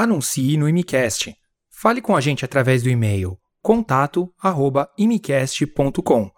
[0.00, 1.34] Anuncie no Imicast.
[1.68, 6.30] Fale com a gente através do e-mail contato@imicast.com.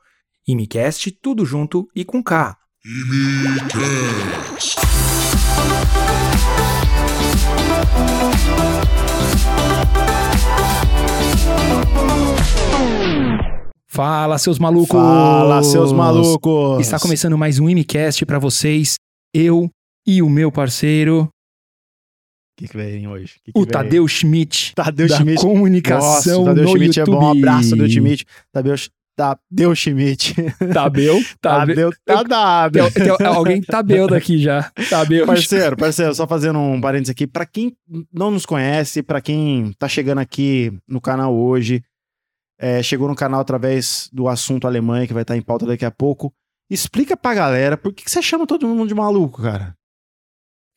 [0.49, 2.57] Imicast tudo junto e com K.
[13.87, 14.99] Fala, seus malucos!
[14.99, 16.81] Fala, seus malucos!
[16.81, 18.95] Está começando mais um Imicast para vocês.
[19.35, 19.69] Eu
[20.07, 21.29] e o meu parceiro,
[22.61, 23.41] que, que vem hoje?
[23.45, 23.71] Que que o vem?
[23.71, 25.41] Tadeu Schmidt, Tadeu da Schmidt.
[25.41, 27.17] comunicação Nossa, Tadeu no Schmidt YouTube.
[27.17, 27.27] é bom.
[27.27, 28.27] Um abraço, Tadeu Schmidt.
[28.53, 28.75] Tadeu,
[29.17, 30.35] Tadeu Schmidt.
[30.73, 31.21] Tabeu?
[31.41, 31.91] Tabeu.
[31.91, 32.73] Tadeu, tá dado.
[32.93, 34.71] Tem, tem alguém Tabeu daqui já.
[34.89, 35.27] Tabeu.
[35.27, 37.27] Parceiro, parceiro, só fazendo um parênteses aqui.
[37.27, 37.77] Pra quem
[38.13, 41.83] não nos conhece, pra quem tá chegando aqui no canal hoje,
[42.59, 45.91] é, chegou no canal através do assunto Alemanha, que vai estar em pauta daqui a
[45.91, 46.33] pouco,
[46.71, 49.75] explica pra galera por que, que você chama todo mundo de maluco, cara?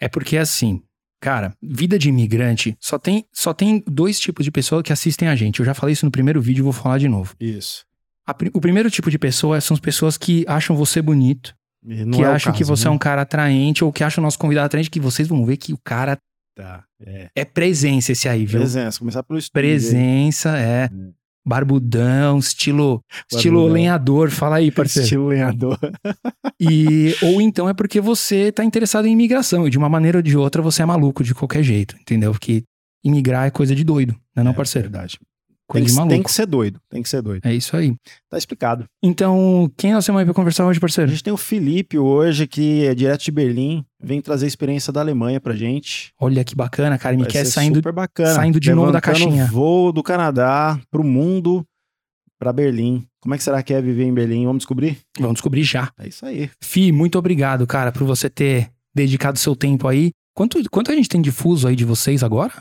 [0.01, 0.81] É porque assim,
[1.23, 5.35] cara, vida de imigrante só tem, só tem dois tipos de pessoas que assistem a
[5.35, 5.61] gente.
[5.61, 7.33] Eu já falei isso no primeiro vídeo e vou falar de novo.
[7.39, 7.85] Isso.
[8.27, 12.25] A o primeiro tipo de pessoa são as pessoas que acham você bonito, que é
[12.25, 12.95] acham que caso, você é né?
[12.95, 15.71] um cara atraente ou que acham o nosso convidado atraente, que vocês vão ver que
[15.73, 16.17] o cara
[16.55, 17.29] Tá, é.
[17.35, 18.59] é presença esse aí, viu?
[18.59, 19.67] Presença, começar pelo estúdio.
[19.67, 19.71] aí.
[19.71, 20.89] Presença, é.
[21.45, 23.73] Barbudão, estilo, estilo Barbudão.
[23.73, 24.29] lenhador.
[24.29, 25.05] Fala aí, parceiro.
[25.05, 25.77] Estilo lenhador.
[26.59, 30.21] E, ou então é porque você tá interessado em imigração e de uma maneira ou
[30.21, 32.31] de outra você é maluco de qualquer jeito, entendeu?
[32.31, 32.63] Porque
[33.03, 34.89] imigrar é coisa de doido, não é não, parceiro?
[34.89, 35.19] Verdade.
[35.73, 36.13] Coisa Tem de maluco.
[36.13, 37.41] tem que ser doido, tem que ser doido.
[37.45, 37.95] É isso aí.
[38.29, 38.85] Tá explicado.
[39.03, 41.09] Então, quem nós temos aí pra conversar hoje, A parceiro?
[41.11, 45.01] gente tem o Felipe hoje, que é direto de Berlim, vem trazer a experiência da
[45.01, 46.11] Alemanha pra gente.
[46.19, 47.17] Olha que bacana, cara.
[47.17, 47.75] Me quer saindo.
[47.77, 48.33] super bacana.
[48.35, 49.45] saindo de novo da Levantando caixinha.
[49.47, 51.65] voo do Canadá pro mundo,
[52.39, 53.05] pra Berlim.
[53.21, 54.45] Como é que será que é viver em Berlim?
[54.45, 54.97] Vamos descobrir?
[55.17, 55.91] Vamos descobrir já.
[55.97, 56.49] É isso aí.
[56.61, 60.11] Fi, muito obrigado, cara, por você ter dedicado seu tempo aí.
[60.35, 62.51] Quanto, quanto a gente tem de fuso aí de vocês agora?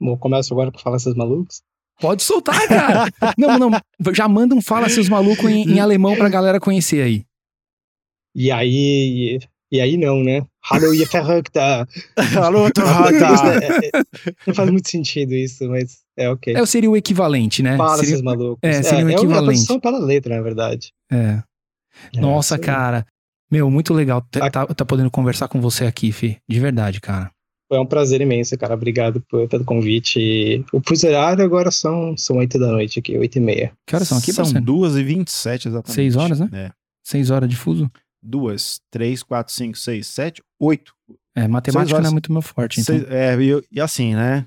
[0.00, 1.62] Bom, começo agora pra falar esses malucos.
[2.00, 3.10] Pode soltar, cara.
[3.36, 3.70] não, não.
[4.14, 7.24] Já manda um fala seus malucos em, em alemão pra galera conhecer aí.
[8.34, 9.38] E aí.
[9.72, 10.44] E aí não, né?
[10.68, 11.86] Hallo, ihr Verrückter!
[12.18, 12.82] Isso Torrota!
[13.62, 14.02] é- é-
[14.46, 16.54] não faz muito sentido isso, mas é ok.
[16.56, 17.76] É, seria o equivalente, né?
[17.76, 18.58] Fala, Seria- seus malucos.
[18.62, 19.36] é, seria um é, equivalente.
[19.36, 20.92] É a tradução pela letra, na verdade.
[21.10, 21.42] É.
[22.14, 22.60] É, Nossa, aí.
[22.60, 23.06] cara.
[23.50, 26.38] Meu, muito legal tá, tá, tá podendo conversar com você aqui, Fi.
[26.48, 27.30] De verdade, cara.
[27.70, 28.74] Foi um prazer imenso, cara.
[28.74, 30.18] Obrigado por- pelo convite.
[30.18, 33.72] E o horário agora são, são 8 da noite aqui, 8 e meia.
[33.86, 34.66] Que horas são aqui, São parceiro?
[34.66, 35.92] 2h27 exatamente.
[35.94, 36.48] Seis horas, né?
[36.52, 36.70] É.
[37.04, 37.88] Seis horas de fuso?
[38.20, 40.92] Duas, três, quatro, cinco, seis, sete, oito.
[41.34, 42.04] É, matemática horas.
[42.04, 42.96] não é muito meu forte, então.
[42.98, 44.46] Seis- é, e, e assim, né?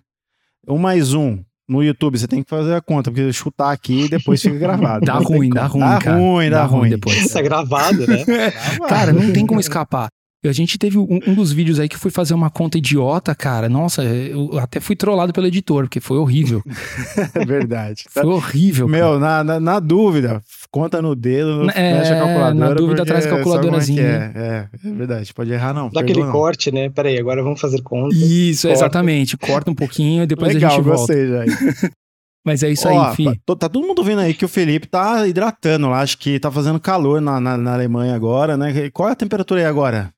[0.68, 4.10] Um mais um no YouTube, você tem que fazer a conta, porque chutar aqui e
[4.10, 5.06] depois fica gravado.
[5.06, 6.18] Dá ruim, dá ruim, Dá cara.
[6.18, 6.90] ruim, dá, ruim.
[6.90, 7.32] depois.
[7.32, 8.18] Tá gravado, né?
[8.90, 10.10] Cara, não tem como escapar.
[10.46, 13.70] A gente teve um, um dos vídeos aí que fui fazer uma conta idiota, cara.
[13.70, 16.62] Nossa, eu até fui trollado pelo editor, porque foi horrível.
[17.36, 18.04] É verdade.
[18.10, 18.88] Foi horrível.
[18.88, 22.54] Meu, na, na, na dúvida, conta no dedo, É, fecha a calculadora.
[22.54, 24.02] na dúvida, traz a é calculadorazinha.
[24.02, 25.90] É, é, é verdade, pode errar não.
[25.90, 26.32] Dá aquele não.
[26.32, 26.90] corte, né?
[26.90, 28.16] Peraí, agora vamos fazer conta.
[28.16, 28.80] Isso, Corta.
[28.80, 29.38] exatamente.
[29.38, 31.00] Corta um pouquinho e depois Legal, a gente volta.
[31.00, 31.90] gostei já.
[32.46, 33.26] Mas é isso Ó, aí, fi.
[33.46, 36.52] Tá, tá todo mundo vendo aí que o Felipe tá hidratando lá, acho que tá
[36.52, 38.90] fazendo calor na, na, na Alemanha agora, né?
[38.92, 40.12] Qual é a temperatura aí agora?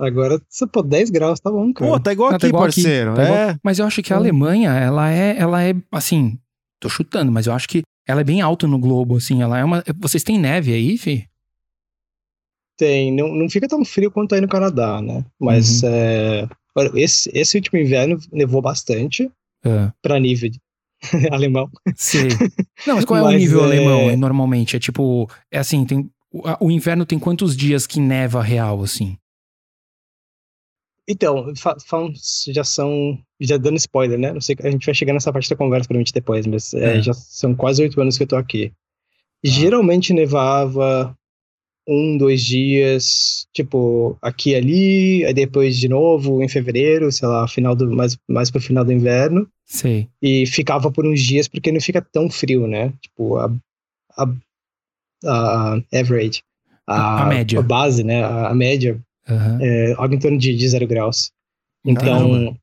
[0.00, 0.40] Agora,
[0.72, 1.90] pô, 10 graus, tá bom, cara.
[1.90, 3.14] Pô, tá igual Não, aqui, tá igual aqui, parceiro.
[3.14, 3.56] tá igual- é.
[3.62, 4.16] Mas eu acho que a.
[4.16, 6.38] Alemanha, ela é, ela é, assim,
[6.80, 9.42] tô chutando, mas eu acho que ela é bem alta no globo, assim.
[9.42, 9.84] Ela é uma.
[9.98, 11.28] Vocês têm neve aí, fi?
[12.78, 15.24] Tem, não, não fica tão frio quanto aí no Canadá, né?
[15.38, 15.88] Mas Uhum.
[15.92, 19.30] é, olha, esse, esse último inverno nevou bastante
[19.64, 19.92] É.
[20.00, 20.60] pra nível de-
[21.30, 21.68] alemão.
[21.94, 22.28] Sei.
[22.86, 24.76] Não, mas qual é o nível é- alemão, normalmente?
[24.76, 26.10] É tipo, é assim, tem.
[26.60, 29.16] O inverno tem quantos dias que neva real, assim?
[31.10, 31.52] Então,
[32.52, 33.18] já são.
[33.40, 34.32] Já dando spoiler, né?
[34.32, 37.02] Não sei, a gente vai chegar nessa parte da conversa provavelmente depois, mas é, É.
[37.02, 38.72] já são quase oito anos que eu tô aqui.
[39.42, 41.16] Geralmente nevava
[41.88, 47.48] um, dois dias, tipo, aqui e ali, aí depois de novo em fevereiro, sei lá,
[47.48, 49.48] final do, mais, mais pro final do inverno.
[49.66, 50.08] Sei.
[50.20, 52.92] e ficava por uns dias porque não fica tão frio, né?
[53.00, 53.50] Tipo, a,
[54.18, 54.26] a,
[55.24, 56.42] a average,
[56.86, 57.58] A- a média.
[57.58, 58.22] a base, né?
[58.24, 59.00] A, a média
[59.30, 59.58] Aham.
[59.62, 61.30] é algo em torno de, de zero graus.
[61.84, 62.56] Então, Caramba.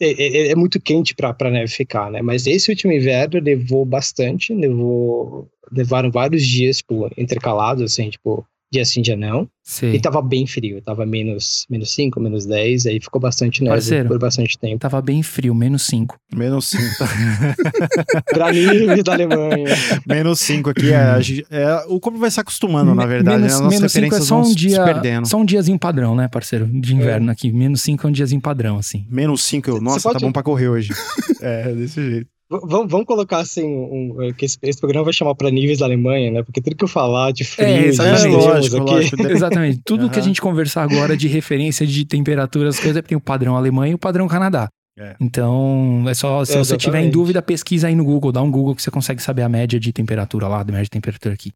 [0.00, 0.10] é,
[0.46, 2.22] é- é muito quente pra, pra neve ficar, né?
[2.22, 8.84] Mas esse último inverno nevou bastante, nevou, nevaram vários dias, tipo, intercalados, assim, tipo, dia
[8.84, 9.48] sim, dia não.
[9.62, 9.94] Sei.
[9.96, 14.08] E tava bem frio, tava menos, menos 5, menos 10, aí ficou bastante neve Parceiro.
[14.08, 14.78] por bastante tempo.
[14.78, 16.16] Tava bem frio, menos 5.
[16.34, 16.82] Menos 5.
[18.32, 19.74] pra nível da Alemanha.
[20.06, 20.92] Menos 5 aqui.
[20.92, 21.18] É,
[21.50, 23.38] é, o corpo vai se acostumando, na verdade.
[23.42, 23.54] menos, né?
[23.56, 24.84] As nossas menos 5 é só vão um se dia.
[24.84, 25.26] perdendo.
[25.26, 26.66] Só um diazinho padrão, né, parceiro?
[26.66, 27.52] De inverno aqui.
[27.52, 29.04] Menos 5 é um diazinho padrão, assim.
[29.10, 29.74] Menos 5, eu.
[29.76, 30.92] Você Nossa, tá pode- bom pra correr hoje.
[31.40, 32.35] é, desse jeito.
[32.48, 35.86] Vamos, vamos colocar assim, um, um- que esse, esse programa vai chamar pra níveis da
[35.86, 36.42] Alemanha, né?
[36.44, 38.16] Porque tudo que eu falar de frio, É, de exatamente.
[38.18, 39.22] extremos lógico, aqui, lógico.
[39.26, 39.80] Exatamente.
[39.84, 43.56] Tudo que a gente conversar agora de referência de temperatura, as coisas, tem o padrão
[43.56, 44.68] Alemanha e o padrão Canadá.
[44.98, 45.14] É.
[45.20, 48.50] Então, é só, se É, você tiver em dúvida, pesquisa aí no Google, dá um
[48.50, 51.50] Google que você consegue saber a média de temperatura lá, a média de temperatura aqui.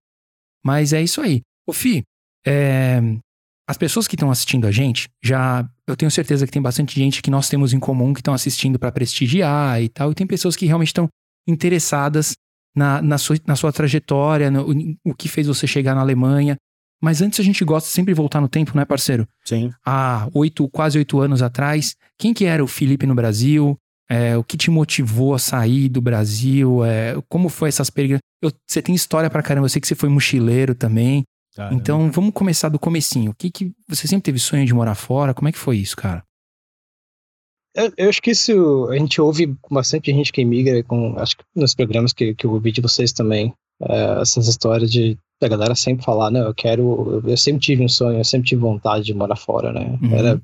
[0.65, 1.41] Mas é isso aí.
[1.67, 2.03] Ô, Fi,
[2.47, 3.01] é,
[3.71, 7.23] as pessoas que estão assistindo a gente, já, eu tenho certeza que tem bastante gente
[7.23, 10.57] que nós temos em comum que estão assistindo para prestigiar e tal, e tem pessoas
[10.57, 11.09] que realmente estão
[11.47, 12.33] interessadas
[12.75, 14.67] na, na, sua, na sua trajetória, no,
[15.05, 16.57] o que fez você chegar na Alemanha.
[17.03, 19.27] Mas antes a gente gosta sempre de voltar no tempo, né, parceiro?
[19.45, 19.71] Sim.
[19.87, 23.77] há oito, quase oito anos atrás, quem que era o Felipe no Brasil?
[24.11, 26.85] É, o que te motivou a sair do Brasil?
[26.85, 27.91] É, como foi essas?
[28.43, 31.23] Eu- Você tem história pra caramba, eu sei que você foi mochileiro também.
[31.73, 33.33] Então vamos começar do comecinho.
[33.33, 35.35] O que que você sempre teve sonho de morar fora?
[35.35, 36.23] Como é que foi isso, cara?
[37.75, 41.37] Eu, eu acho que isso a gente ouve com bastante gente que imigra, com, acho
[41.37, 45.49] que nos programas que, que eu ouvi de vocês também, é, essas histórias de da
[45.49, 48.61] galera sempre falar, não, eu quero, eu, eu sempre tive um sonho, eu sempre tive
[48.61, 49.99] vontade de morar fora, né?
[50.03, 50.15] Uhum.
[50.15, 50.43] Era,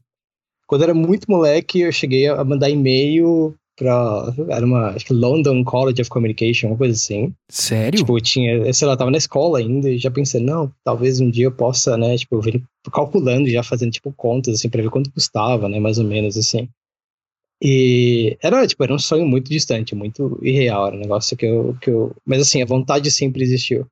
[0.67, 5.13] quando eu era muito moleque, eu cheguei a mandar e-mail pra, era uma, acho que
[5.13, 7.33] London College of Communication, uma coisa assim.
[7.51, 7.99] Sério?
[7.99, 11.31] Tipo, eu tinha, sei lá, tava na escola ainda e já pensei, não, talvez um
[11.31, 14.91] dia eu possa, né, tipo, eu vim calculando, já fazendo, tipo, contas, assim, pra ver
[14.91, 16.69] quanto custava, né, mais ou menos, assim.
[17.63, 21.77] E era, tipo, era um sonho muito distante, muito irreal, era um negócio que eu,
[21.81, 22.15] que eu...
[22.25, 23.87] Mas, assim, a vontade sempre existiu,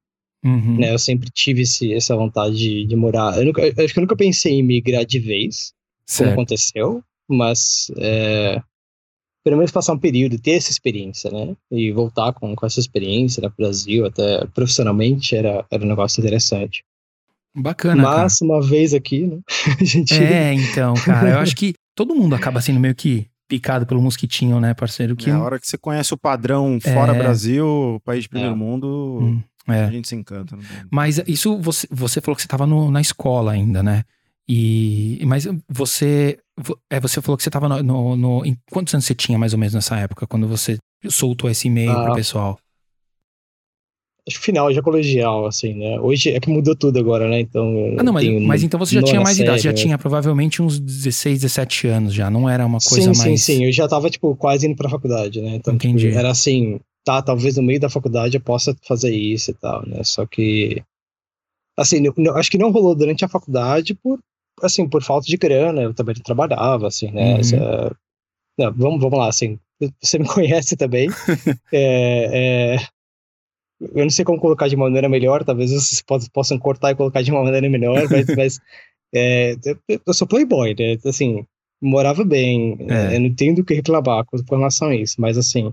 [0.45, 0.77] Uhum.
[0.79, 3.39] né, eu sempre tive esse, essa vontade de, de morar.
[3.39, 5.73] Eu, nunca, eu acho que eu nunca pensei em migrar de vez,
[6.17, 6.33] como Certo.
[6.33, 8.61] aconteceu, mas é,
[9.45, 11.55] pelo menos passar um período, ter essa experiência, né?
[11.71, 16.83] E voltar com, com essa experiência no Brasil, até profissionalmente, era, era um negócio interessante.
[17.57, 19.39] Bacana, mas uma vez aqui, né?
[19.81, 20.15] A gente.
[20.19, 20.25] cara.
[20.25, 24.59] É, então, cara, eu acho que todo mundo acaba sendo meio que picado pelo mosquitinho,
[24.59, 25.15] né, parceiro?
[25.15, 27.19] Que É a hora que você conhece o padrão fora É.
[27.19, 28.57] Brasil, país de primeiro É.
[28.57, 29.85] mundo, Hum, é.
[29.85, 30.57] a gente se encanta.
[30.57, 30.63] Né?
[30.91, 34.03] Mas isso você, você falou que você estava na escola ainda, né?
[34.49, 38.93] E mas você vo- é você falou que você estava no, no, no- em quantos
[38.95, 40.77] anos você tinha mais ou menos nessa época quando você
[41.09, 42.15] soltou esse e-mail pro Ah.
[42.15, 42.59] pessoal?
[44.27, 46.01] Acho que final já colegial, assim, né?
[46.01, 47.41] Hoje é que mudou tudo agora, né?
[47.41, 47.77] Então.
[47.77, 50.63] eu Ah, não, mas, mas então você já tinha mais idade, já série, tinha provavelmente
[50.63, 53.65] uns 16, 17 anos já, não era uma coisa sim, mais sim, sim.
[53.67, 55.57] Eu já tava, tipo, quase indo pra faculdade, né?
[55.57, 56.09] Então, tipo, Entendi.
[56.09, 60.03] era assim, tá, talvez no meio da faculdade eu possa fazer isso e tal, né?
[60.05, 60.83] Só que,
[61.77, 64.19] assim, não- acho que não rolou durante a faculdade por,
[64.63, 67.35] assim, por falta de grana, eu também trabalhava, assim, né?
[67.35, 67.41] Uhum.
[67.41, 67.97] Essa-
[68.59, 69.59] não, vamos, vamos lá, assim,
[70.01, 71.09] você me conhece também.
[71.73, 72.77] é, é,
[73.81, 76.03] eu não sei como colocar de maneira melhor, talvez vocês
[76.33, 78.61] possam, cortar e colocar de uma maneira melhor, mas, mas
[79.15, 80.97] é, eu, eu sou playboy, né?
[81.05, 81.45] Assim,
[81.83, 83.17] morava bem, É.
[83.17, 85.73] eu não tenho do que reclamar com, com relação a isso, mas assim,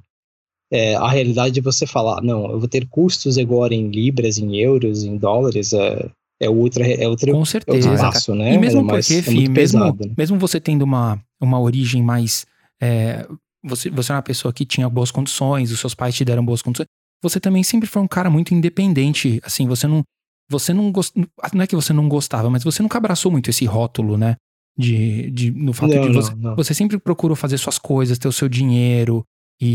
[0.71, 4.57] é, a realidade de você falar, não, eu vou ter custos agora em libras, em
[4.57, 6.09] euros, em dólares, é,
[6.45, 7.97] é outra, é outra, com é certeza.
[7.97, 8.53] passo, né?
[8.53, 10.13] E mesmo é mais- porque, é Fih, muito mesmo, né?
[10.17, 12.45] mesmo você tendo uma, uma origem mais.
[12.81, 13.27] é,
[13.63, 16.61] você, você é uma pessoa que tinha boas condições, os seus pais te deram boas
[16.63, 16.87] condições.
[17.21, 19.39] Você também sempre foi um cara muito independente.
[19.43, 20.03] Assim, você não.
[20.49, 21.15] Você não gost...
[21.53, 24.35] Não é que você não gostava, mas você nunca abraçou muito esse rótulo, né?
[24.77, 26.31] De, de, no fato Não, de você.
[26.33, 26.55] não, não.
[26.55, 29.23] Você sempre procurou fazer suas coisas, ter o seu dinheiro.
[29.61, 29.67] E,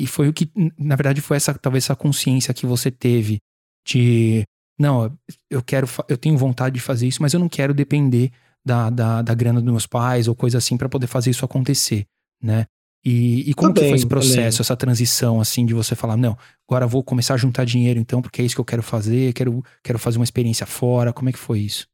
[0.00, 0.48] e, e foi o que,
[0.78, 3.38] na verdade, foi essa, talvez essa consciência que você teve
[3.86, 4.42] de.
[4.78, 5.16] Não,
[5.50, 8.30] eu quero, eu tenho vontade de fazer isso, mas eu não quero depender
[8.64, 12.06] da, da, da grana dos meus pais ou coisa assim pra poder fazer isso acontecer,
[12.42, 12.66] né?
[13.04, 14.60] E, e como que Também, foi esse processo, também.
[14.60, 16.36] essa transição, assim, de você falar, não,
[16.68, 19.64] agora vou começar a juntar dinheiro então, porque é isso que eu quero fazer, quero,
[19.82, 21.86] quero fazer uma experiência fora, como é que foi isso?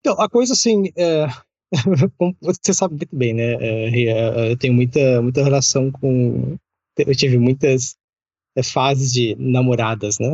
[0.00, 1.26] Então, a coisa assim, é,
[2.16, 3.54] como você sabe muito bem, né?
[3.54, 4.16] é, Ria,
[4.50, 6.56] eu tenho muita, muita relação com.
[6.96, 7.96] Eu tive muitas
[8.62, 10.32] fases de namoradas, né?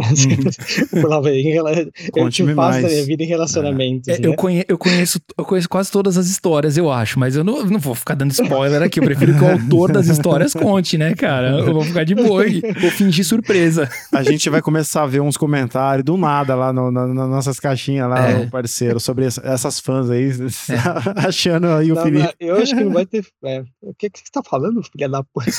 [1.52, 1.72] rela-
[2.16, 4.08] eu tive fases da minha vida em relacionamentos.
[4.08, 4.18] É, né?
[4.22, 7.64] eu, conhe- eu, conheço, eu conheço quase todas as histórias, eu acho, mas eu não,
[7.64, 9.00] não vou ficar dando spoiler aqui.
[9.00, 11.50] Eu prefiro que o autor das histórias conte, né, cara?
[11.60, 13.88] Eu vou ficar de boa aqui, vou fingir surpresa.
[14.12, 17.58] A gente vai começar a ver uns comentários do nada lá no- na- nas nossas
[17.60, 18.36] caixinhas lá, É.
[18.36, 20.30] o parceiro, sobre essa- essas fãs aí,
[21.16, 22.22] achando aí o Não, Felipe.
[22.24, 23.24] mas eu acho que não vai ter.
[23.44, 25.50] é, o que, que você tá falando, filha da puta?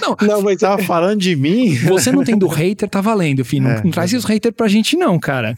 [0.00, 1.74] Não, Não, mas Tava falando de mim?
[1.76, 3.64] você não tendo hater, tá valendo, filho.
[3.64, 3.82] Não, É.
[3.84, 5.54] não traz os haters pra gente, não, cara.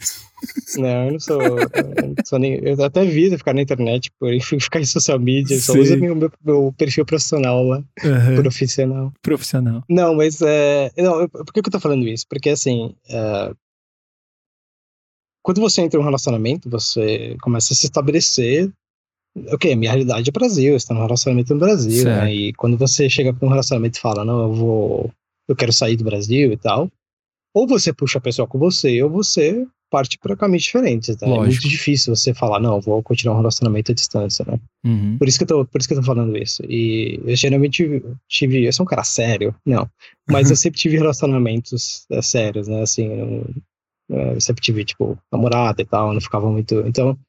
[0.75, 1.41] Não, eu não sou.
[1.41, 4.29] eu não sou nem, eu até evito ficar na internet, por
[4.59, 5.79] ficar em social media, só Sim.
[5.79, 8.41] uso meu, meu, meu perfil profissional lá, Uhum.
[8.41, 9.13] profissional.
[9.21, 9.83] Profissional.
[9.87, 10.91] Não, mas é.
[10.97, 12.25] Não, eu- por que, que eu tô falando isso?
[12.27, 12.93] Porque assim.
[13.09, 13.51] é,
[15.43, 18.71] quando você entra em um relacionamento, você começa a se estabelecer.
[19.53, 22.23] Ok, a minha realidade é Brasil, estou num relacionamento no Brasil, Certo.
[22.25, 22.33] né?
[22.33, 25.11] E quando você chega para um relacionamento e fala, não, eu vou.
[25.47, 26.89] Eu quero sair do Brasil e tal.
[27.53, 31.17] Ou você puxa a pessoa com você, ou você parte para caminhos diferentes.
[31.17, 31.27] Né?
[31.29, 34.57] É muito difícil você falar, não, vou continuar um relacionamento à distância, né?
[34.85, 35.17] Uhum.
[35.17, 36.63] Por isso que eu tô, por isso que eu tô falando isso.
[36.67, 39.87] E eu geralmente tive, eu sou um cara sério, não,
[40.27, 42.81] mas eu sempre tive relacionamentos é, sérios, né?
[42.81, 43.49] Assim, eu,
[44.09, 47.19] é, eu sempre tive tipo namorada e tal, não ficava muito, então.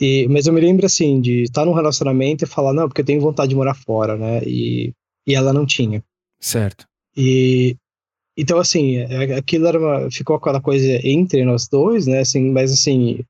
[0.00, 3.06] E, mas eu me lembro assim de estar num relacionamento e falar não, porque eu
[3.06, 4.40] tenho vontade de morar fora, né?
[4.44, 4.92] E,
[5.26, 6.02] e ela não tinha.
[6.40, 6.87] Certo.
[7.20, 7.76] E
[8.38, 12.20] então assim, é- aquilo era uma, ficou aquela coisa entre nós dois, né?
[12.20, 13.24] Assim, mas assim,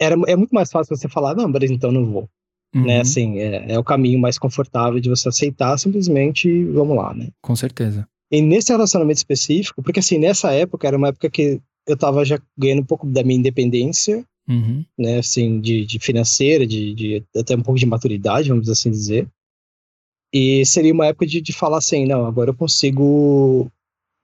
[0.00, 2.28] era é muito mais fácil você falar não, mas então não vou
[2.74, 2.84] Uhum.
[2.84, 3.00] né?
[3.00, 7.28] Assim, é, é o caminho mais confortável de você aceitar simplesmente vamos lá, né?
[7.42, 8.06] Com certeza.
[8.30, 12.38] E nesse relacionamento específico, porque assim, nessa época era uma época que eu tava já
[12.58, 14.84] ganhando um pouco da minha independência, Uhum.
[14.98, 15.18] né?
[15.18, 19.26] Assim, de, de financeira, de, de até um pouco de maturidade, vamos assim dizer.
[20.32, 23.70] E seria uma época de, de falar assim, não, agora eu consigo.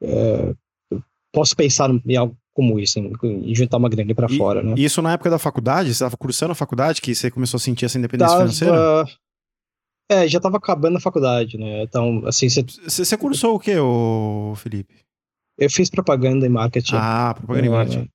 [0.02, 0.54] é,
[0.90, 4.74] eu posso pensar em algo como isso, em, juntar uma grana para fora, né?
[4.76, 5.88] E isso na época da faculdade?
[5.88, 8.74] Você estava cursando a faculdade que você começou a sentir essa independência financeira?
[8.76, 9.10] Tava-
[10.10, 11.82] É, já tava acabando a faculdade, né?
[11.82, 14.94] Então, assim, você Você, cursou o quê, ô Felipe?
[15.58, 16.94] Eu fiz propaganda e marketing.
[16.96, 18.08] Ah, propaganda e marketing.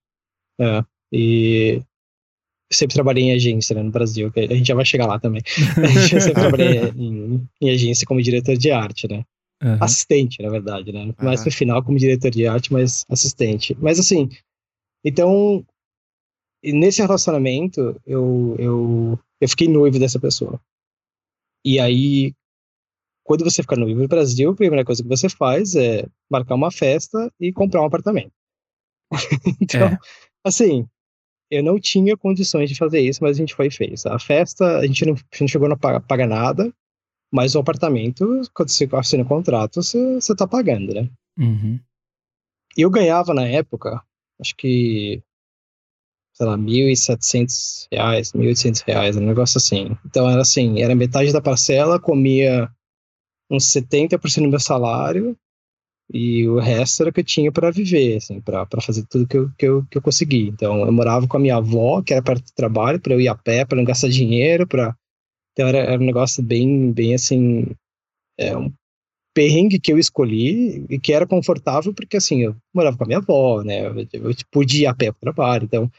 [0.61, 0.85] É.
[1.11, 1.81] E
[2.71, 5.41] sempre trabalhei em agência né, no Brasil, que a gente já vai chegar lá também.
[6.07, 9.23] Gente sempre trabalhei em, em agência como diretor de arte, né?
[9.61, 9.77] Uhum.
[9.81, 11.13] Assistente, na verdade, né?
[11.21, 11.45] Mais Aham.
[11.45, 13.75] no final como diretor de arte, mas assistente.
[13.79, 14.29] Mas assim,
[15.03, 15.65] então,
[16.63, 20.61] nesse relacionamento, eu, eu, eu fiquei noivo dessa pessoa.
[21.65, 22.33] E aí,
[23.23, 26.71] quando você fica noivo no Brasil, a primeira coisa que você faz é marcar uma
[26.71, 28.31] festa e comprar um apartamento.
[29.61, 29.97] então, É.
[30.43, 30.87] assim,
[31.49, 34.05] eu não tinha condições de fazer isso, mas a gente foi e fez.
[34.05, 36.73] A festa, a gente não, a gente chegou a pagar, pagar nada,
[37.31, 41.09] mas o apartamento, quando você assina o contrato, você, você tá pagando, né?
[41.37, 41.79] Uhum.
[42.77, 44.01] Eu ganhava na época,
[44.39, 45.23] acho que,
[46.33, 49.97] sei lá, 1.700 reais, 1.800 reais, um negócio assim.
[50.05, 52.71] Então era assim, era metade da parcela, comia
[53.49, 55.35] uns 70% do meu salário
[56.11, 59.37] e o resto era o que eu tinha para viver, assim, para fazer tudo que
[59.37, 60.47] eu, que, eu, que eu consegui.
[60.49, 63.27] Então eu morava com a minha avó, que era perto do trabalho, para eu ir
[63.27, 64.95] a pé, para não gastar dinheiro, para
[65.53, 67.67] Então era, era um negócio bem, bem assim,
[68.37, 68.71] é um
[69.33, 73.19] perrengue que eu escolhi e que era confortável porque assim, eu morava com a minha
[73.19, 73.87] avó, né?
[73.87, 73.95] Eu,
[74.29, 75.91] eu podia ir a pé para o trabalho, então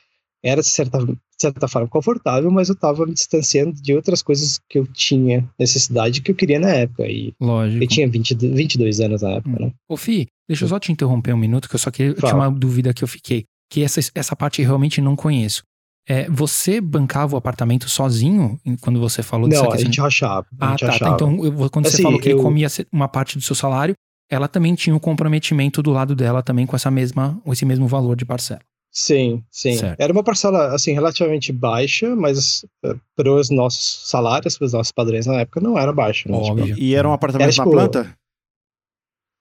[0.42, 0.98] era de certa,
[1.40, 6.20] certa forma confortável, mas eu estava me distanciando de outras coisas que eu tinha necessidade
[6.20, 7.06] que eu queria na época.
[7.06, 7.82] E Lógico.
[7.82, 9.72] eu tinha 20, 22 anos na época, né?
[9.88, 12.14] Ô, Fih, deixa eu só te interromper um minuto, que eu só queria.
[12.16, 12.34] Fala.
[12.34, 13.44] uma dúvida que eu fiquei.
[13.72, 15.62] Que essa, essa parte eu realmente não conheço.
[16.08, 20.46] É, você bancava o apartamento sozinho quando você falou dessa Não, a gente rachava.
[20.58, 21.10] Ah, gente tá, tá.
[21.14, 23.54] Então, eu quando você Assim, falou que ele eu- comia se- uma parte do seu
[23.54, 23.94] salário,
[24.28, 27.86] ela também tinha um comprometimento do lado dela também com essa mesma, com esse mesmo
[27.86, 28.60] valor de parcela.
[28.92, 29.74] Sim, sim.
[29.76, 30.00] Certo.
[30.00, 34.90] Era uma parcela, assim, relativamente baixa, mas eh, para os nossos salários, para os nossos
[34.90, 36.28] padrões na época, não era baixa.
[36.28, 36.42] Né?
[36.42, 36.80] Tipo.
[36.80, 38.16] E era um apartamento Era, na tipo, planta?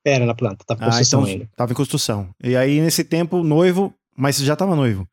[0.06, 1.50] era na planta, tava em Ah, construção então ainda.
[1.56, 2.30] tava em construção.
[2.44, 5.08] E aí, nesse tempo, noivo, mas você já tava noivo.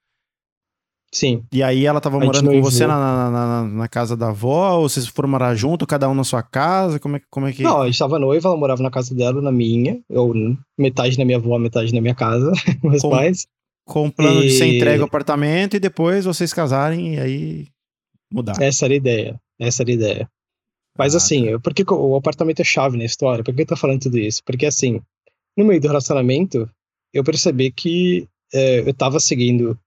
[1.12, 4.16] Sim, E aí ela tava A gente morando com você na, na, na- na casa
[4.16, 6.99] da avó, ou vocês foram morar junto, cada um na sua casa?
[7.00, 7.62] Como é, que- como é que.
[7.62, 10.35] Não, a gente tava noiva, ela morava na casa dela, na minha, ou
[10.76, 12.50] metade na minha avó, metade na minha casa,
[12.85, 13.47] meus Com- pais.
[13.87, 17.66] Com o plano de ser E- entregue o apartamento e depois vocês casarem e aí
[18.31, 18.61] mudar.
[18.61, 20.31] Essa era a ideia, essa era a ideia.
[20.99, 23.45] Mas Ah, assim, eu- por que o apartamento é chave na história?
[23.45, 24.43] Por que eu tô falando tudo isso?
[24.45, 25.00] Porque assim,
[25.57, 26.69] no meio do relacionamento,
[27.14, 29.78] eu percebi que eh, eu tava seguindo.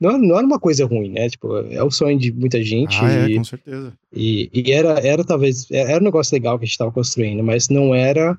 [0.00, 1.28] Não, não era uma coisa ruim, né?
[1.28, 2.96] Tipo, é o sonho de muita gente.
[3.00, 3.92] Ah, é, e- com certeza.
[4.12, 7.68] E, e era, era talvez, era um negócio legal que a gente estava construindo, mas
[7.68, 8.38] não era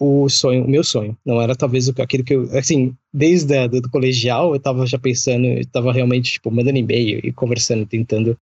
[0.00, 1.16] o sonho, o meu sonho.
[1.24, 5.46] Não era talvez aquilo que eu, assim, desde a, do, colegial eu estava já pensando,
[5.46, 8.36] eu estava realmente, tipo, mandando e-mail e conversando, tentando,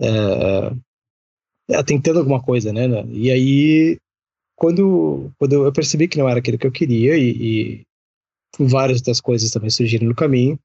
[0.00, 2.88] é, tentando alguma coisa, né?
[2.88, 3.04] né?
[3.12, 3.98] E aí,
[4.56, 7.86] quando, quando eu percebi que não era aquilo que eu queria e, e
[8.58, 10.58] várias outras coisas também surgiram no caminho,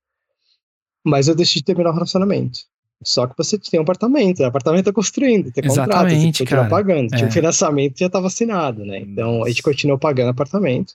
[1.05, 2.61] mas eu decidi terminar o relacionamento.
[3.03, 6.63] Só que você tem um apartamento, o apartamento tá construindo, tem contrato, Exatamente, você continua
[6.67, 6.69] cara.
[6.69, 7.07] pagando.
[7.09, 7.27] Tinha É.
[7.27, 8.99] um financiamento que já estava assinado, né?
[8.99, 10.93] Então a gente continuou pagando apartamento.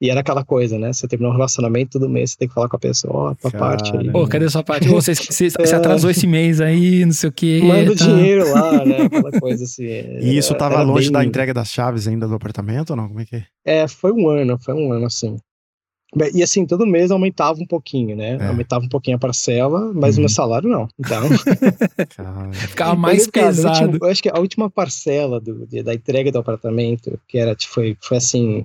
[0.00, 0.92] E era aquela coisa, né?
[0.92, 3.50] Você terminou um relacionamento, todo mês você tem que falar com a pessoa, ó, tua
[3.50, 3.64] Cara.
[3.64, 4.12] parte aí.
[4.12, 4.86] Pô, cadê a sua parte?
[4.86, 5.76] Você, você, você É.
[5.76, 7.60] atrasou esse mês aí, não sei o quê.
[7.64, 8.04] Manda o tá.
[8.04, 8.98] dinheiro lá, né?
[9.10, 9.82] Aquela coisa assim.
[9.86, 12.96] E isso era- tava era longe bem- da entrega das chaves ainda do apartamento ou
[12.96, 13.08] não?
[13.08, 13.44] Como é que é?
[13.66, 15.36] É, foi um ano, foi um ano, assim.
[16.34, 18.38] E assim, todo mês aumentava um pouquinho, né?
[18.40, 18.46] É.
[18.46, 20.20] Aumentava um pouquinho a parcela, mas Uhum.
[20.20, 20.88] o meu salário não.
[20.98, 21.22] Então,
[22.68, 23.84] Ficava mais pesado.
[23.90, 27.74] último- eu acho que a última parcela do, da entrega do apartamento, que era, tipo,
[27.74, 28.64] foi, foi assim,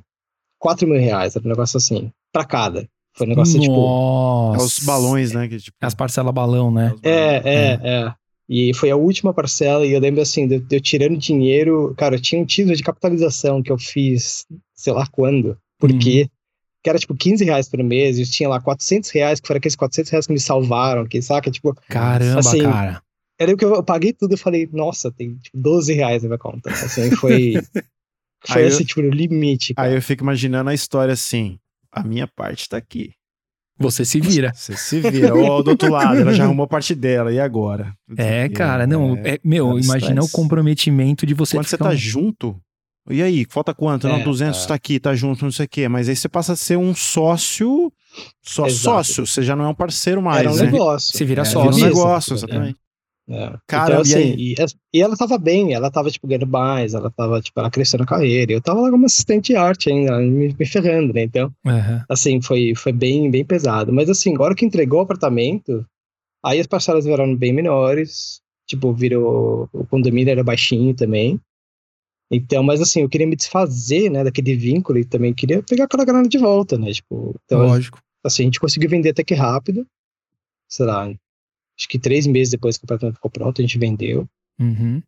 [0.60, 2.88] 4 mil reais, era um negócio assim, pra cada.
[3.16, 4.62] Foi um negócio, tipo, Nossa.
[4.64, 5.48] é os balões, né?
[5.48, 6.94] Que, tipo, As parcelas balão, né?
[6.96, 7.18] os balões.
[7.18, 8.14] É, é, é.
[8.50, 11.94] E foi a última parcela, e eu lembro assim, de, de eu tirando dinheiro.
[11.98, 15.98] Cara, eu tinha um título de capitalização que eu fiz, sei lá quando, por Uhum.
[16.84, 19.58] Que era tipo 15 reais por mês, e eu tinha lá 400 reais, que foram
[19.58, 21.50] aqueles 400 reais que me salvaram, que saca?
[21.50, 23.02] Tipo, Caramba, Assim, cara.
[23.40, 26.30] era o que eu, eu paguei tudo, eu falei, nossa, tem tipo 12 reais na
[26.30, 26.70] minha conta.
[26.70, 27.54] Assim, foi.
[28.46, 29.74] foi Aí eu- assim, tipo, no limite.
[29.74, 29.88] Cara.
[29.88, 31.58] Aí eu fico imaginando a história assim.
[31.92, 33.12] A minha parte tá aqui.
[33.80, 34.52] Você se vira.
[34.54, 35.34] Você se vira.
[35.34, 37.32] Ou do outro lado, ela já arrumou a parte dela.
[37.34, 37.94] E agora?
[38.18, 39.16] É, cara, não.
[39.18, 42.60] É, meu, cara, imagina o comprometimento de você Quando você ficar tá um- junto.
[43.10, 44.08] E aí, falta quanto?
[44.08, 44.68] não, É, 200 é.
[44.68, 45.88] tá aqui, tá junto, não sei o quê.
[45.90, 47.92] Mas aí você passa a ser um sócio.
[48.42, 48.84] Só Exato.
[49.06, 49.28] sócio.
[49.28, 50.40] Você já não é um parceiro mais.
[50.42, 50.72] Era um né?
[50.72, 51.18] negócio.
[51.18, 51.72] Se vira É, sócio.
[51.72, 52.36] vira um negócio, é.
[52.36, 52.78] exatamente.
[53.30, 53.54] É.
[53.68, 54.56] Cara, então, e assim, e,
[54.94, 58.06] e ela tava bem, ela tava, tipo, ganhando mais, ela tava, tipo, ela crescendo a
[58.06, 58.52] carreira.
[58.52, 61.24] Eu tava lá como assistente de arte ainda, me, me ferrando, né?
[61.24, 62.04] Então, Aham.
[62.10, 63.94] assim, foi, foi bem, bem pesado.
[63.94, 65.86] Mas, assim, agora que entregou o apartamento,
[66.44, 71.40] aí as parcelas viraram bem menores, tipo, virou, o condomínio era baixinho também.
[72.32, 76.06] Então, mas, assim, eu queria me desfazer, né, daquele vínculo e também queria pegar aquela
[76.06, 76.92] grana de volta, né?
[76.92, 78.00] Tipo, então, Lógico.
[78.24, 79.86] assim, a gente conseguiu vender até que rápido.
[80.68, 84.28] Sei lá, acho que três meses depois que o apartamento ficou pronto, a gente vendeu.
[84.60, 85.02] Uhum.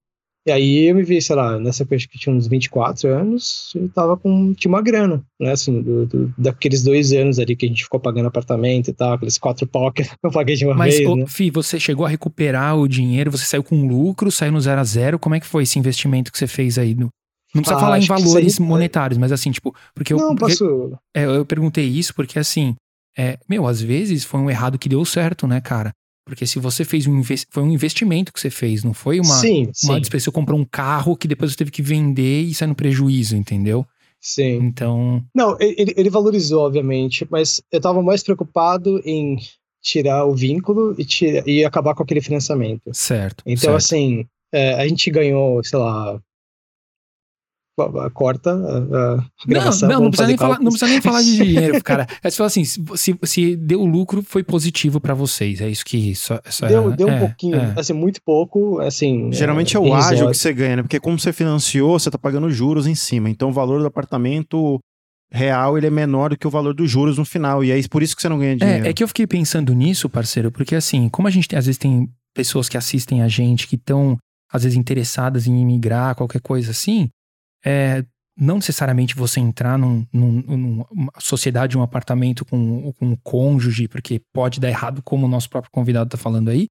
[0.47, 3.89] E aí eu me vi, sei lá, nessa época que tinha uns 24 anos, eu
[3.89, 7.69] tava com, tinha uma grana, né, assim, do, do- daqueles dois anos ali que a
[7.69, 10.97] gente ficou pagando apartamento e tal, aqueles quatro pocket que eu paguei de uma Mas,
[10.97, 11.25] vez, ô, né.
[11.27, 14.83] Fih, você chegou a recuperar o dinheiro, você saiu com lucro, saiu no zero a
[14.83, 15.17] zero.
[15.17, 16.93] Como é que foi esse investimento que você fez aí?
[16.93, 17.09] No...
[17.53, 20.93] Não precisa Ah, falar em valores aí- monetários, mas assim, tipo, porque eu, Não, posso...
[21.15, 22.75] é, eu perguntei isso porque assim,
[23.17, 25.91] é, meu, às vezes foi um errado que deu certo, né, cara?
[26.25, 29.65] Porque se você fez um foi um investimento que você fez, não foi uma, sim,
[29.65, 30.25] uma sim, despesa.
[30.25, 33.85] Você comprou um carro que depois você teve que vender e sair no prejuízo, entendeu?
[34.19, 34.55] sim.
[34.55, 39.37] Então, Não, ele, ele valorizou, obviamente, mas eu tava mais preocupado em
[39.83, 42.89] tirar o vínculo e, tira, e acabar com aquele financiamento.
[42.91, 43.43] certo.
[43.45, 43.75] Então, certo.
[43.75, 46.19] assim, é, a gente ganhou, sei lá.
[48.13, 49.89] Corta a, a Não, gravação.
[49.89, 52.07] não, não vamos precisa, nem falar, não precisa nem falar de dinheiro, cara.
[52.23, 52.81] É só assim, se,
[53.23, 55.59] se, deu lucro, foi positivo pra vocês.
[55.59, 57.73] É isso que só, só Deu, é, deu um é, pouquinho, é.
[57.75, 59.29] assim, muito pouco, assim.
[59.33, 60.07] Geralmente é, o irrisório.
[60.07, 60.81] ágio que você ganha, né?
[60.83, 63.29] Porque como você financiou, você tá pagando juros em cima.
[63.29, 64.79] Então o valor do apartamento
[65.31, 67.61] real ele é menor do que o valor dos juros no final.
[67.63, 68.85] E é por isso que você não ganha dinheiro.
[68.85, 71.65] É, é que eu fiquei pensando nisso, parceiro, porque assim, como a gente tem- às
[71.65, 74.17] vezes tem pessoas que assistem a gente que estão,
[74.51, 77.09] às vezes, interessadas em imigrar, qualquer coisa assim,
[77.65, 78.03] é,
[78.37, 84.21] não necessariamente você entrar num, num- numa sociedade, um apartamento com, com um cônjuge, porque
[84.33, 86.67] pode dar errado, como o nosso próprio convidado tá falando aí,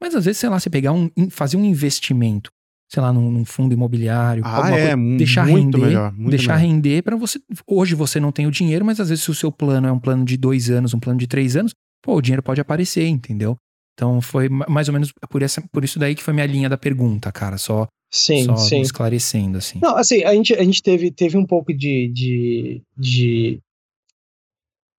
[0.00, 2.50] mas às vezes, sei lá, você pegar um, fazer um investimento,
[2.92, 6.56] sei lá, num, num fundo imobiliário, Ah, é, coisa, deixar muito render, melhor, muito deixar
[6.58, 6.68] melhor.
[6.74, 7.40] render para você.
[7.66, 9.98] Hoje você não tem o dinheiro, mas às vezes se o seu plano é um
[9.98, 11.72] plano de dois anos, um plano de três anos,
[12.04, 13.56] pô, o dinheiro pode aparecer, entendeu?
[13.94, 16.68] Então foi ma- mais ou menos por, essa, por isso daí que foi minha linha
[16.68, 17.56] da pergunta, cara.
[17.56, 18.80] Só, Sim, só sim.
[18.80, 19.78] esclarecendo, assim.
[19.82, 22.10] Não, assim, a gente, a gente teve, teve um pouco de.
[22.12, 23.60] de, de...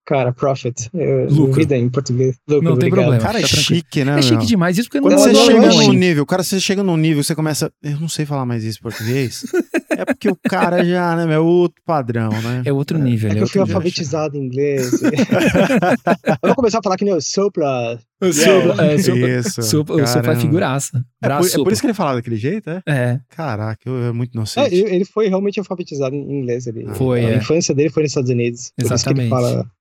[0.08, 0.90] Cara, profit.
[0.94, 1.56] Eu, Lucro.
[1.56, 2.38] Vida em português.
[2.48, 3.10] Lucro, Não tem obrigado.
[3.10, 3.22] problema.
[3.22, 3.62] O cara é tranquilo.
[3.62, 4.18] chique, né?
[4.18, 4.46] é chique meu?
[4.46, 7.36] demais isso porque Quando não você chega num nível, cara, você chega num nível, você
[7.36, 7.70] começa.
[7.84, 9.44] Eu não sei falar mais isso em português.
[9.92, 12.62] é porque o cara já, né, meu, é outro padrão, né?
[12.64, 13.30] É outro nível.
[13.30, 14.94] É é que eu fui alfabetizado em inglês.
[15.04, 18.00] eu vou começar a falar que nem eu sou pra.
[18.22, 19.62] Eu sou, é, sou, Isso.
[19.62, 21.04] sou, eu sou figuraça.
[21.22, 22.82] É por, é por isso que ele falava daquele jeito, é?
[22.88, 24.74] É, Caraca, eu é muito É, inocente.
[24.74, 26.66] ele ele foi realmente alfabetizado em inglês.
[26.66, 27.36] Ele, Foi, a é.
[27.38, 28.72] infância dele foi nos Estados Unidos.
[28.76, 29.30] Por isso que ele Exatamente.
[29.30, 29.77] fala.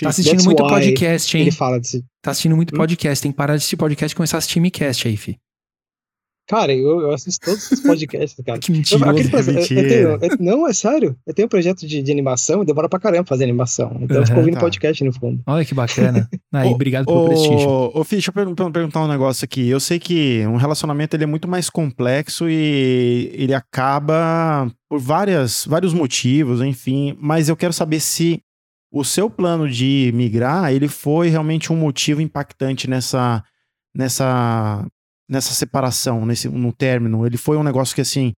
[0.00, 1.42] Tá assistindo That's muito podcast, hein?
[1.42, 2.04] ele fala desse.
[2.22, 2.78] Tá assistindo muito Hum?
[2.78, 3.22] podcast.
[3.22, 5.38] Tem que parar de assistir podcast e começar a assistir Micast aí, fi.
[6.46, 8.58] Cara, eu, eu assisto todos os podcasts, cara.
[8.58, 8.78] Que Eu,
[9.08, 9.88] aquele eu mentira.
[9.88, 11.16] tenho- eu- não, é sério.
[11.26, 13.96] Eu tenho um projeto de, de animação e demora pra caramba fazer animação.
[13.98, 14.60] Então eu fico ouvindo tá.
[14.60, 15.42] podcast no fundo.
[15.46, 16.28] Olha que bacana.
[16.52, 17.66] Aí, Ô, obrigado pelo prestígio.
[17.66, 19.66] Ô, ô Fih, deixa eu per- per- perguntar um negócio aqui.
[19.66, 25.64] Eu sei que um relacionamento ele é muito mais complexo e ele acaba por várias,
[25.66, 27.16] vários motivos, enfim.
[27.18, 28.42] Mas eu quero saber se
[28.94, 33.42] o seu plano de migrar ele foi realmente um motivo impactante nessa,
[33.94, 34.86] nessa,
[35.28, 37.26] nessa separação, nesse, no término.
[37.26, 38.32] Ele foi um negócio que assim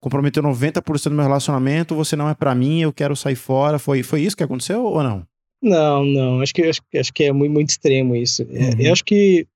[0.00, 3.78] comprometeu 90% do meu relacionamento, você não é pra mim, eu quero sair fora.
[3.78, 5.26] Foi, foi isso que aconteceu ou não?
[5.62, 6.40] Não, não.
[6.40, 8.42] Acho que, acho, acho que é muito, muito extremo isso.
[8.42, 8.80] É, Uhum.
[8.80, 9.46] eu acho que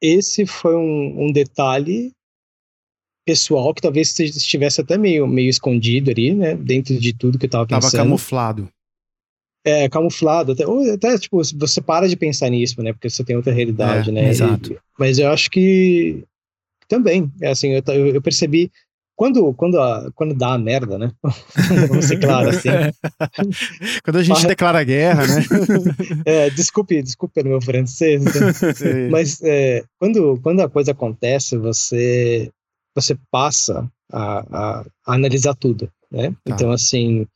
[0.00, 2.12] esse foi um, um detalhe
[3.26, 6.54] pessoal que talvez estivesse até meio, meio escondido ali, né?
[6.54, 8.02] Dentro de tudo que eu tava Tava pensando.
[8.02, 8.68] camuflado.
[9.64, 10.52] É, camuflado.
[10.52, 12.92] Até, ou até, tipo, você para de pensar nisso, né?
[12.92, 14.28] Porque você tem outra realidade, É, né?
[14.28, 14.72] exato.
[14.72, 16.24] E- mas eu acho que
[16.88, 18.70] também, é assim, eu, eu, percebi.
[19.14, 21.12] Quando, quando, a, quando dá a merda, né?
[21.90, 22.70] Vamos ser claro, assim.
[24.02, 25.42] Quando a gente Mas- declara guerra, né?
[26.24, 28.22] É, desculpe, desculpe pelo meu francês.
[28.24, 28.48] então.
[29.10, 32.50] Mas é, quando, quando a coisa acontece, você,
[32.94, 34.38] você passa a,
[34.80, 36.30] a- a analisar tudo, né?
[36.30, 36.54] Tá.
[36.54, 37.26] Então, assim,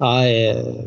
[0.00, 0.86] ah, é,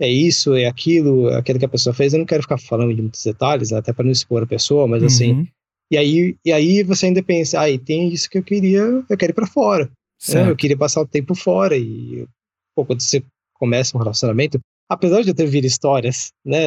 [0.00, 2.12] é isso, é aquilo, aquilo que a pessoa fez.
[2.12, 4.86] Eu não quero ficar falando de muitos detalhes, né, até para não expor a pessoa,
[4.86, 5.46] mas assim, Uhum,
[5.90, 9.16] e aí, e aí você ainda pensa, ah, e tem isso que eu queria, eu
[9.16, 9.84] quero ir para fora.
[9.84, 10.50] né?
[10.50, 12.26] Eu queria passar o tempo fora e
[12.74, 13.22] pô, quando você
[13.54, 14.58] começa um relacionamento,
[14.90, 16.66] apesar de eu ter ouvido histórias, né,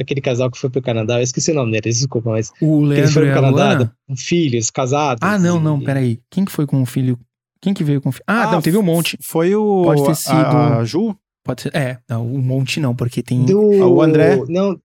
[0.00, 2.64] aquele casal que foi pro Canadá, eu esqueci o nome deles, desculpa, mas O que
[2.64, 3.42] eles Leandro foram pro a
[3.74, 5.22] Canadá, com filhos, casados.
[5.22, 6.20] Ah, não, não, e- peraí.
[6.30, 7.18] Quem que foi com o filho?
[7.60, 8.24] Quem que veio com o filho?
[8.26, 9.18] Ah, não, teve um monte.
[9.22, 9.82] Foi o.
[9.84, 11.14] Pode ter a- sido- A, Ju?
[11.44, 11.74] Pode ser.
[11.74, 13.44] É, não, um monte não, porque tem.
[13.44, 14.36] Do, O André?
[14.48, 14.78] Não,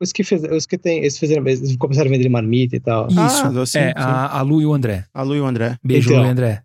[0.00, 3.06] os que, fez, os que tem, eles fizeram, eles começaram a vender marmita e tal.
[3.08, 3.20] Isso.
[3.20, 3.94] Ah, sim, é, sim.
[3.96, 5.04] A, a Lu e o André.
[5.12, 5.76] A Lu e o André.
[5.84, 6.22] Beijo, Então.
[6.22, 6.62] Lu e André.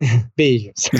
[0.36, 0.90] Beijos.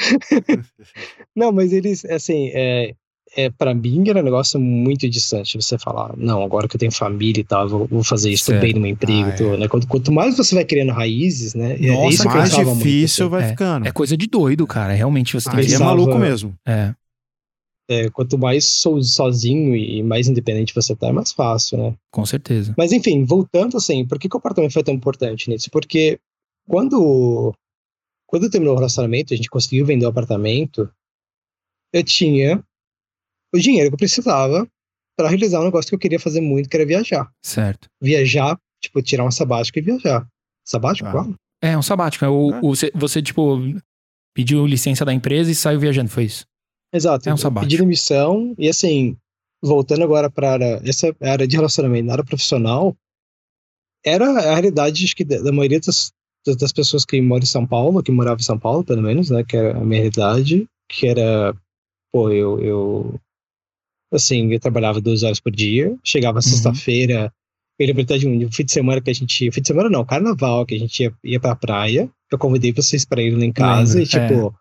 [1.36, 2.94] não, mas eles, assim, é,
[3.36, 5.60] é, para mim era um negócio muito distante.
[5.60, 8.46] Você falar, não, agora que eu tenho família e tal, eu vou, vou fazer isso,
[8.46, 8.62] tô Certo.
[8.62, 9.28] bem no meu emprego.
[9.30, 9.68] Ah, tô, né?
[9.68, 11.76] quanto, quanto mais você vai criando raízes, né?
[11.76, 13.30] é Nossa, isso que eu mais pensava muito, difícil assim.
[13.30, 13.48] vai É.
[13.48, 13.86] ficando.
[13.88, 14.92] É coisa de doido, cara.
[14.92, 15.74] Realmente você tem que.
[15.74, 16.54] é maluco mesmo.
[16.66, 16.94] É,
[17.90, 21.94] É, quanto mais so, sozinho e mais independente você tá, é mais fácil, né?
[22.12, 22.74] com certeza.
[22.76, 25.70] Mas enfim, voltando assim, por que, que o apartamento foi tão importante nisso?
[25.70, 26.18] Porque
[26.68, 27.54] quando,
[28.26, 30.90] quando terminou o relacionamento, a gente conseguiu vender o apartamento,
[31.90, 32.62] eu tinha
[33.54, 34.66] o dinheiro que eu precisava
[35.16, 37.30] para realizar um negócio que eu queria fazer muito, que era viajar.
[37.44, 37.88] Certo.
[38.00, 40.26] Viajar, tipo, tirar uma sabática e viajar.
[40.64, 41.08] Sabático?
[41.08, 41.12] Ah.
[41.12, 41.34] Qual?
[41.62, 42.24] É, um sabático.
[42.24, 42.58] É o, É.
[42.62, 43.58] o- você, você, tipo,
[44.34, 46.44] pediu licença da empresa e saiu viajando, foi isso?
[46.94, 47.28] Exato.
[47.28, 47.68] É um sabático.
[47.70, 49.16] Pedi demissão e assim,
[49.62, 52.94] voltando agora para essa área de relacionamento, na área profissional,
[54.04, 56.12] era a realidade acho que da, maioria das,
[56.46, 59.30] das- das pessoas que moram em São Paulo, que moravam em São Paulo, pelo menos,
[59.30, 61.54] né, que era a minha realidade, que era,
[62.12, 63.20] pô, eu, eu
[64.16, 67.32] assim, eu trabalhava 12 horas por dia, chegava sexta-feira,
[67.78, 70.04] eu lembro até de um, fim de semana que a gente, fim de semana não,
[70.04, 73.52] carnaval, que a gente ia, ia pra praia, eu convidei vocês pra irem lá em
[73.52, 74.54] casa Lembro, e tipo,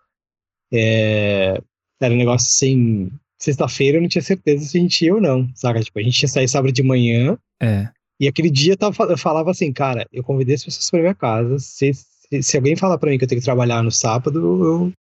[0.74, 1.62] é,
[2.02, 5.50] era um negócio assim, sexta-feira eu não tinha certeza se a gente ia ou não,
[5.56, 5.82] saca?
[5.82, 7.90] Tipo, a gente ia sair sábado de manhã É.
[8.20, 11.16] e aquele dia eu, tava, eu falava assim, cara, eu convidei as pessoas pra minha
[11.16, 14.40] casa, se, se, se alguém falar pra mim que eu tenho que trabalhar no sábado,
[14.40, 14.94] eu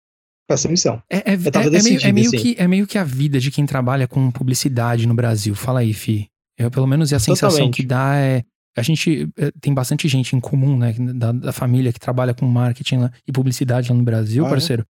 [0.47, 1.01] peço missão.
[1.09, 2.37] É, é, é, é meio, é, meio assim.
[2.37, 5.53] que, é meio que a vida de quem trabalha com publicidade no Brasil.
[5.53, 6.27] Fala aí, Fi.
[6.57, 7.75] Eu, pelo menos, a sensação Totalmente.
[7.75, 8.43] que dá é.
[8.75, 10.93] A gente é, tem bastante gente em comum, né?
[11.15, 14.49] Da, da família que trabalha com marketing lá, e publicidade lá no Brasil, Ah, é?
[14.51, 14.85] parceiro.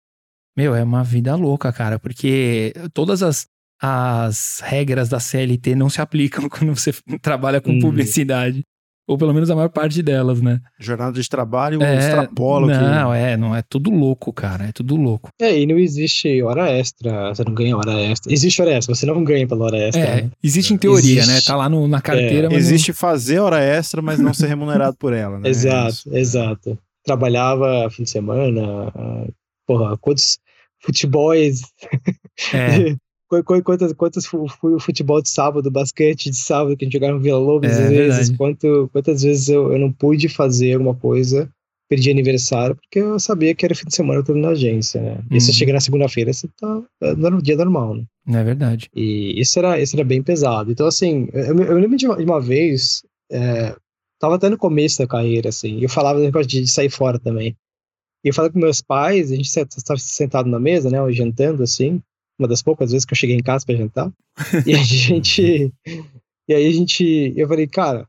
[0.58, 3.48] Meu, é uma vida louca, cara, porque todas as,
[3.82, 7.80] as regras da CLT não se aplicam quando você trabalha com Hum.
[7.80, 8.64] publicidade.
[9.06, 10.60] Ou pelo menos a maior parte delas, né?
[10.80, 12.76] Jornada de trabalho É, extrapola o que.
[12.78, 14.66] não, é, não, é tudo louco, cara.
[14.66, 15.30] É tudo louco.
[15.42, 18.32] É, e não existe hora extra, você não ganha hora extra.
[18.32, 20.02] Existe hora extra, você não ganha pela hora extra.
[20.02, 20.32] É, né?
[20.42, 21.28] existe em teoria, Existe.
[21.34, 21.42] né?
[21.46, 22.52] Tá lá no- na carteira, mas.
[22.54, 25.50] não- Existe fazer hora extra, mas não ser remunerado por ela, né?
[25.50, 26.16] Exato, Isso.
[26.16, 26.80] exato.
[27.04, 29.26] Trabalhava fim de semana, ah,
[29.68, 30.38] porra, quantos
[30.80, 31.62] futebols,
[32.54, 32.96] É,
[33.42, 37.20] quantas, quantas fu- fu- futebol de sábado, basquete de sábado que a gente jogava no
[37.22, 41.50] Vila Lobos, É, às vezes, quanto, quantas vezes eu, eu não pude fazer alguma coisa,
[41.90, 45.18] perdi aniversário, porque eu sabia que era fim de semana eu tô na agência, né?
[45.32, 45.58] E você Uhum.
[45.58, 48.04] chega na segunda-feira, você tá é, no dia normal, né?
[48.40, 48.90] é verdade.
[48.96, 50.72] E isso era, isso era bem pesado.
[50.72, 53.76] Então, assim, eu, eu lembro de uma, de uma vez, é,
[54.20, 57.56] tava até no começo da carreira, assim, eu falava de, de sair fora também.
[58.24, 62.02] E eu falava com meus pais, a gente estava sentado na mesa, né, jantando, assim,
[62.44, 64.12] uma das poucas vezes que eu cheguei em casa para jantar.
[64.66, 65.72] e a gente.
[66.48, 67.34] E aí a gente.
[67.36, 68.08] Eu falei, cara,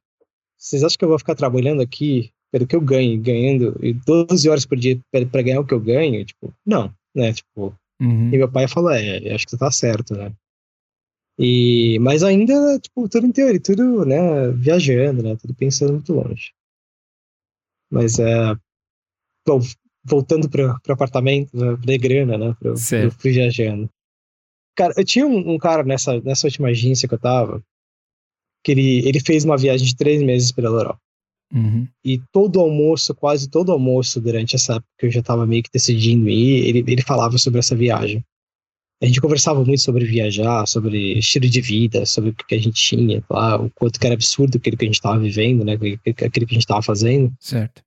[0.59, 4.49] vocês acham que eu vou ficar trabalhando aqui pelo que eu ganho, ganhando e 12
[4.49, 6.25] horas por dia para ganhar o que eu ganho?
[6.25, 7.33] Tipo, não, né?
[7.33, 8.29] Tipo, Uhum.
[8.33, 10.33] e meu pai falou, é, acho que você tá certo, né?
[11.38, 16.53] E, mas ainda, tipo, tudo em teoria, tudo, né, viajando, né, tudo pensando muito longe.
[17.90, 18.55] Mas, é,
[19.47, 19.61] bom,
[20.05, 22.75] voltando pro, pro apartamento, né, pra grana, né, pro
[23.20, 23.88] viajando.
[24.77, 27.63] Cara, eu tinha um, um cara nessa, nessa última agência que eu tava,
[28.65, 31.01] que ele, ele fez uma viagem de três meses pela Europa.
[31.53, 31.87] Uhum.
[32.05, 35.71] E todo almoço, quase todo almoço, durante essa época que eu já estava meio que
[35.73, 38.25] decidindo ir, ele, ele falava sobre essa viagem.
[39.03, 42.83] A gente conversava muito sobre viajar, sobre estilo de vida, sobre o que a gente
[42.83, 46.03] tinha lá, o quanto que era absurdo aquilo que a gente estava vivendo, né, aquilo
[46.05, 47.33] que a gente estava fazendo.
[47.39, 47.83] Certo.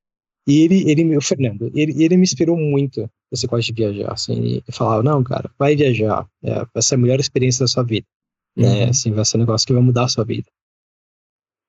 [0.48, 4.34] E ele, ele o Fernando, ele, ele me inspirou muito esse coisa de viajar, assim,
[4.34, 8.08] ele falava, não, cara, vai viajar, é, vai ser a melhor experiência da sua vida,
[8.56, 8.90] né, Uhum.
[8.90, 10.48] assim, vai ser um negócio que vai mudar a sua vida.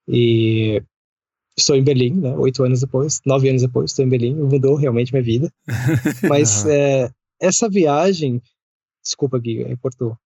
[0.06, 0.82] E
[1.56, 5.12] estou em Berlim, né, oito anos depois, nove anos depois, estou em Berlim, mudou realmente
[5.12, 5.52] minha vida.
[6.28, 6.70] Mas Aham.
[6.72, 8.40] é, essa viagem,
[9.02, 10.16] desculpa, Gui, aí cortou.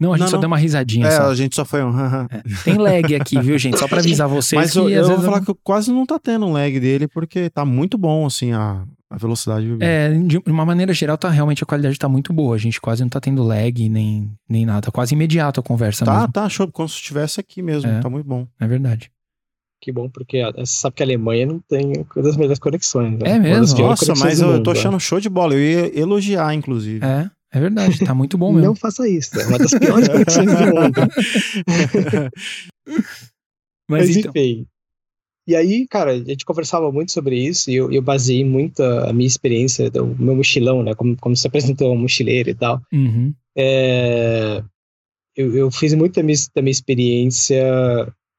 [0.00, 0.40] Não, a gente Não, só não.
[0.40, 1.22] deu uma risadinha É, só.
[1.30, 1.90] a gente só foi um.
[1.92, 2.28] haha.
[2.64, 3.78] Tem lag aqui, viu, gente?
[3.78, 6.18] Só pra avisar vocês Mas que eu, eu vou falar que eu quase não tá
[6.18, 9.76] tendo um lag dele, porque tá muito bom, assim, a, a velocidade.
[9.80, 12.54] É, de uma maneira geral, tá realmente a qualidade tá muito boa.
[12.54, 14.82] A gente quase não tá tendo lag nem, nem nada.
[14.82, 16.32] Tá quase imediato a conversa Tá, mesmo.
[16.32, 16.68] tá, show.
[16.70, 17.98] Como se estivesse aqui mesmo, É.
[18.00, 18.46] tá muito bom.
[18.60, 19.10] É verdade.
[19.80, 23.12] Que bom, porque você sabe que a Alemanha não tem uma das melhores conexões.
[23.18, 23.30] Né?
[23.30, 23.78] É mesmo?
[23.80, 25.54] Nossa, mas eu, eu mundo, tô achando show de bola.
[25.54, 27.04] Eu ia elogiar, inclusive.
[27.04, 28.04] É, é verdade.
[28.04, 28.68] Tá muito bom mesmo.
[28.68, 31.00] Não faça isso, é uma das piores conexões do mundo.
[33.88, 34.32] Mas, Mas, então.
[34.34, 34.66] enfim.
[35.46, 39.08] E aí, cara, a gente conversava muito sobre isso e eu, eu baseei muito a,
[39.08, 40.94] a minha experiência, do meu mochilão, né?
[40.94, 42.82] Como, como se apresentou um mochileiro e tal.
[42.92, 43.32] Uhum.
[43.56, 44.62] É,
[45.34, 47.64] eu, eu fiz muito da minha, da minha experiência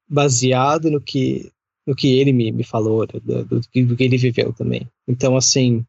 [0.08, 1.50] baseado no que,
[1.88, 4.88] no que ele me, me falou, do, do, do que ele viveu também.
[5.08, 5.84] Então, assim,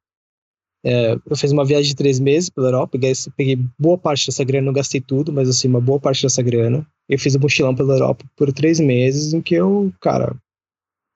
[0.85, 4.43] é, eu fiz uma viagem de três meses pela Europa, peguei, peguei boa parte dessa
[4.45, 6.87] grana, não gastei tudo, mas assim, uma boa parte dessa grana.
[7.09, 10.35] Eu fiz um mochilão pela Europa por três meses, em que eu, cara,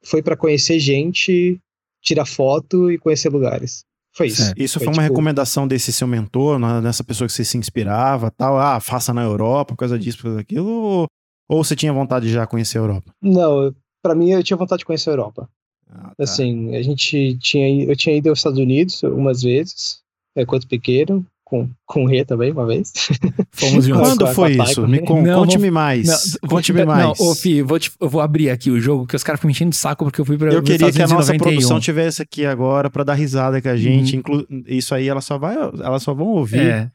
[0.05, 1.59] foi para conhecer gente,
[2.03, 3.85] tirar foto e conhecer lugares.
[4.17, 4.43] Foi isso.
[4.43, 4.61] Certo.
[4.61, 8.31] Isso foi, Foi, uma tipo- recomendação desse seu mentor, nessa pessoa que você se inspirava,
[8.31, 11.07] tal, ah, faça na Europa, por causa disso, por causa daquilo, ou,
[11.49, 13.13] ou você tinha vontade de já conhecer a Europa?
[13.21, 15.49] Não, para mim eu tinha vontade de conhecer a Europa.
[15.95, 16.25] Ah, tá.
[16.25, 19.99] Assim, a gente tinha eu tinha ido aos Estados Unidos umas vezes,
[20.37, 22.93] é, quando pequeno, com, com o Rê também uma vez.
[23.53, 24.09] Fomos juntos.
[24.09, 24.89] Quando foi isso?
[24.89, 26.07] Me con- Não, conte-me mais.
[26.43, 27.05] Não, Conte-me mais.
[27.19, 29.49] Não, ô, Fih, vou, te- eu vou abrir aqui o jogo, que os caras ficam
[29.49, 31.39] me enchendo de saco porque eu fui pra Eu queria que a nossa 91.
[31.39, 34.17] produção tivesse aqui agora pra dar risada com a gente.
[34.17, 36.61] Inclu- Isso aí, elas só, vai, elas só vão ouvir.
[36.61, 36.91] É,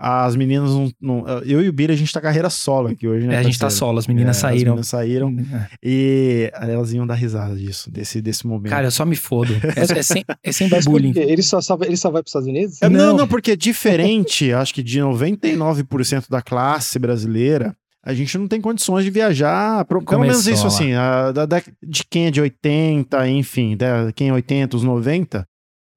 [0.00, 3.26] As meninas não, não- Eu e o Bira, a gente tá carreira solo aqui hoje,
[3.26, 3.34] né?
[3.34, 4.56] é, a gente tá solo, as meninas É, saíram.
[4.58, 5.68] As meninas saíram É.
[5.82, 8.70] e elas iam dar risada disso, desse, desse momento.
[8.70, 9.52] Cara, eu só me fodo.
[9.76, 10.52] É, é, sem- é
[10.84, 11.12] por bullying.
[11.16, 12.80] Ele só, só, vai- ele só vai para os Estados Unidos?
[12.80, 13.16] É, não, Não.
[13.18, 19.04] não, porque diferente, acho que de 99% da classe brasileira, a gente não tem condições
[19.04, 20.68] de viajar, pro- pelo menos isso lá.
[20.68, 24.82] assim, a- da- da- de quem é de 80, enfim, da, quem é 80, os
[24.84, 25.46] 90,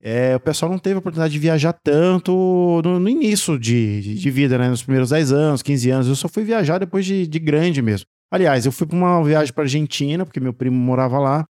[0.01, 4.31] é, o pessoal não teve a oportunidade de viajar tanto no, no início de, de,
[4.31, 7.39] vida, né, nos primeiros 10 anos, 15 anos, eu só fui viajar depois de, de
[7.39, 8.05] grande mesmo.
[8.31, 11.45] Aliás, eu fui para uma viagem para Argentina, porque meu primo morava lá,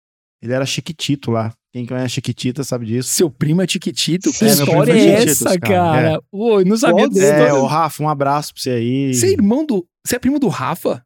[0.41, 3.09] ele era chiquitito lá, quem conhece Chiquitita sabe disso.
[3.09, 4.31] Seu primo é Tiquitito?
[4.31, 6.21] Que É, história primo é é Tiquititos, essa, cara, cara?
[6.31, 7.23] Oi, não sabia deles?
[7.23, 7.55] É, história.
[7.55, 9.13] o Rafa, um abraço pra você aí.
[9.13, 9.85] Você é irmão do.
[10.05, 11.03] Você é primo do Rafa?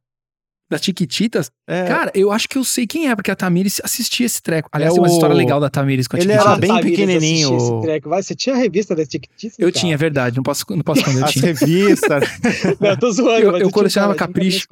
[0.72, 1.52] Das Tiquititas?
[1.68, 4.70] É, Cara, eu acho que eu sei quem é, porque a Tamires assistia esse treco.
[4.72, 7.58] Aliás, É tem uma o- história legal da Tamires com a Ele era bem pequenininho,
[7.58, 8.10] esse treco.
[8.10, 9.60] Vai, você tinha a revista das Tiquititas?
[9.60, 11.46] Eu tinha, é verdade, não posso, não posso esconder, eu as tinha.
[11.48, 12.24] revistas,
[12.80, 13.46] Não, eu tô zoando.
[13.48, 14.66] Eu- eu colecionava cara, Capricho.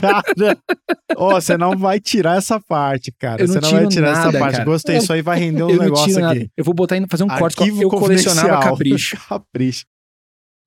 [0.00, 0.22] cara.
[1.16, 3.42] Ó, você não vai tirar essa parte, cara.
[3.42, 4.52] Eu não Você não vai tiro tirar essa nada, parte.
[4.52, 4.64] cara.
[4.64, 6.38] Gostei, isso aí vai render um Eu não negócio tiro nada.
[6.38, 6.50] aqui.
[6.56, 7.60] Eu vou botar aí, fazer um corte.
[7.60, 9.16] Arquivo Eu colecionava capricho.
[9.28, 9.84] Capricho.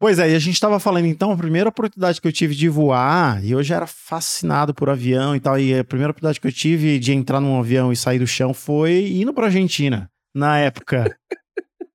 [0.04, 2.68] Pois é, e a gente tava falando então, a primeira oportunidade que eu tive de
[2.68, 6.48] voar, e eu já era fascinado por avião e tal, e a primeira oportunidade que
[6.48, 10.60] eu tive de entrar num avião e sair do chão foi indo pra Argentina, na
[10.60, 11.06] época.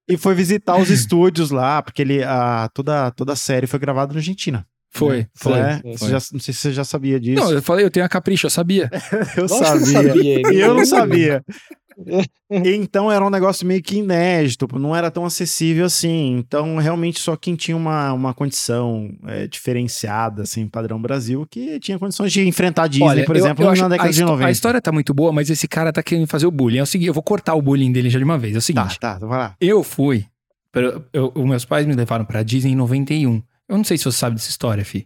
[0.09, 4.15] e foi visitar os estúdios lá, porque ele, a, toda, toda a série foi gravada
[4.15, 4.67] na Argentina.
[4.91, 5.27] Foi, né?
[5.35, 5.59] foi.
[5.59, 5.93] É, foi.
[5.99, 7.45] você já- não sei se você já sabia disso.
[7.45, 8.89] Não, eu falei, eu tenho a capricho, eu sabia.
[9.37, 9.85] eu sabia.
[9.85, 11.45] sabia, E eu não sabia.
[12.51, 16.37] Então era um negócio meio que inédito, não era tão acessível assim.
[16.39, 21.99] Então, realmente, só quem tinha uma, uma condição é, diferenciada, assim, padrão Brasil, que tinha
[21.99, 24.49] condições de enfrentar a Disney, por eu- exemplo, eu na década de histó- 90.
[24.49, 26.79] A história tá muito boa, mas esse cara tá querendo fazer o bullying.
[26.79, 28.55] É o seguinte, eu vou cortar o bullying dele já de uma vez.
[28.55, 29.55] É o Tá, seguinte, tá, então vai lá.
[29.61, 30.25] eu fui.
[31.13, 33.43] eu- os meus pais me levaram pra Disney em 91.
[33.69, 35.05] Eu não sei se você sabe dessa história, fi.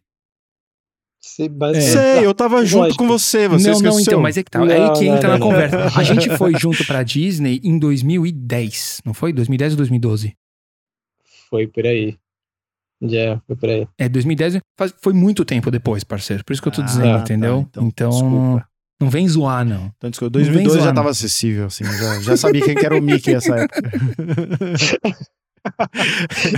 [1.37, 1.81] Você- mas- É.
[1.81, 2.99] Sei, eu tava junto Lógico.
[3.05, 3.92] com você, você não, esqueceu.
[3.92, 4.59] não, então, mas é que tá.
[4.59, 5.47] Não, é aí que não, entra não, na não.
[5.49, 5.77] conversa.
[5.99, 9.33] A gente foi junto pra Disney em 2010, não foi?
[9.33, 10.35] 2010 ou 2012?
[11.49, 12.16] Foi por aí.
[13.01, 13.88] Já, foi por aí.
[13.99, 16.45] É, 2010 faz- foi muito tempo depois, parceiro.
[16.45, 17.66] Por isso que eu tô Ah, dizendo, tá, entendeu?
[17.68, 18.66] então, Então, desculpa.
[19.01, 19.90] não vem zoar, não.
[19.97, 21.11] Então, desculpa, Não vem 2012 já zoar, tava não.
[21.11, 23.83] acessível, assim, já, já sabia quem que era o Mickey nessa época.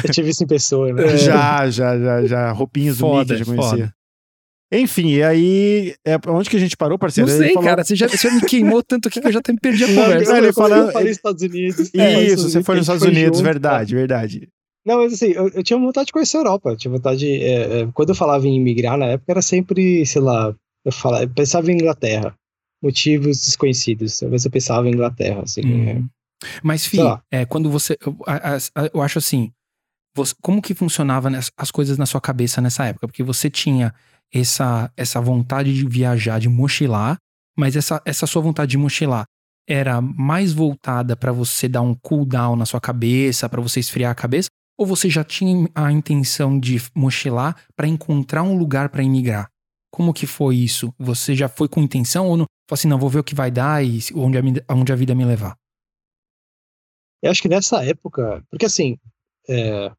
[0.05, 1.09] Eu tive isso em pessoa, né?
[1.19, 2.53] Já, já, já, já.
[2.53, 3.71] Roupinhas do Foda, Mickey já conhecia.
[3.87, 3.95] foda.
[4.81, 7.29] Enfim, e aí, é, onde que a gente parou, parceiro?
[7.29, 7.85] Não Ele sei, falou- cara.
[7.85, 9.95] Você já, você me queimou tanto aqui que eu já até me perdi a Não,
[10.03, 10.31] conversa.
[10.37, 11.79] ele eu, eu, falando- eu falei Estados Unidos.
[11.81, 14.49] Isso, É, Estados você foi nos Estados Unidos, junto, verdade, verdade.
[14.87, 16.71] Não, mas assim, eu, eu tinha vontade de conhecer a Europa.
[16.71, 17.27] Eu tinha vontade.
[17.27, 21.25] é, é, quando eu falava em imigrar na época, era sempre, sei lá, eu, falava,
[21.25, 22.35] eu pensava em Inglaterra.
[22.83, 24.19] Motivos desconhecidos.
[24.19, 25.63] Talvez eu pensava em Inglaterra, assim.
[25.63, 25.95] é.
[25.95, 26.07] Hum.
[26.63, 27.23] Mas, Fi, Sei lá.
[27.33, 27.97] é, quando você.
[28.05, 28.15] Eu,
[28.93, 29.51] eu acho assim.
[30.15, 33.07] você- como que funcionava as coisas na sua cabeça nessa época?
[33.09, 33.95] Porque você tinha
[34.35, 37.17] essa, essa vontade de viajar, de mochilar,
[37.57, 39.25] mas essa, essa sua vontade de mochilar
[39.69, 44.11] era mais voltada pra você dar um cool down na sua cabeça, pra você esfriar
[44.11, 44.49] a cabeça?
[44.77, 49.49] Ou você já tinha a intenção de mochilar pra encontrar um lugar pra imigrar?
[49.91, 50.93] Como que foi isso?
[50.99, 52.47] Você já foi com intenção ou não?
[52.69, 55.15] Falou assim, não, vou ver o que vai dar e onde a, onde a vida
[55.15, 55.57] me levar.
[57.23, 58.99] Eu acho que nessa época, porque assim,
[59.49, 59.93] é,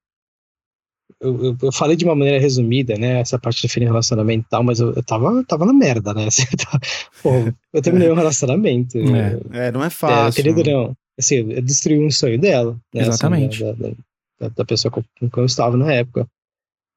[1.25, 4.45] eu, eu, eu falei de uma maneira resumida, né, essa parte de fim de relacionamento
[4.45, 6.79] e tal, mas eu, eu tava, eu tava na merda, né, assim, eu, tava-
[7.23, 9.67] pô, eu terminei um relacionamento, É.
[9.67, 10.43] É, não é é, fácil.
[10.43, 13.63] querido ou não, assim, eu destruí um sonho dela, né, assim, Exatamente.
[13.63, 13.91] da, da-
[14.39, 16.27] da- da pessoa com, com quem eu estava na época.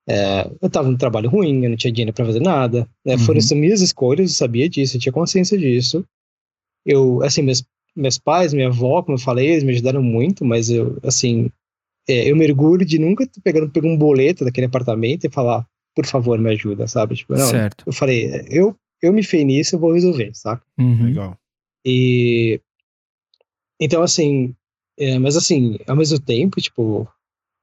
[0.09, 3.19] É, eu tava num trabalho ruim, eu não tinha dinheiro pra fazer nada, né, Uhum.
[3.21, 6.05] foram as minhas escolhas, eu sabia disso, eu tinha consciência disso.
[6.87, 7.63] Eu, assim, meus,
[7.95, 11.51] meus pais, minha avó, como eu falei, eles me ajudaram muito, mas eu, assim,
[12.09, 15.67] é, eu me orgulho de nunca ter pegado, pegar um boleto daquele apartamento e falar,
[15.95, 17.15] por favor, me ajuda, sabe?
[17.17, 17.85] Tipo, não, certo.
[17.87, 20.63] eu falei, eu, eu me fei nisso, eu vou resolver, saca?
[20.79, 21.07] Uhum.
[21.07, 21.37] Legal.
[21.85, 22.61] E
[23.81, 24.55] então assim,
[24.99, 27.07] é, mas assim, ao mesmo tempo, tipo,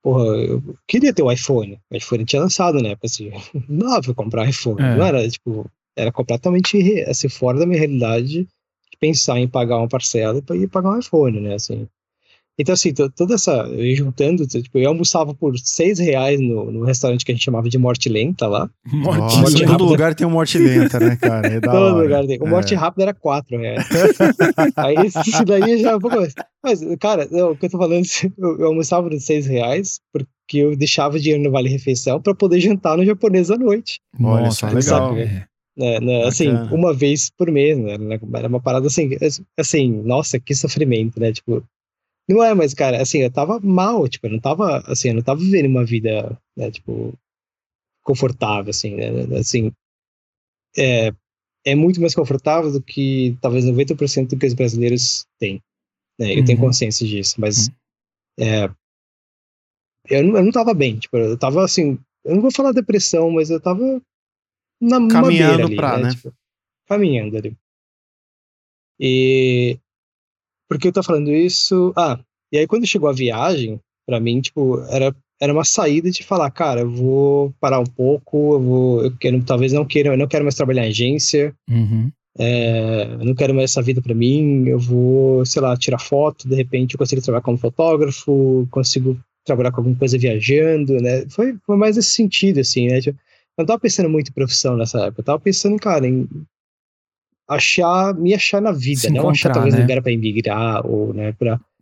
[0.01, 1.79] porra, eu queria ter o iPhone.
[1.91, 3.31] O iPhone tinha lançado na época, assim,
[3.67, 4.81] não dava pra comprar iPhone.
[4.81, 4.95] É.
[4.95, 9.87] Não era, tipo, era completamente assim, fora da minha realidade de pensar em pagar uma
[9.87, 11.55] parcela para ir pagar um iPhone, né?
[11.55, 11.87] Assim.
[12.57, 13.51] Então, assim, to- toda essa.
[13.51, 17.43] Eu ia juntando, tipo, eu almoçava por seis reais no, no restaurante que a gente
[17.43, 18.69] chamava de Morte Lenta lá.
[18.87, 19.83] Morte Nossa, morte todo rápida.
[19.89, 21.47] lugar tem um morte lenta, né, cara?
[21.47, 22.03] É Todo hora.
[22.03, 22.39] lugar tem.
[22.41, 22.77] O Morte É.
[22.77, 23.85] Rápido era quatro reais.
[24.77, 26.33] Aí isso daí já é um pouco mais.
[26.63, 28.03] Mas, cara, eu- o que eu tô falando,
[28.37, 32.59] eu, eu almoçava por seis reais, porque eu deixava dinheiro no Vale Refeição pra poder
[32.61, 33.99] jantar no japonês à noite.
[34.21, 34.81] Olha Nossa, só, legal.
[35.09, 35.45] saco, é.
[35.77, 37.97] Né, né, assim, uma vez por mês, né,
[38.33, 39.09] Era uma parada assim,
[39.59, 41.33] assim, nossa, que sofrimento, né?
[41.33, 41.61] Tipo,
[42.27, 45.21] não é, mas, cara, assim, eu tava mal, tipo, eu não tava, assim, eu não
[45.21, 47.13] tava vivendo uma vida, né, tipo,
[48.03, 49.37] confortável, assim, né?
[49.37, 49.71] Assim,
[50.77, 51.13] é,
[51.65, 55.61] é muito mais confortável do que talvez 90% do que os brasileiros têm.
[56.19, 56.37] Né?
[56.37, 56.65] Eu tenho Uhum.
[56.65, 57.69] consciência disso, mas
[58.39, 58.69] é,
[60.09, 63.31] eu, não, eu não tava bem, tipo, eu tava assim, eu não vou falar depressão,
[63.31, 64.01] mas eu tava
[64.79, 66.09] na Caminhando beira ali, pra, né?
[66.11, 66.33] Tipo,
[66.87, 67.57] caminhando ali.
[68.99, 69.79] E
[70.67, 71.93] por que eu tô falando isso?
[71.95, 72.19] Ah,
[72.51, 76.49] e aí quando chegou a viagem, pra mim, tipo, era, era uma saída de falar,
[76.51, 80.27] cara, eu vou parar um pouco, eu vou, eu quero, talvez não queira, eu não
[80.27, 82.11] quero mais trabalhar em agência, Uhum.
[82.37, 86.47] é, eu não quero mais essa vida pra mim, eu vou, sei lá, tirar foto,
[86.47, 91.25] de repente eu consigo trabalhar como fotógrafo, consigo trabalhar com alguma coisa viajando, né?
[91.29, 92.99] Foi, foi mais nesse sentido, assim, né?
[93.01, 93.17] Tipo,
[93.57, 96.27] eu não tava pensando muito em profissão nessa época, eu tava pensando, cara, em
[97.47, 99.81] achar, me achar na vida, Se não achar talvez né?
[99.81, 101.33] lugar pra emigrar, ou, né,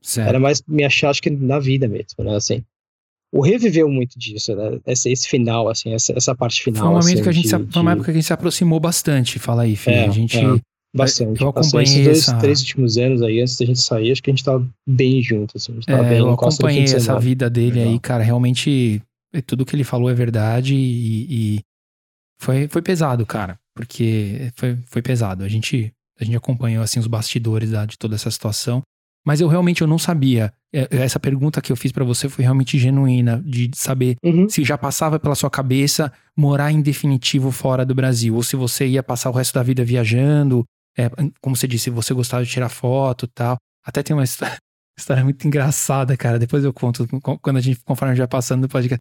[0.02, 0.28] Certo.
[0.28, 2.36] era mais me achar, acho que na vida mesmo, né?
[2.36, 2.62] Assim,
[3.34, 4.80] o reviveu muito disso, né?
[4.86, 6.82] Esse, esse final, assim, essa, essa parte final.
[6.82, 8.26] Foi um momento assim, que a gente de- se, foi uma época que a gente
[8.26, 9.96] se aproximou bastante, fala aí, filho.
[9.96, 10.38] É, a gente.
[10.38, 10.60] é.
[10.96, 11.42] Bastante.
[11.42, 14.30] Eu acompanhei Esses dois, essa- três últimos anos aí, antes da gente sair, acho que
[14.30, 15.72] a gente tava bem junto, assim.
[15.72, 17.94] A gente tava é, bem eu acompanhei essa vida dele Legal.
[17.94, 18.24] aí, cara.
[18.24, 19.02] Realmente,
[19.48, 21.60] tudo que ele falou é verdade e, e
[22.40, 23.58] foi, foi pesado, cara.
[23.76, 25.44] Porque foi, foi pesado.
[25.44, 28.82] A gente, a gente acompanhou, assim, os bastidores da- de toda essa situação.
[29.26, 30.52] Mas eu realmente eu não sabia.
[30.74, 34.50] É, Essa pergunta que eu fiz pra você foi realmente genuína, de saber Uhum.
[34.50, 38.86] se já passava pela sua cabeça morar em definitivo fora do Brasil, ou se você
[38.88, 40.64] ia passar o resto da vida viajando,
[40.98, 41.10] é,
[41.42, 43.56] como você disse, você gostava de tirar foto e tal.
[43.86, 44.58] Até tem uma história,
[44.98, 46.38] história muito engraçada, cara.
[46.38, 47.08] Depois eu conto
[47.42, 49.00] quando a gente, conforme a gente vai passando do podcast,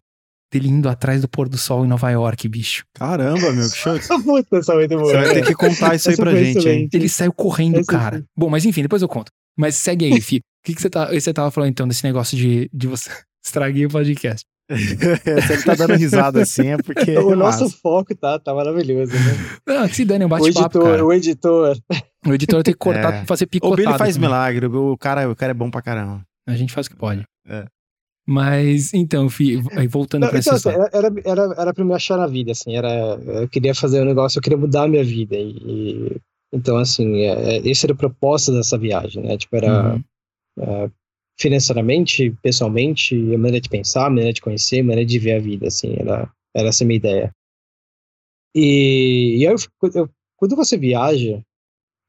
[0.53, 2.83] dele indo atrás do pôr do sol em Nova York, bicho.
[2.93, 3.97] Caramba, meu, que show.
[4.23, 5.05] Puta, essa é muito boa.
[5.11, 6.89] Você vai ter que contar isso aí Essa pra foi gente, hein?
[6.93, 8.19] Ele saiu correndo, Esse cara.
[8.19, 8.25] sim.
[8.37, 9.31] Bom, mas enfim, depois eu conto.
[9.57, 10.37] Mas segue aí, Fih.
[10.37, 13.09] O que, que você, tá, você tava falando então desse negócio de, de você.
[13.45, 14.45] Estraguei o podcast.
[14.71, 17.11] Se ele tá dando risada assim é porque.
[17.19, 17.77] O é nosso massa.
[17.81, 19.59] foco tá, tá maravilhoso, né?
[19.67, 21.05] Não, que se dane, é um O bate-papo, editor, cara.
[21.05, 21.77] o editor.
[22.25, 23.25] O editor tem que cortar, É.
[23.25, 23.75] fazer O picotado.
[23.75, 24.29] Billy faz também.
[24.29, 26.21] milagre, o cara, o cara é bom pra caramba.
[26.47, 27.23] A gente faz o que pode.
[27.47, 27.65] É.
[28.25, 29.27] Mas, então,
[29.75, 32.75] aí voltando pra então, essa assim, era, era, era, pra me achar na vida, assim,
[32.75, 36.21] era, eu queria fazer um negócio, eu queria mudar a minha vida, e, e-
[36.53, 40.03] então, assim, é, é, esse era o propósito dessa viagem, né, tipo, era Uhum.
[40.59, 40.91] é,
[41.37, 45.39] financeiramente, pessoalmente, a maneira de pensar, a maneira de conhecer, a maneira de ver a
[45.39, 47.35] vida, assim, era, era essa a minha ideia.
[48.55, 51.41] E, e aí, eu, eu, quando você viaja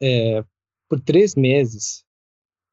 [0.00, 0.44] é,
[0.88, 2.03] por três meses,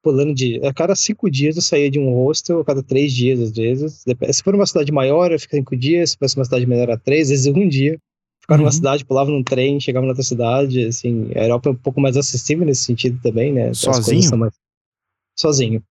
[0.01, 0.59] pulando de.
[0.65, 4.03] A cada cinco dias eu saía de um hostel, a cada três dias, às vezes.
[4.31, 6.11] Se for uma cidade maior, eu ficava cinco dias.
[6.11, 7.99] Se fosse uma cidade menor, a três, às vezes um dia.
[8.41, 8.65] Ficava uhum.
[8.65, 10.85] numa cidade, pulava num trem, chegava na outra cidade.
[10.85, 13.73] Assim, a Europa é um pouco mais acessível nesse sentido também, né?
[13.73, 14.37] Sozinho?
[14.37, 14.53] Mais...
[15.37, 15.83] Sozinho.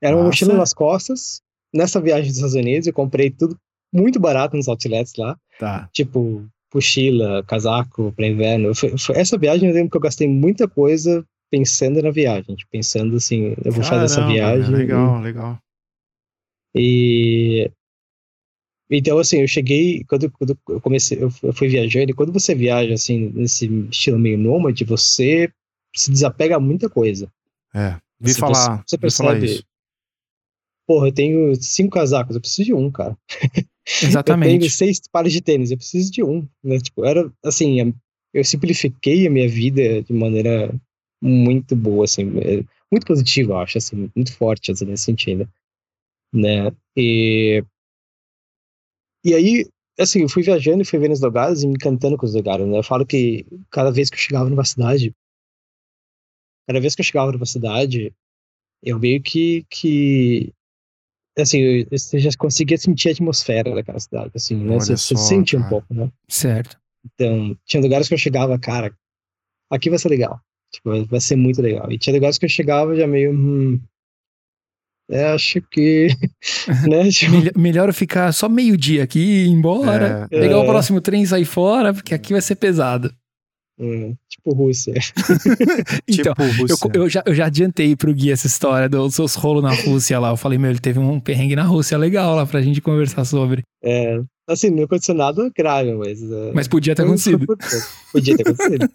[0.00, 1.40] Era uma mochila nas costas.
[1.74, 3.56] Nessa viagem dos Estados Unidos, eu comprei tudo
[3.92, 5.36] muito barato nos outlets lá.
[5.58, 5.88] Tá.
[5.92, 8.74] Tipo, mochila, casaco para inverno.
[8.74, 12.70] Foi, foi, essa viagem eu lembro que eu gastei muita coisa pensando na viagem, tipo,
[12.70, 14.74] pensando assim, eu vou Caramba, fazer essa viagem.
[14.74, 15.58] Legal, e, legal.
[16.74, 17.70] E
[18.90, 22.10] então assim, eu cheguei quando, quando eu comecei, eu fui viajando.
[22.10, 25.52] E quando você viaja assim nesse estilo meio nômade, você
[25.94, 27.30] se desapega a muita coisa.
[27.74, 28.78] É, vi assim, falar.
[28.78, 29.64] Você, você percebe.
[30.86, 33.16] Porra, eu tenho cinco casacos, eu preciso de um, cara.
[34.02, 34.54] Exatamente.
[34.54, 36.48] eu tenho seis pares de tênis, eu preciso de um.
[36.64, 36.78] Né?
[36.80, 37.94] Tipo, era assim,
[38.34, 40.74] eu simplifiquei a minha vida de maneira
[41.20, 45.48] muito boa, assim, é, muito positiva, eu acho, assim, muito forte, assim, nesse sentido,
[46.32, 46.72] né?
[46.96, 47.62] E,
[49.24, 49.66] e aí,
[49.98, 52.66] assim, eu fui viajando e fui vendo os lugares e me encantando com os lugares,
[52.66, 52.78] né?
[52.78, 55.14] Eu falo que cada vez que eu chegava numa cidade,
[56.66, 58.14] cada vez que eu chegava numa cidade,
[58.82, 60.52] eu meio que, que
[61.38, 64.78] assim, você já conseguia sentir a atmosfera daquela cidade, assim, né?
[64.78, 66.10] Você, só, você sente um pouco, né?
[66.28, 66.78] Certo.
[67.04, 68.94] Então, tinha lugares que eu chegava, cara,
[69.70, 70.40] aqui vai ser legal.
[70.72, 71.90] Tipo, vai ser muito legal.
[71.90, 73.32] E tinha lugares que eu chegava já meio.
[73.32, 73.80] Hum,
[75.10, 76.08] é, acho que.
[76.88, 77.08] né?
[77.10, 77.32] Tipo...
[77.32, 80.28] melhor, melhor ficar só meio-dia aqui e ir embora.
[80.30, 80.56] É, pegar é...
[80.56, 83.12] o próximo trem e sair fora, porque aqui vai ser pesado.
[83.82, 84.92] Hum, tipo Rússia.
[86.06, 86.90] então, tipo Rússia.
[86.92, 90.18] Eu, eu, já, eu já adiantei pro Gui essa história dos seus rolos na Rússia
[90.18, 90.28] lá.
[90.28, 93.62] Eu falei, meu, ele teve um perrengue na Rússia legal lá pra gente conversar sobre.
[93.82, 96.22] É, assim, não aconteceu nada grave, mas.
[96.22, 97.46] Uh, mas podia ter acontecido.
[98.12, 98.90] Podia ter acontecido.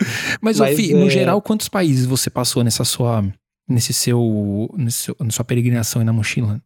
[0.40, 0.94] mas, mas Fih, é...
[0.94, 3.24] no geral, quantos países você passou nessa sua.
[3.68, 5.16] Nesse seu, nesse seu.
[5.20, 6.60] Na sua peregrinação e na mochila?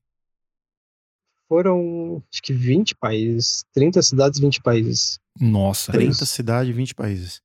[1.49, 3.65] Foram, acho que 20 países.
[3.75, 5.19] 30 cidades, 20 países.
[5.39, 5.93] Nossa.
[5.93, 7.43] 30 cidades, 20 países.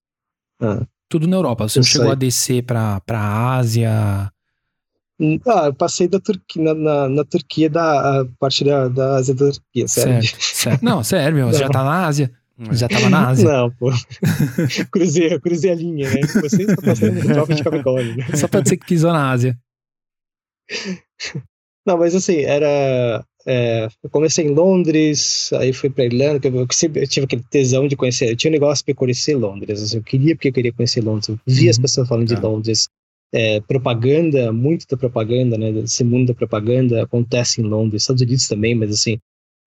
[0.62, 0.86] Ah.
[1.10, 1.68] Tudo na Europa.
[1.68, 4.32] Você não chegou a descer pra, pra Ásia?
[5.20, 9.34] Hum, ah, eu passei da Turquia, na, na, na Turquia, da parte da, da Ásia
[9.34, 10.22] da Turquia, sério.
[10.22, 10.86] Certo, certo.
[10.86, 12.32] Não, sério, meu, você já tá na Ásia.
[12.72, 13.48] Já tava na Ásia.
[13.48, 13.92] Não, pô.
[14.92, 16.22] cruzei, cruzei a linha, né?
[16.22, 18.18] Você está passando no tropa de Capricórnio.
[18.18, 18.26] Né?
[18.36, 19.58] Só pra dizer que pisou na Ásia.
[21.86, 26.54] Não, mas assim, era é, eu comecei em Londres, aí fui para Irlanda, que eu,
[26.54, 28.30] eu, tive aquele tesão de conhecer.
[28.30, 29.82] Eu tinha um negócio para conhecer Londres.
[29.82, 31.30] Assim, eu queria porque eu queria conhecer Londres.
[31.30, 31.70] Eu via uhum.
[31.70, 32.40] as pessoas falando de é.
[32.40, 32.90] Londres.
[33.34, 35.70] É, propaganda, muito da propaganda, né?
[35.80, 39.18] Esse mundo da propaganda acontece em Londres, Estados Unidos também, mas assim,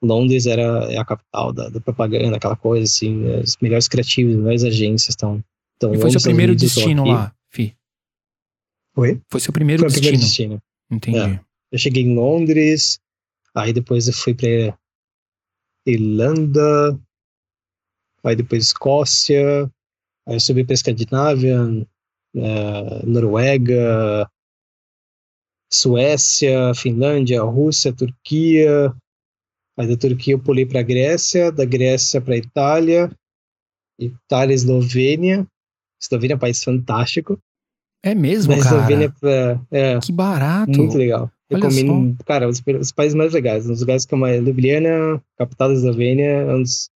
[0.02, 4.34] Londres era é a capital da, da propaganda, aquela coisa assim, né, os melhores criativos,
[4.34, 5.44] as melhores agências estão.
[5.92, 7.76] e foi seu primeiro destino lá, Fi?
[8.96, 9.20] Oi?
[9.28, 10.08] Foi seu primeiro, foi destino.
[10.08, 10.62] primeiro destino.
[10.90, 11.18] Entendi.
[11.18, 11.40] É.
[11.72, 13.00] Eu cheguei em Londres,
[13.54, 14.78] Aí depois eu fui para
[15.86, 16.98] Irlanda,
[18.24, 19.64] aí depois Escócia,
[20.26, 24.30] aí eu subi para Escandinávia, uh, Noruega,
[25.72, 28.94] Suécia, Finlândia, Rússia, Turquia.
[29.78, 33.10] Aí da Turquia eu pulei para Grécia, da Grécia para Itália,
[33.98, 35.46] Itália, Eslovênia.
[36.02, 37.38] Eslovênia é um país fantástico.
[38.02, 38.76] É mesmo, da cara?
[38.76, 40.78] Eslovênia pra, é, que barato.
[40.78, 41.30] Muito legal.
[41.50, 46.28] Recomendo, cara, os, os, países mais legais, os lugares como a Ljubljana, capital da Eslovênia,
[46.28, 46.88] é um dos,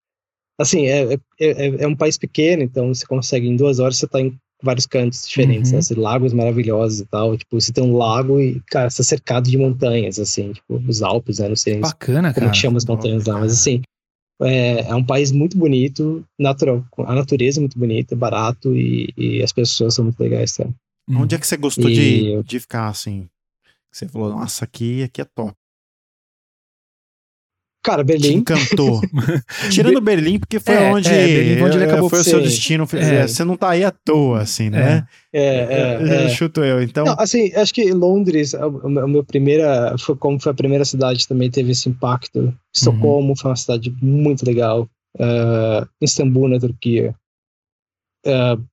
[0.61, 4.07] assim, é, é, é, é, um país pequeno, então você consegue, em duas horas você
[4.07, 5.77] tá em vários cantos diferentes, uhum.
[5.77, 9.05] né, assim, lagos maravilhosos e tal, tipo, você tem um lago e, cara, você tá
[9.05, 12.51] cercado de montanhas, assim, tipo, os Alpes, né, não sei Bacana, como cara.
[12.51, 13.83] que chama as montanhas lá, mas assim,
[14.41, 19.43] é, é, um país muito bonito, natural, a natureza é muito bonita, barato e, e
[19.43, 20.67] as pessoas são muito legais, tá?
[21.09, 21.95] Onde é que você gostou e...
[21.95, 23.29] de, de ficar, assim?
[23.91, 25.55] Você falou, nossa, aqui, aqui é top.
[27.83, 28.29] Cara, Berlim.
[28.29, 29.01] Te encantou.
[29.71, 32.87] Tirando Berlim, porque foi é, onde, é, Berlim, onde ele acabou foi o seu destino.
[32.93, 33.27] É.
[33.27, 35.05] Você não tá aí à toa, assim, né?
[35.33, 36.27] É, é.
[36.27, 37.05] é Chuto eu, então.
[37.05, 41.51] Não, assim, acho que Londres, o meu primeira, foi como foi a primeira cidade, também
[41.51, 42.57] teve esse impacto.
[42.73, 43.37] Estocolmo uhum.
[43.37, 44.89] foi uma cidade muito legal.
[45.17, 47.15] Uh, Istambul, na Turquia.
[48.25, 48.65] Uh,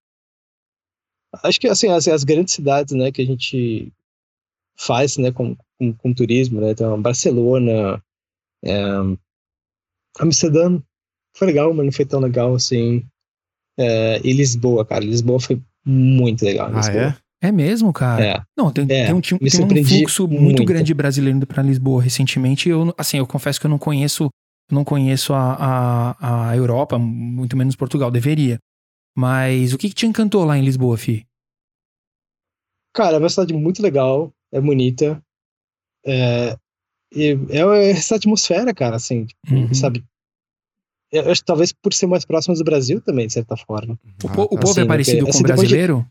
[1.43, 3.91] acho que, assim, as, as grandes cidades, né, que a gente
[4.77, 6.71] faz né, com, com, com turismo, né?
[6.71, 8.01] Então, Barcelona,
[8.63, 8.81] é,
[10.19, 10.81] Amsterdã
[11.35, 13.05] foi legal, mas não foi tão legal assim.
[13.77, 16.69] É, e Lisboa, cara, Lisboa foi muito legal.
[16.73, 17.15] Ah, é?
[17.41, 18.25] É mesmo, cara?
[18.25, 18.41] É.
[18.57, 22.67] Não, tem, é, tem, um, tem um fluxo muito, muito grande brasileiro para Lisboa recentemente.
[22.67, 24.29] Eu, assim, eu confesso que eu não conheço
[24.71, 28.59] não conheço a, a, a Europa, muito menos Portugal, deveria.
[29.17, 31.25] Mas o que, que te encantou lá em Lisboa, Fi?
[32.93, 35.21] Cara, é uma cidade muito legal, é bonita.
[36.05, 36.55] É,
[37.13, 39.73] e é essa atmosfera, cara, assim, tipo, Uhum.
[39.73, 40.03] sabe?
[41.11, 43.99] Eu acho que talvez por ser mais próximo do Brasil também, de certa forma.
[44.23, 44.57] O, Ah, o tá.
[44.57, 46.07] povo Assim, é parecido porque, com assim, o depois de- brasileiro?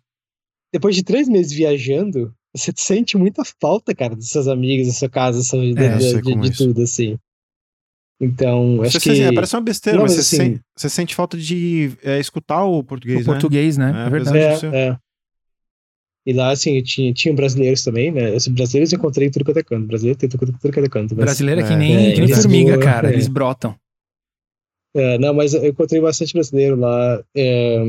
[0.73, 5.09] Depois de três meses viajando, você sente muita falta, cara, dos seus amigos, da sua
[5.09, 7.17] casa, da sua vida, É, de, de- de tudo, assim.
[8.21, 9.23] Então, Você acho sente- que.
[9.23, 12.19] é, parece uma besteira, Não, mas, mas você, assim- sente, você sente falta de é,
[12.19, 13.35] escutar o português, O né?
[13.35, 13.93] português, né?
[14.03, 14.39] É, É, verdade.
[14.67, 14.99] É, é.
[16.29, 18.33] E lá, assim, tinha, tinha brasileiros também, né?
[18.35, 19.87] Os brasileiros eu encontrei em tudo quanto é canto.
[19.87, 21.15] Brasileiro tem tudo, quanto é canto.
[21.17, 23.09] mas- Brasileiro é que É, nem, é, que nem em formiga, cara.
[23.09, 23.15] é.
[23.15, 23.75] Eles brotam.
[24.95, 27.23] É, não, mas eu encontrei bastante brasileiro lá.
[27.35, 27.83] é,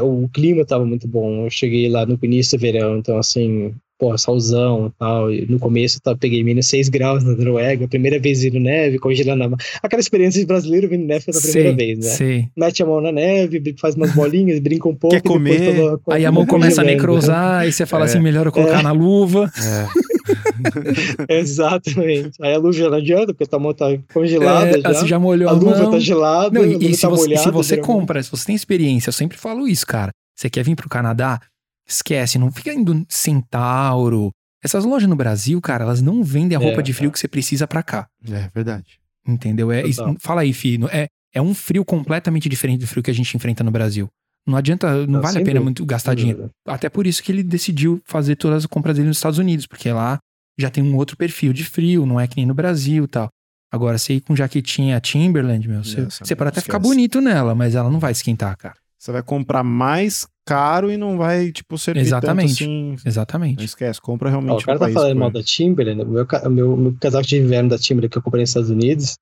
[0.00, 1.46] o clima tava muito bom.
[1.46, 3.74] Eu cheguei lá no início do verão, então assim,
[4.10, 5.32] pô, solzão e tal.
[5.32, 9.44] E no começo eu peguei menos 6 graus na Noruega, primeira vez indo neve, congelando
[9.44, 9.58] a mão.
[9.82, 12.10] Aquela experiência de brasileiro vindo neve pela primeira Sei, vez, né?
[12.10, 12.48] sei.
[12.56, 15.14] Mete a mão na neve, faz umas bolinhas, brinca um pouco.
[15.14, 18.06] Quer e depois comer, toma- Aí a mão começa a necrosar, aí você fala É.
[18.06, 18.82] assim, melhor eu colocar É.
[18.82, 19.50] na luva.
[19.58, 20.04] É.
[21.28, 22.32] Exatamente.
[22.42, 24.94] Aí a luz já não adianta, porque tua mão tá congelada É, já.
[24.94, 25.90] você já molhou A a, luva mão.
[25.92, 27.42] tá gelada, Não, a e, luva e se, tá você, molhada.
[27.42, 28.00] se você geralmente.
[28.00, 30.10] compra, se você tem experiência, eu sempre falo isso, cara.
[30.36, 31.40] Você quer vir pro Canadá?
[31.86, 34.30] Esquece, não fica indo em Centauro.
[34.62, 37.12] Essas lojas no Brasil, cara, elas não vendem a roupa É, de frio é.
[37.12, 38.06] que você precisa pra cá.
[38.26, 38.98] É verdade.
[39.26, 39.70] Entendeu?
[39.70, 40.88] É, isso- fala aí, filho.
[40.90, 44.08] É, é um frio completamente diferente do frio que a gente enfrenta no Brasil.
[44.46, 46.38] Não adianta, não, Não, vale a pena dúvida, muito gastar dinheiro.
[46.38, 46.54] dúvida.
[46.66, 49.90] Até por isso que ele decidiu fazer todas as compras dele nos Estados Unidos, porque
[49.90, 50.18] lá
[50.58, 53.28] já tem um outro perfil de frio, não é que nem no Brasil e tal.
[53.72, 57.54] Agora, você ir com jaquetinha Timberland, meu, você, Essa você pode até ficar bonito nela,
[57.54, 58.76] mas ela não vai esquentar, cara.
[59.04, 62.54] Você vai comprar mais caro e não vai, tipo, servir Exatamente.
[62.60, 62.88] tanto assim.
[62.92, 63.62] Não Exatamente.
[63.62, 65.18] esquece, compra Ó, realmente o cara tá país, falando pô.
[65.18, 66.00] mal da Timberland.
[66.02, 69.14] O meu, meu, meu casaco de inverno da Timberland que eu comprei nos Estados Unidos.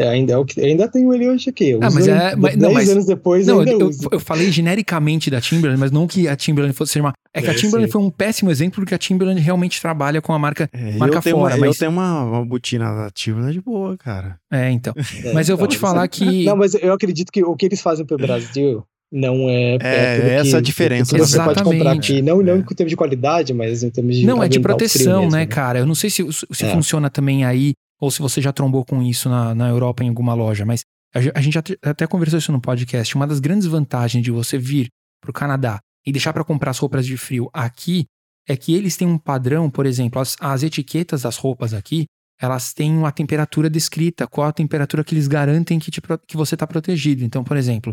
[0.00, 1.70] é, ainda, é o que, ainda tenho ele hoje aqui.
[1.70, 4.08] Eu Ah, mas é- mas- 10 não, mas- anos depois Não, ainda eu, uso.
[4.12, 7.12] eu falei genericamente da Timberland, mas não que a Timberland fosse ser uma.
[7.34, 7.92] É que a É, Timberland sim.
[7.92, 10.70] foi um péssimo exemplo porque a Timberland realmente trabalha com a marca.
[10.72, 13.60] É, Marca eu tenho, fora, uma, eu mas- tenho uma, uma botina da Timberland de
[13.60, 14.38] boa, cara.
[14.52, 14.94] É, então.
[15.24, 16.44] É, Mas eu vou então, te falar que.
[16.46, 19.74] Não, mas eu acredito que o que eles fazem pro Brasil não é.
[19.74, 22.20] É, perto do essa que- a diferença, que você na pode comprar aqui.
[22.22, 22.58] Não, não É.
[22.58, 24.26] em termos de qualidade, mas em termos de.
[24.26, 25.78] Não, é de proteção, mesmo, né, cara?
[25.78, 26.70] Eu não sei se, se É.
[26.72, 30.34] funciona também aí, ou se você já trombou com isso na, na Europa em alguma
[30.34, 30.82] loja, mas
[31.14, 33.14] a, a gente até, até conversou isso no podcast.
[33.16, 34.88] Uma das grandes vantagens de você vir
[35.22, 38.04] pro Canadá e deixar pra comprar as roupas de frio aqui
[38.48, 42.04] é que eles têm um padrão, por exemplo, as, as etiquetas das roupas aqui,
[42.40, 46.56] elas têm uma temperatura descrita, qual a temperatura que eles garantem que, te que você
[46.56, 47.24] tá protegido.
[47.24, 47.92] Então, por exemplo,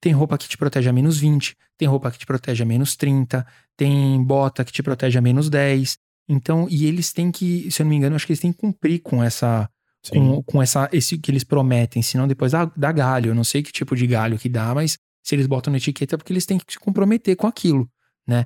[0.00, 2.96] tem roupa que te protege a menos 20, tem roupa que te protege a menos
[2.96, 5.98] 30, tem bota que te protege a menos 10.
[6.28, 8.58] Então, e eles têm que, se eu não me engano, acho que eles têm que
[8.58, 9.68] cumprir com essa
[10.10, 13.30] com, com essa esse que eles prometem, senão depois dá, dá galho.
[13.30, 16.14] Eu não sei que tipo de galho que dá, mas se eles botam na etiqueta
[16.14, 17.88] é porque eles têm que se comprometer com aquilo.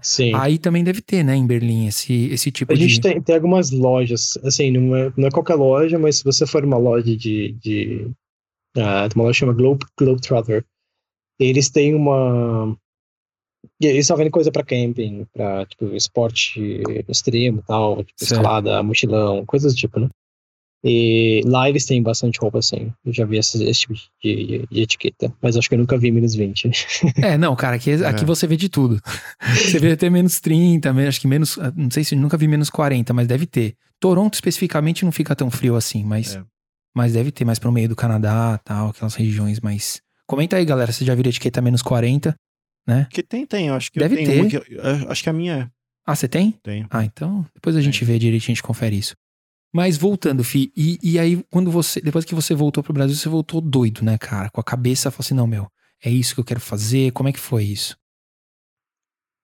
[0.02, 0.34] Sim.
[0.34, 2.86] Aí também deve ter, né, em Berlim, esse, esse tipo A de.
[2.86, 6.46] gente tem, tem algumas lojas, assim, não é, não é qualquer loja, mas se você
[6.46, 7.52] for numa loja de.
[7.52, 8.10] de
[8.74, 8.84] tem
[9.14, 10.64] uma loja que chama Globe, Globetrotter,
[11.40, 12.76] eles têm uma.
[13.80, 18.32] e Eles só vendem coisa pra camping, pra tipo, esporte extremo e tal, tipo, Certo.
[18.32, 20.08] escalada, mochilão, coisas do tipo, né?
[20.82, 22.90] E lá eles têm bastante roupa assim.
[23.04, 25.98] Eu já vi esse, esse tipo de, de- de etiqueta, mas acho que eu nunca
[25.98, 26.70] vi menos 20.
[27.22, 28.26] É, não, cara, aqui, aqui É.
[28.26, 28.98] você vê de tudo.
[29.60, 31.58] Você vê até menos 30, men- acho que menos.
[31.76, 33.74] Não sei se eu nunca vi menos 40, mas deve ter.
[34.00, 36.42] Toronto especificamente não fica tão frio assim, mas, É.
[36.96, 40.00] mas deve ter mais pro meio do Canadá tal, aquelas regiões mais.
[40.30, 42.36] Comenta aí, galera, se já viram etiqueta menos 40,
[42.86, 43.08] né?
[43.10, 43.66] Que tem, tem.
[43.66, 44.62] Eu acho que Deve eu tenho ter.
[44.62, 45.70] que, eu- acho que a minha é.
[46.06, 46.52] Ah, você tem?
[46.62, 46.86] Tenho.
[46.88, 49.16] Ah, então depois a gente vê direitinho, a gente confere isso.
[49.74, 53.28] Mas voltando, Fi, e, e aí quando você, depois que você voltou pro Brasil, você
[53.28, 54.48] voltou doido, né, cara?
[54.50, 55.66] Com a cabeça, falou assim, não, meu,
[56.00, 57.96] é isso que eu quero fazer, como é que foi isso?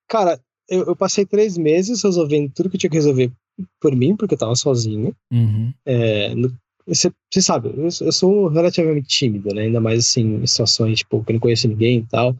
[0.09, 3.33] Cara, eu, eu passei três meses resolvendo tudo que eu tinha que resolver
[3.81, 5.13] por mim, porque eu tava sozinho.
[5.33, 6.57] Uhum, É, no-
[6.87, 9.63] você, você sabe, eu, eu sou relativamente tímido, né?
[9.63, 12.37] Ainda mais assim, em situações, tipo, que eu não conheço ninguém e tal.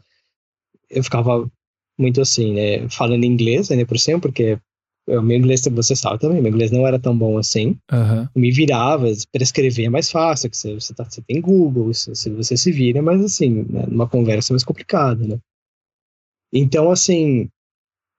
[0.89, 1.49] Eu ficava
[1.97, 2.87] muito assim, né?
[2.89, 4.59] Falando inglês, ainda por cima, porque
[5.07, 7.77] o meu inglês, você sabe também, meu inglês não era tão bom assim.
[8.35, 11.93] Eu me virava, para escrever é mais fácil, que você, você, tá, você tem Google,
[11.93, 15.39] se, se você se vira, mas assim, né, numa conversa é mais complicado, né?
[16.51, 17.49] Então, assim,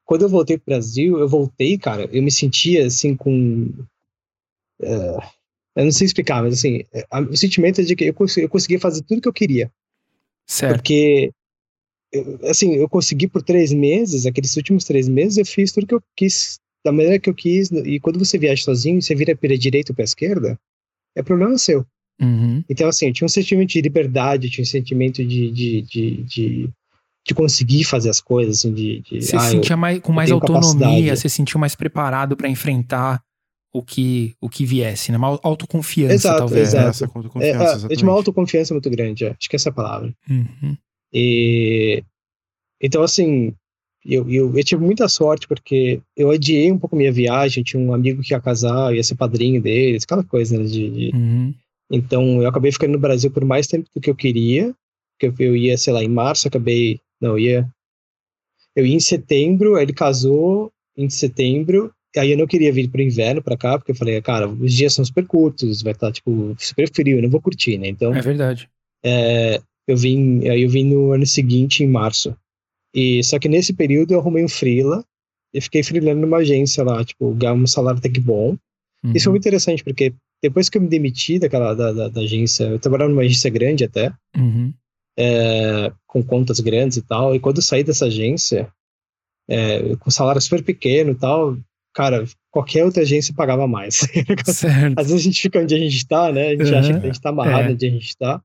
[0.05, 3.71] quando eu voltei pro Brasil, eu voltei, cara, eu me sentia assim com.
[4.81, 5.17] é,
[5.79, 8.49] eu não sei explicar, mas assim, é, o sentimento é de que eu, cons- eu
[8.49, 9.71] conseguia fazer tudo que eu queria.
[10.45, 10.75] certo.
[10.77, 11.31] Porque,
[12.51, 16.03] assim, eu consegui por três meses, aqueles últimos três meses, eu fiz tudo que eu
[16.17, 17.71] quis, da maneira que eu quis.
[17.71, 20.59] E quando você viaja sozinho, você vira para a direita ou para a esquerda,
[21.15, 21.87] é problema seu.
[22.21, 22.65] Uhum.
[22.69, 26.71] Então, assim, eu tinha um sentimento de liberdade, tinha um sentimento de, de, de, de,
[27.25, 29.01] de conseguir fazer as coisas, assim, de...
[29.03, 31.17] de Você ah, sentia mais, com mais autonomia, capacidade.
[31.21, 33.23] você se sentiu mais preparado pra enfrentar
[33.73, 35.19] o que, o que viesse, né?
[35.19, 36.69] Uma autoconfiança, Exato, talvez.
[36.69, 36.85] exato.
[36.85, 36.91] né?
[36.91, 39.31] essa é, confiança, é, eu tinha uma autoconfiança muito grande, é.
[39.39, 40.15] acho que essa é a palavra.
[40.29, 40.77] Uhum.
[41.13, 42.03] E
[42.83, 43.55] então assim,
[44.05, 47.93] eu, eu, eu tive muita sorte porque eu adiei um pouco minha viagem, tinha um
[47.93, 51.55] amigo que ia casar, ia ser padrinho deles, aquela coisa, né, de, de- Uhum.
[51.91, 54.75] então eu acabei ficando no Brasil por mais tempo do que eu queria,
[55.19, 57.69] porque eu, eu ia, sei lá, em março, acabei, não, eu ia
[58.77, 63.03] eu ia em setembro, aí ele casou em setembro, aí eu não queria vir pro
[63.03, 66.55] inverno pra cá, porque eu falei, cara, os dias são super curtos, vai estar tipo
[66.59, 67.89] super frio, eu não vou curtir, né?
[67.89, 68.69] Então, É verdade.
[69.05, 72.37] é, eu vim, aí eu vim no ano seguinte, em março.
[72.95, 75.05] E só que nesse período eu arrumei um freela
[75.53, 78.57] e fiquei freelando numa agência lá, tipo, ganhava um salário até que bom.
[79.05, 79.13] Uhum.
[79.15, 82.65] Isso foi muito interessante porque depois que eu me demiti daquela da, da, da agência,
[82.65, 84.73] eu trabalhava numa agência grande até, Uhum.
[85.19, 87.35] é, com contas grandes e tal.
[87.35, 88.71] E quando eu saí dessa agência,
[89.49, 91.57] é, com salário super pequeno e tal,
[91.99, 93.97] cara, qualquer outra agência pagava mais.
[94.47, 94.97] Certo.
[94.97, 96.47] Às vezes a gente fica onde a gente tá, né?
[96.47, 96.79] A gente Uhum.
[96.79, 97.73] acha que a gente tá amarrado É.
[97.73, 98.41] onde a gente tá.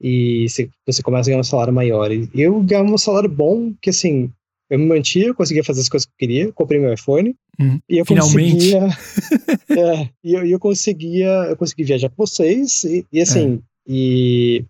[0.00, 2.10] E você, você começa a ganhar um salário maior.
[2.10, 4.30] E eu ganhava um salário bom, que assim,
[4.70, 7.34] eu me mantia, eu conseguia fazer as coisas que eu queria, comprei meu iPhone.
[7.60, 7.78] Uhum.
[7.86, 8.72] E eu Finalmente.
[8.72, 8.80] conseguia.
[10.02, 11.28] é, e eu, eu conseguia.
[11.50, 12.82] Eu consegui viajar com vocês.
[12.84, 14.64] E, e assim, e.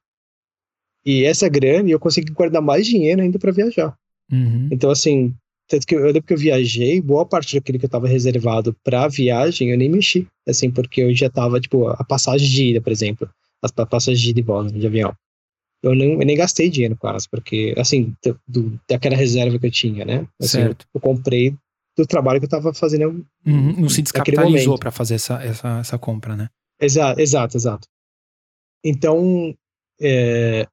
[1.05, 3.97] E essa grana, eu consegui guardar mais dinheiro ainda para viajar.
[4.33, 4.69] Uhum.
[4.73, 5.33] Então, assim,
[5.69, 8.75] tanto que eu, eu lembro que eu viajei, boa parte daquilo que eu tava reservado
[8.85, 12.81] pra viagem, eu nem mexi, assim, porque eu já tava, tipo, a passagem de ida,
[12.81, 13.29] por exemplo,
[13.63, 15.15] as pa- passagens de ida e volta de avião.
[15.83, 19.67] Eu, não, eu nem gastei dinheiro com elas, porque, assim, do, do- daquela reserva que
[19.67, 20.27] eu tinha, né?
[20.41, 20.87] Assim, Certo.
[20.95, 21.55] Eu comprei
[21.97, 23.25] do trabalho que eu tava fazendo.
[23.47, 23.73] Uhum.
[23.81, 26.49] Não se descapitalizou pra fazer essa, essa, essa compra, né?
[26.81, 27.89] Exato, exato, exato.
[28.85, 29.55] Então,
[30.01, 30.67] é,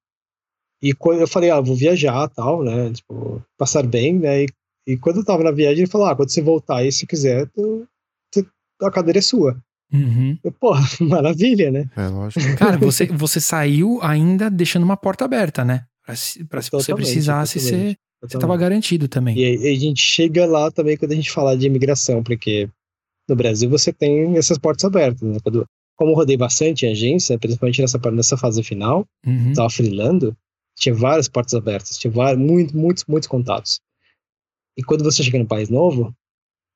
[0.81, 4.47] e quando eu falei, ah, vou viajar, tal, né, tipo, passar bem, né, e,
[4.87, 7.47] e quando eu tava na viagem, ele falou, ah, quando você voltar aí, se quiser,
[7.55, 7.87] tu,
[8.31, 8.45] tu-
[8.81, 9.57] a cadeira é sua.
[9.91, 10.37] Uhum.
[10.43, 11.89] Eu, pô, maravilha, né?
[11.95, 12.39] É, lógico.
[12.57, 15.85] Cara, você, você saiu ainda deixando uma porta aberta, né?
[16.05, 19.37] Pra, se- pra se você Totalmente, precisasse, você, totalmente, você tava garantido também.
[19.37, 22.67] E aí a gente chega lá também quando a gente fala de imigração, porque
[23.29, 25.37] no Brasil você tem essas portas abertas, né?
[25.43, 25.65] Quando,
[25.95, 29.53] como eu rodei bastante em agência, principalmente nessa, nessa fase final, Uhum.
[29.53, 30.35] tava freelando,
[30.77, 33.79] tinha várias portas abertas, tinha vários, muito, muitos, muitos contatos.
[34.77, 36.13] E quando você chega num país novo,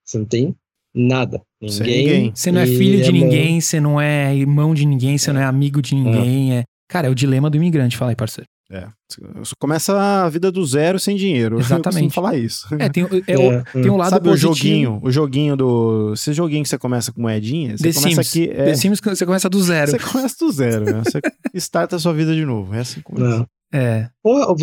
[0.05, 0.55] você não tem
[0.93, 1.41] nada.
[1.67, 1.97] Sem Ninguém.
[2.05, 2.31] ninguém.
[2.35, 5.41] Você não é filho de uma- ninguém, você não é irmão de ninguém, você não
[5.41, 6.57] é amigo de ninguém.
[6.57, 6.63] É...
[6.89, 8.47] Cara, é o dilema do imigrante, fala aí, parceiro.
[8.69, 8.85] É.
[9.09, 11.57] Você Começa a vida do zero sem dinheiro.
[11.59, 12.05] Exatamente.
[12.05, 12.67] Eu falar isso.
[12.77, 14.53] É, tem, o- é o- É, tem um lado Sabe o positivo.
[14.55, 14.99] joguinho?
[15.01, 16.11] O joguinho do.
[16.13, 18.27] Esse joguinho que você começa com moedinha, você The começa Sims.
[18.29, 18.49] aqui.
[18.51, 19.91] É, The Sims, você começa do zero.
[19.91, 21.01] você começa do zero, né?
[21.05, 21.19] Você
[21.55, 22.73] starta a sua vida de novo.
[22.75, 23.37] É assim que começa.
[23.39, 23.47] Não.
[23.73, 24.55] É, Ou,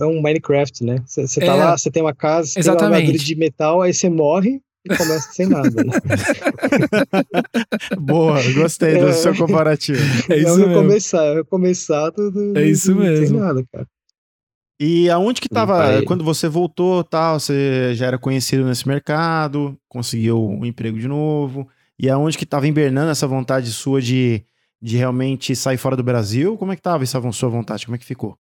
[0.00, 0.96] é um Minecraft, né?
[1.06, 1.54] Você tá É.
[1.54, 4.96] lá, você tem uma casa, você tem uma armadura de metal, aí você morre e
[4.96, 5.82] começa sem nada.
[5.82, 5.92] Né?
[7.98, 9.12] Boa, gostei do É.
[9.12, 9.98] seu comparativo.
[10.30, 10.68] é isso Não mesmo.
[10.74, 12.56] recomeçar, recomeçar tudo.
[12.56, 13.26] É isso mesmo.
[13.26, 13.86] Sem nada, cara.
[14.78, 20.46] E aonde que tava, quando você voltou, tal, você já era conhecido nesse mercado, conseguiu
[20.46, 21.66] um emprego de novo,
[21.98, 24.44] e aonde que tava invernando essa vontade sua de,
[24.80, 26.56] de realmente sair fora do Brasil?
[26.56, 27.84] Como é que tava essa sua vontade?
[27.86, 28.36] Como é que ficou?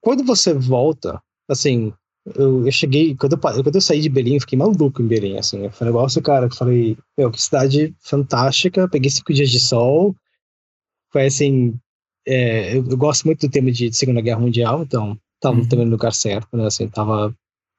[0.00, 1.92] Quando você volta, assim,
[2.34, 5.38] eu, eu cheguei, quando eu, quando eu saí de Berlim, eu fiquei maluco em Berlim,
[5.38, 5.68] assim.
[5.70, 9.60] Foi um negócio, cara, que eu falei, meu, que cidade fantástica, peguei cinco dias de
[9.60, 10.14] sol.
[11.12, 11.78] Foi assim,
[12.26, 15.68] é, eu, eu gosto muito do tema de Segunda Guerra Mundial, então tava Uhum.
[15.68, 16.66] também no lugar certo, né?
[16.66, 17.34] Assim, tava,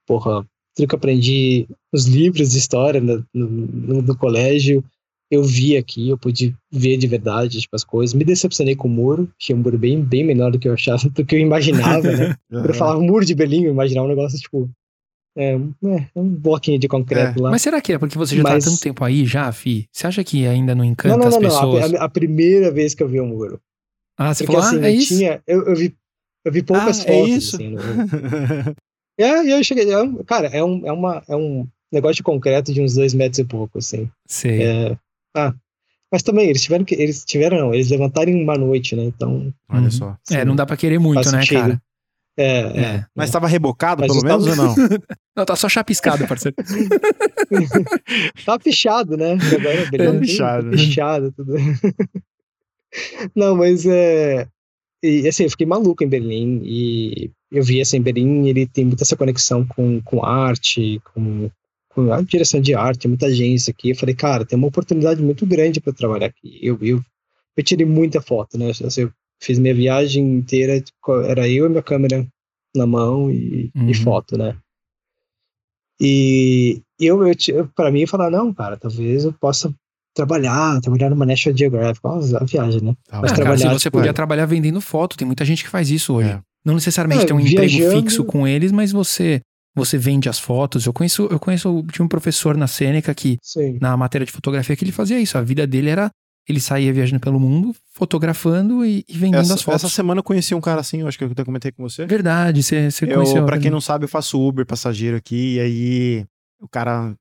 [0.05, 4.83] porra, tudo que eu aprendi nos livros de história né, no, no, no colégio,
[5.29, 8.13] eu vi aqui, eu pude ver de verdade, tipo, as coisas.
[8.13, 10.97] Me decepcionei com o muro, achei um muro bem, bem menor do que eu achava,
[11.09, 12.35] do que eu imaginava, né?
[12.49, 14.69] Quando eu falava muro de Berlim, eu imaginava um negócio, tipo,
[15.37, 17.51] é, um- é, um bloquinho de concreto lá.
[17.51, 19.85] Mas será que é porque você já Mas- tá há tanto tempo aí já, Fi?
[19.91, 21.93] Você acha que ainda não encanta não, não, as não, não, pessoas?
[21.93, 23.59] a, a primeira vez que eu vi o muro.
[24.17, 25.15] Ah, você Porque falou, assim, ah, é eu isso?
[25.15, 25.95] tinha, eu, eu vi,
[26.45, 27.55] eu vi poucas Ah, é fotos, isso?
[27.57, 27.81] assim, no-
[29.19, 32.23] É, e eu cheguei, é um- cara, é um, é, uma, é um negócio de
[32.23, 34.09] concreto de uns dois metros e pouco, assim.
[34.27, 34.61] Sei.
[34.61, 34.97] É,
[35.37, 35.53] ah,
[36.11, 39.53] mas também, eles tiveram que, eles tiveram, não, eles levantaram em uma noite, né, então...
[39.69, 39.91] Olha Uhum.
[39.91, 40.17] só.
[40.31, 41.59] É, assim, não dá pra querer muito, né, sentido.
[41.61, 41.81] cara?
[42.39, 43.05] É, é.
[43.15, 44.97] Mas tava rebocado, Mas pelo menos, tava- ou não?
[45.35, 46.55] Não, tá só chapiscado, parceiro.
[48.45, 49.33] Tá pichado, né?
[49.33, 50.69] Agora, Tá beleza, pichado.
[50.71, 51.53] pichado, tudo.
[53.35, 54.47] Não, mas é.
[55.03, 59.03] E assim, eu fiquei maluco em Berlim e eu vi assim, Berlim ele tem muita
[59.03, 61.49] essa conexão com, com arte, com,
[61.97, 63.89] com a direção de arte, muita agência aqui.
[63.89, 66.59] Eu falei, cara, tem uma oportunidade muito grande para trabalhar aqui.
[66.61, 67.01] Eu, eu,
[67.57, 68.69] eu tirei muita foto, né?
[68.69, 70.83] Assim, eu fiz minha viagem inteira,
[71.25, 72.23] era eu e minha câmera
[72.75, 73.89] na mão e, Uhum.
[73.89, 74.55] e foto, né?
[75.99, 79.73] E eu, eu, para mim, eu falar, não, cara, talvez eu possa
[80.13, 82.95] trabalhar, trabalhar numa National Geographic, a viagem, né?
[83.07, 84.13] Tá Mas cara, se trabalhar, você tipo, podia é.
[84.13, 86.29] trabalhar vendendo foto, tem muita gente que faz isso hoje.
[86.29, 86.39] É.
[86.63, 89.41] Não necessariamente É, ter um emprego viajando- fixo com eles, mas você
[89.77, 90.85] você vende as fotos.
[90.85, 93.77] Eu conheço, eu conheço, tinha um professor na Sêneca que Sim.
[93.79, 95.37] na matéria de fotografia que ele fazia isso.
[95.37, 96.11] A vida dele era
[96.47, 99.83] ele saía viajando pelo mundo, fotografando e, e vendendo Essa, as fotos.
[99.83, 102.05] essa semana eu conheci um cara assim, eu acho que eu até comentei com você.
[102.05, 103.45] Verdade, você, você Eu, conheceu.
[103.45, 106.25] pra quem não sabe, eu faço Uber passageiro aqui, e aí
[106.61, 107.13] o cara.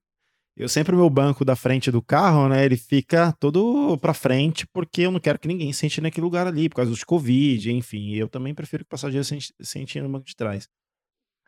[0.55, 2.65] Eu sempre o meu banco da frente do carro, né?
[2.65, 6.67] Ele fica todo pra frente, porque eu não quero que ninguém sente naquele lugar ali,
[6.67, 8.13] por causa do Covid, enfim.
[8.15, 10.67] Eu também prefiro que o passageiro sente, sente no banco de trás.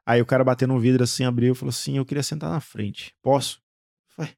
[0.10, 2.60] Aí o cara bateu no vidro assim, abriu e falou assim: Eu queria sentar na
[2.60, 3.14] frente.
[3.22, 3.62] Posso?
[4.16, 4.32] Falei,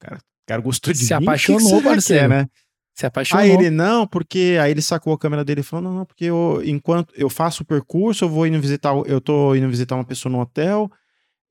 [0.00, 2.28] cara, o cara gostou de Se mim, o que apaixonou, você quer, parceiro.
[2.28, 2.46] né?
[2.94, 3.44] Se apaixonou.
[3.44, 6.24] Aí ele, não, porque aí ele sacou a câmera dele e falou: não, não, porque
[6.24, 10.06] eu, enquanto eu faço o percurso, eu vou indo visitar, eu tô indo visitar uma
[10.06, 10.90] pessoa no hotel,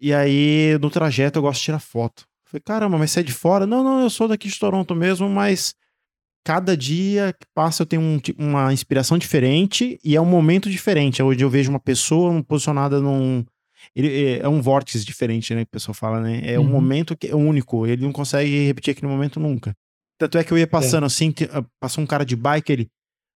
[0.01, 2.23] e aí no trajeto eu gosto de tirar foto.
[2.47, 3.67] Eu Falei, caramba, mas você é de fora?
[3.67, 5.75] Não, não, eu sou daqui de Toronto mesmo, mas
[6.43, 11.21] cada dia que passa eu tenho um uma inspiração diferente e é um momento diferente,
[11.21, 13.43] é onde eu vejo uma pessoa posicionada num.
[13.95, 15.65] ele- é- é um vórtice diferente, né?
[15.65, 16.41] Que o pessoal fala, né?
[16.45, 16.69] É um Uhum.
[16.69, 19.73] momento que é único, ele não consegue repetir aquele momento nunca.
[20.17, 22.87] Tanto é que eu ia passando assim, te- ah, passou um cara de bike, ele.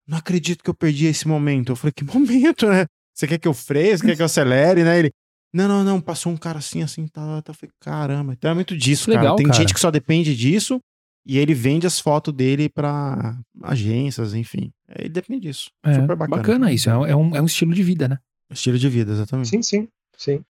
[0.05, 1.71] Não acredito que eu perdi esse momento.
[1.71, 2.03] Eu falei, que
[2.57, 2.85] momento, né?
[3.15, 3.97] Você quer que eu freie?
[3.97, 4.99] Você quer que eu acelere, né?
[4.99, 5.11] Ele.
[5.53, 6.01] Não, não, não.
[6.01, 7.51] Passou um cara assim, assim, tá, tá.
[7.51, 8.33] Eu falei, caramba.
[8.33, 9.21] Então é muito disso, cara.
[9.21, 9.57] Legal, Tem cara.
[9.59, 10.77] gente que só depende disso
[11.25, 14.71] e ele vende as fotos dele pra agências, enfim.
[14.97, 15.69] Ele depende disso.
[15.83, 16.71] É, Super bacana.
[16.71, 16.89] isso.
[16.89, 18.17] É, um- é um, é um estilo de vida, né?
[18.51, 19.49] Estilo de vida, exatamente.
[19.49, 20.41] Sim, sim, sim.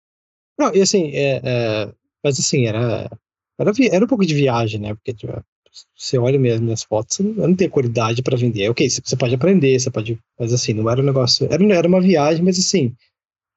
[0.58, 1.92] Não, e assim, é, é,
[2.22, 3.10] mas assim, era,
[3.58, 4.94] era, era um pouco de viagem, né?
[4.94, 5.32] Porque tipo,
[5.96, 8.68] você olha mesmo minhas fotos, eu não tenho qualidade pra vender.
[8.68, 10.18] Ok, você pode aprender, você pode.
[10.38, 11.46] Mas assim, não era um negócio.
[11.50, 12.94] Era, era uma viagem, mas assim,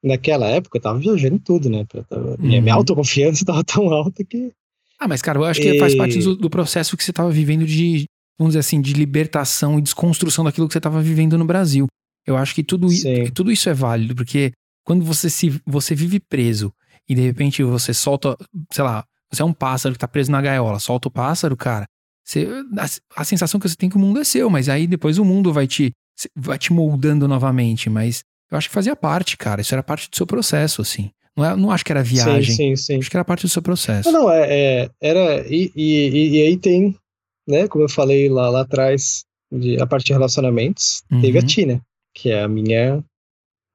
[0.03, 1.86] naquela época eu tava viajando em tudo, né?
[2.07, 2.80] Tava- minha, minha Uhum.
[2.80, 4.51] autoconfiança tava tão alta que.
[4.99, 7.65] Ah, mas, cara, eu acho que faz parte do, do processo que você tava vivendo
[7.65, 8.05] de,
[8.37, 11.87] vamos dizer assim, de libertação e desconstrução daquilo que você tava vivendo no Brasil.
[12.25, 13.25] Eu acho que tudo, Sim.
[13.31, 14.51] tudo isso é válido, porque
[14.83, 16.73] quando você se você vive preso
[17.07, 18.35] e de repente você solta,
[18.71, 21.85] sei lá, você é um pássaro que tá preso na gaiola, solta o pássaro, cara,
[22.23, 24.87] você, a, a sensação que você tem é que o mundo é seu, mas aí
[24.87, 25.91] depois o mundo vai te,
[26.35, 30.15] vai te moldando novamente, mas eu acho que fazia parte, cara, isso era parte do
[30.15, 31.11] seu processo, assim.
[31.36, 32.99] Não, é, não acho que era viagem, Sim, sim, sim.
[32.99, 34.09] acho que era parte do seu processo.
[34.11, 34.47] Não, não, é,
[34.83, 35.45] é- era.
[35.47, 36.95] E, e, e- e aí tem,
[37.47, 41.47] né, como eu falei lá, lá atrás, de, a parte de relacionamentos, teve a Uhum.
[41.47, 41.81] Tina,
[42.13, 43.03] que é a minha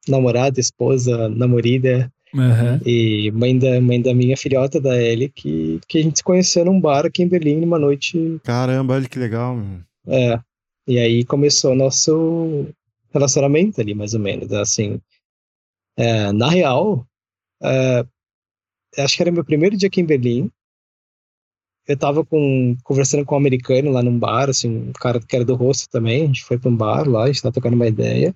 [0.08, 2.80] namorada, esposa, namorida Aham.
[2.86, 6.64] e mãe da, mãe da minha filhota, da Ellie, que, que a gente se conheceu
[6.64, 8.40] num bar aqui em Berlim numa noite.
[8.42, 9.58] Caramba, olha que legal.
[10.06, 10.40] É,
[10.88, 12.66] e aí começou nosso
[13.12, 14.50] relacionamento ali, mais ou menos.
[14.52, 14.98] Assim,
[15.96, 17.06] é, na real,
[17.62, 18.06] é,
[18.98, 20.50] acho que era meu primeiro dia aqui em Berlim.
[21.86, 25.44] Eu tava com, conversando com um americano lá num bar, assim, um cara que era
[25.44, 26.22] do rosto também.
[26.22, 28.34] A gente foi pra um bar lá, a gente tava tocando uma ideia.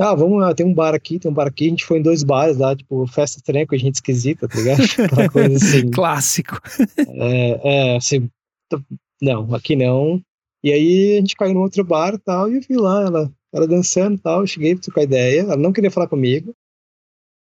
[0.00, 1.66] Ah, vamos lá, tem um bar aqui, tem um bar aqui.
[1.66, 4.80] A gente foi em dois bares lá, tipo, festa estranha com gente esquisita, tá ligado?
[5.04, 5.90] Aquela coisa assim.
[5.90, 6.60] Clássico.
[6.98, 8.30] É, é, assim,
[9.20, 10.22] não, aqui não.
[10.62, 13.32] E aí a gente caiu no outro bar e tal, e eu vi lá ela,
[13.52, 14.40] ela dançando e tal.
[14.40, 16.54] Eu cheguei pra trocar ideia, ela não queria falar comigo.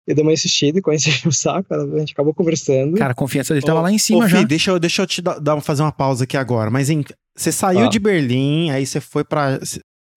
[0.07, 2.97] Eu dei uma insistida e conheci o saco, a gente acabou conversando.
[2.97, 4.39] Cara, a confiança dele tava lá em cima Ô, já.
[4.41, 6.71] Fih, deixa eu, deixa eu te dar, fazer uma pausa aqui agora.
[6.71, 7.05] Mas em-
[7.37, 7.89] você saiu Ah.
[7.89, 9.59] de Berlim, aí você foi pra.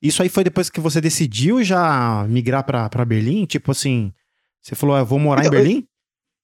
[0.01, 3.45] Isso aí foi depois que você decidiu já migrar pra, pra Berlim?
[3.45, 4.11] Tipo assim,
[4.61, 5.85] você falou, ah, eu vou morar em Então, eu- Berlim?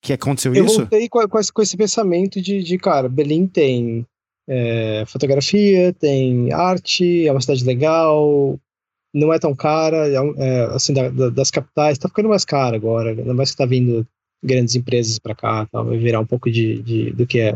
[0.03, 0.77] Que aconteceu eu isso?
[0.79, 4.05] voltei com, com esse, com esse pensamento de, de, cara, Berlim tem
[4.49, 8.59] é, fotografia, tem arte, é uma cidade legal,
[9.13, 12.75] não é tão cara, é, é, assim, da- da- das capitais, tá ficando mais cara
[12.75, 14.07] agora, ainda mais que tá vindo
[14.43, 17.55] grandes empresas pra cá, tá, vai virar um pouco de, de- do que é,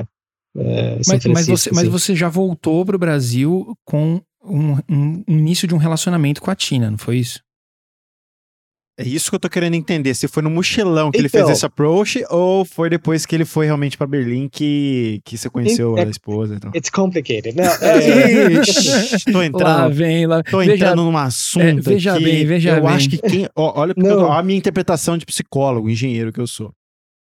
[0.57, 1.89] é Mas, mas você, mas assim.
[1.89, 6.55] você já voltou pro Brasil com um, um- um início de um relacionamento com a
[6.55, 7.39] Tina, não foi isso?
[8.97, 10.13] É isso que eu tô querendo entender.
[10.13, 13.43] Se foi no mochilão que ele Então- fez esse approach ou foi depois que ele
[13.43, 16.55] foi realmente pra Berlim que, que você conheceu É- a esposa?
[16.55, 16.71] Então.
[16.73, 17.57] It's complicated.
[17.57, 19.93] Não, é, Ixi, tô Lá entrando.
[19.93, 20.41] vem, lá.
[20.43, 22.91] Tô veja- entrando num assunto é, veja bem, veja eu bem.
[22.93, 23.49] acho que quem...
[23.53, 26.71] ó, olha eu a minha interpretação de psicólogo, engenheiro que eu sou.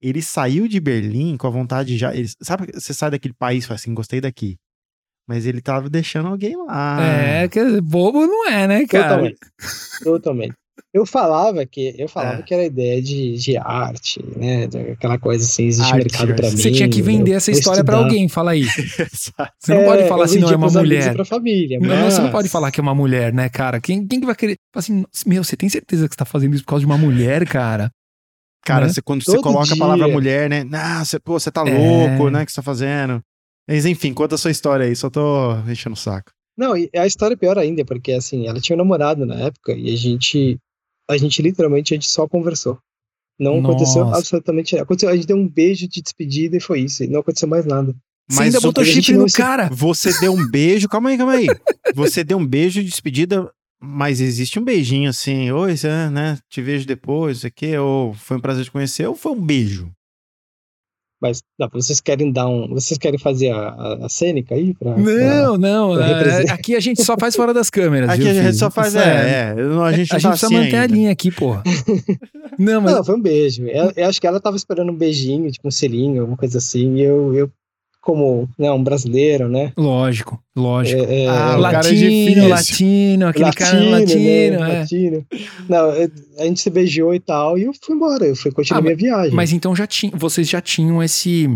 [0.02, 2.14] Ele saiu de Berlim com a vontade já...
[2.14, 4.58] ele- sabe, você sai daquele país e fala assim, gostei daqui.
[5.26, 6.98] Mas ele tava deixando alguém lá.
[7.02, 9.04] É, que bobo não é, né, cara?
[9.08, 9.38] totalmente.
[10.04, 10.54] Totalmente.
[10.94, 12.42] Eu falava que eu falava É.
[12.42, 14.66] que era ideia de, de arte, né?
[14.92, 16.56] Aquela coisa assim, existe Arte, mercado pra arte.
[16.58, 16.62] mim.
[16.62, 18.10] Você tinha que vender essa história pra estudar.
[18.10, 18.64] alguém, fala aí.
[19.58, 21.14] Você não pode falar assim, não, é uma mulher.
[21.14, 22.14] Pra família, Não, mas...
[22.14, 23.80] você não pode falar que é uma mulher, né, cara?
[23.80, 24.58] Quem, quem que vai querer?
[24.76, 27.48] Assim, meu, você tem certeza que você tá fazendo isso por causa de uma mulher,
[27.48, 27.90] cara?
[28.66, 28.94] Cara, Né?
[28.94, 30.14] você, quando você Todo coloca a palavra dia.
[30.14, 30.64] mulher, né?
[30.66, 31.74] Não, você, pô, você tá É.
[31.74, 32.44] louco, né?
[32.44, 33.22] O que você tá fazendo?
[33.68, 36.32] Mas enfim, conta a sua história aí, só tô enchendo o saco.
[36.58, 39.72] Não, e a história é pior ainda, porque assim, ela tinha um namorado na época
[39.72, 40.58] e a gente,
[41.12, 42.78] a gente literalmente, a gente só conversou.
[43.40, 44.18] Não aconteceu Nossa.
[44.20, 44.84] absolutamente nada.
[44.84, 47.04] Aconteceu, a gente deu um beijo de despedida e foi isso.
[47.04, 47.96] E não aconteceu mais nada.
[48.30, 49.70] Você ainda botou não no se- cara.
[49.72, 51.48] Você deu um beijo, calma aí, calma aí.
[51.96, 53.52] Você deu um beijo de despedida,
[53.82, 55.76] mas existe um beijinho assim, oi,
[56.12, 56.38] né?
[56.50, 59.92] Te vejo depois, isso aqui, ou foi um prazer te conhecer, ou foi um beijo?
[61.22, 62.68] Mas não, vocês querem dar um.
[62.70, 64.74] Vocês querem fazer a, a, a cênica aí?
[64.74, 65.96] Pra, Não, não.
[65.96, 68.10] pra é, aqui a gente só faz fora das câmeras.
[68.10, 68.54] Aqui viu, a gente filho?
[68.56, 70.94] só faz, é, é, não, a gente A gente tá precisa assim manter a ainda.
[70.96, 71.62] linha aqui, porra.
[72.60, 73.66] Não, mas Não, foi um beijo.
[73.68, 76.96] Eu, eu acho que ela tava esperando um beijinho, tipo um selinho, alguma coisa assim.
[76.98, 77.52] E eu, eu
[78.02, 79.72] como né, um brasileiro, né?
[79.78, 81.02] lógico, lógico.
[81.04, 82.48] É, é, Ah, o cara é latino, difícil.
[82.50, 84.76] latino, aquele cara latino, né?
[84.76, 84.80] é.
[84.80, 85.26] Latino.
[85.70, 88.26] Não, eu- a gente se beijou e tal, e eu fui embora.
[88.26, 89.34] Eu fui continuar Ah, minha viagem.
[89.36, 91.48] Mas então já tinha, vocês já tinham esse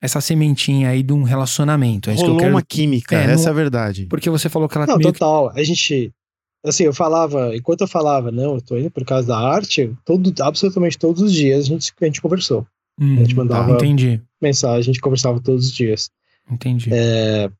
[0.00, 2.08] essa sementinha aí de um relacionamento.
[2.08, 2.54] É isso que eu Rolou quero.
[2.54, 4.06] uma química, É, essa não- é a verdade.
[4.06, 5.50] Porque você falou que ela Não, meio que- total.
[5.56, 6.12] A gente.
[6.64, 10.32] Assim, eu falava, enquanto eu falava, não, eu tô indo por causa da arte, todo,
[10.42, 12.66] absolutamente todos os dias a gente, a gente conversou.
[13.00, 16.10] Hum, a gente mandava- Entendi, Mensagem, a gente conversava todos os dias.
[16.50, 16.90] entendi.
[16.92, 17.50] É,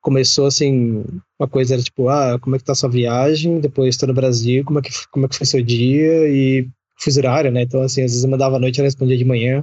[0.00, 1.04] começou assim,
[1.38, 3.60] uma coisa era tipo, ah, como é que tá a sua viagem?
[3.60, 6.28] Depois tô no Brasil, como é que, como é que foi seu dia?
[6.28, 7.62] E fuso horário, né?
[7.62, 9.62] Então, assim, às vezes eu mandava à noite, ela respondia de manhã,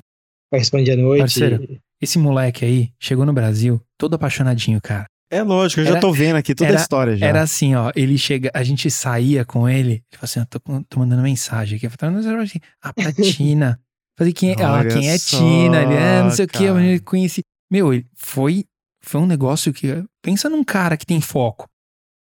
[0.52, 1.22] eu respondia à noite.
[1.22, 1.64] Parceiro.
[1.64, 5.06] e- Esse moleque aí chegou no Brasil todo apaixonadinho, cara.
[5.32, 7.26] É lógico, eu já Era- tô vendo aqui toda a era- história já.
[7.26, 10.60] Era assim, ó, ele chega, a gente saía com ele, ele falou assim, ó, tô,
[10.88, 13.80] tô mandando mensagem aqui, eu falei, "Tá, assim, ah, pra Tina.
[14.18, 14.56] Falei, quem é?
[14.64, 15.82] Ah, quem é só, Tina?
[15.84, 16.86] Ele, é, não sei o que, cara.
[16.86, 17.42] eu conheci.
[17.72, 18.64] Meu, ele foi,
[19.02, 19.88] foi um negócio que,
[20.24, 21.68] pensa num cara que tem foco.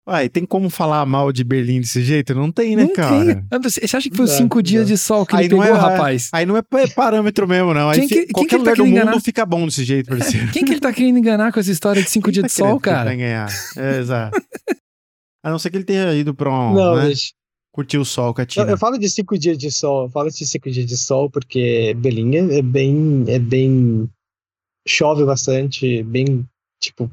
[0.09, 2.35] Uai, tem como falar mal de Berlim desse jeito?
[2.35, 3.25] Não tem, né, Não cara?
[3.25, 3.45] tem.
[3.53, 4.63] André, Você acha que foi os cinco não.
[4.63, 6.29] dias de sol que Aí ele não pegou, é- rapaz?
[6.33, 7.89] Aí não é pa- parâmetro mesmo, não.
[7.89, 9.21] Aí Quem que- quem qualquer que ele tá lugar do querendo mundo enganar?
[9.21, 10.51] fica bom desse jeito, parceiro.
[10.53, 13.05] Quem que ele tá querendo enganar com essa história de cinco dias de sol, cara?
[13.11, 13.49] Vai ganhar.
[13.77, 14.41] É, exato.
[15.45, 17.33] A não ser que ele tenha ido pra um, Não, né, gente,
[17.73, 20.29] curtir o sol com a eu, eu falo de cinco dias de sol, eu falo
[20.29, 24.09] de cinco dias de sol porque Belém é, é bem, é bem,
[24.87, 26.47] chove bastante, bem,
[26.81, 27.11] tipo,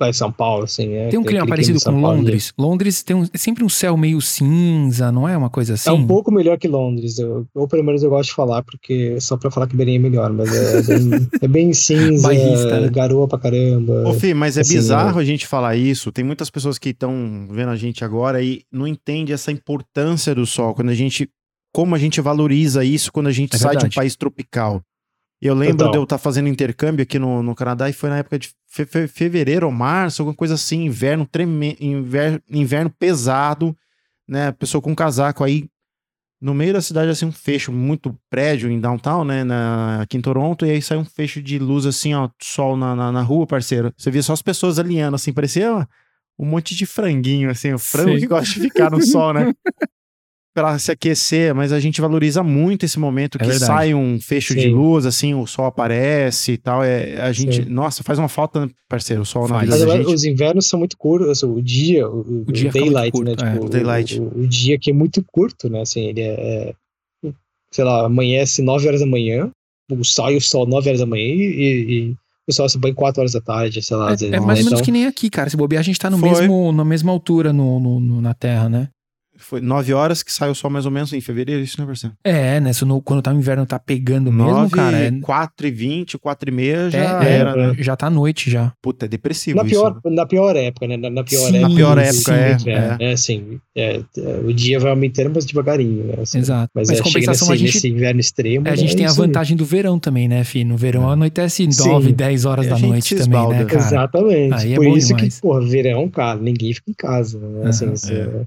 [0.00, 0.94] vai São Paulo, assim.
[0.94, 2.16] É, Tem um aquele clima parecido com Paulo, né?
[2.16, 2.52] Londres.
[2.58, 5.90] Londres tem um- é sempre um céu meio cinza, não é uma coisa assim?
[5.90, 9.20] É um pouco melhor que Londres, eu, ou pelo menos eu gosto de falar, porque
[9.20, 12.88] só pra falar que Belém é melhor, mas é bem, é bem cinza, Bairrista, né?
[12.88, 14.08] garoa pra caramba.
[14.08, 16.10] Ô, Fih, mas é assim, bizarro a gente falar isso.
[16.10, 20.46] Tem muitas pessoas que estão vendo a gente agora e não entendem essa importância do
[20.46, 20.74] sol.
[20.74, 21.28] Quando a gente.
[21.72, 24.80] Como a gente valoriza isso quando a gente É sai de um país tropical.
[25.40, 25.92] Eu lembro Total.
[25.92, 28.86] de eu estar fazendo intercâmbio aqui no, no Canadá e foi na época de fe-
[28.86, 33.76] fe- fevereiro ou março, alguma coisa assim, inverno tremendo, inverno, inverno pesado,
[34.26, 34.52] né?
[34.52, 35.68] Pessoa com casaco aí.
[36.40, 39.44] No meio da cidade, assim, um fecho, muito prédio em downtown, né?
[39.44, 42.96] Na, aqui em Toronto, e aí sai um fecho de luz, assim, ó, sol na,
[42.96, 43.92] na, na rua, parceiro.
[43.94, 45.86] Você via só as pessoas alinhando, assim, parecia
[46.38, 48.20] um monte de franguinho, assim, o frango Sei.
[48.20, 49.52] que gosta de ficar no sol, né?
[50.60, 53.66] Pra se aquecer, mas a gente valoriza muito esse momento É que verdade.
[53.66, 54.68] sai um fecho de Sim.
[54.70, 56.82] luz, assim, o sol aparece e tal.
[56.84, 57.70] É, a gente, Sim.
[57.70, 59.62] nossa, faz uma falta, né, parceiro, o sol na Faz.
[59.70, 60.14] vida Mas da gente.
[60.14, 63.32] os invernos são muito curtos, assim, o dia, o, O dia o daylight, curto, né?
[63.32, 63.52] é.
[63.54, 64.20] Tipo, O daylight.
[64.20, 65.80] O, o dia aqui é muito curto, né?
[65.80, 66.74] Assim, ele é,
[67.24, 67.32] é,
[67.72, 69.50] sei lá, amanhece 9 horas da manhã,
[70.04, 72.14] sai o sol 9 horas da manhã e, e
[72.48, 74.10] o sol se põe 4 horas da tarde, sei lá.
[74.12, 74.40] É, é né?
[74.40, 75.48] mais ou menos Então, que nem aqui, cara.
[75.48, 76.28] Se bobear, a gente tá no Foi.
[76.30, 78.88] mesmo, na mesma altura no, no- no- na Terra, né?
[79.40, 82.14] Foi nove horas que sai o sol mais ou menos em fevereiro, isso, né, parceiro?
[82.22, 82.72] É, né?
[82.72, 84.96] Se no- quando tá o inverno tá pegando mesmo, Nove, cara.
[84.98, 87.74] É, quatro e vinte, quatro e meia já é, era, né?
[87.78, 88.72] já tá noite já.
[88.82, 89.70] Puta, é depressivo Na isso.
[89.72, 90.96] pior, na pior época, né?
[90.96, 91.68] Na, na pior Sim, época.
[91.68, 94.02] Na pior época, do é, inverno, É, assim, é, é,
[94.44, 96.14] o dia vai aumentando, mas devagarinho, né?
[96.22, 96.38] assim.
[96.38, 96.70] Exato.
[96.74, 98.68] Mas, Mas, é, compensação, nesse, a gente, nesse inverno extremo.
[98.68, 100.64] a gente né, tem a vantagem do verão também, né, Fih?
[100.64, 101.12] No verão É.
[101.14, 101.88] anoitece Sim.
[101.88, 103.64] 9, 10 horas da noite também, né, esbalda.
[103.64, 103.80] cara?
[103.86, 104.54] Exatamente.
[104.54, 105.34] Aí é Por isso demais.
[105.36, 107.68] que, porra, verão, cara, ninguém fica em casa, né?
[107.68, 108.46] Assim, Aham.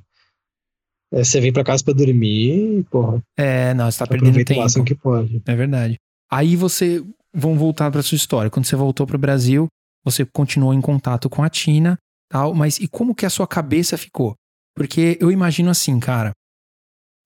[1.13, 4.39] Você, é, você vem pra casa pra dormir e, porra, É, não, você tá perdendo
[4.39, 4.59] o tempo.
[4.61, 5.41] máximo que pode.
[5.45, 5.97] É verdade.
[6.31, 7.03] Aí você,
[7.33, 8.49] vamos voltar pra sua história.
[8.49, 9.67] Quando você voltou pro Brasil,
[10.03, 11.97] você continuou em contato com a Tina,
[12.29, 14.35] tal, mas e como que a sua cabeça ficou?
[14.75, 16.31] Porque eu imagino assim, cara,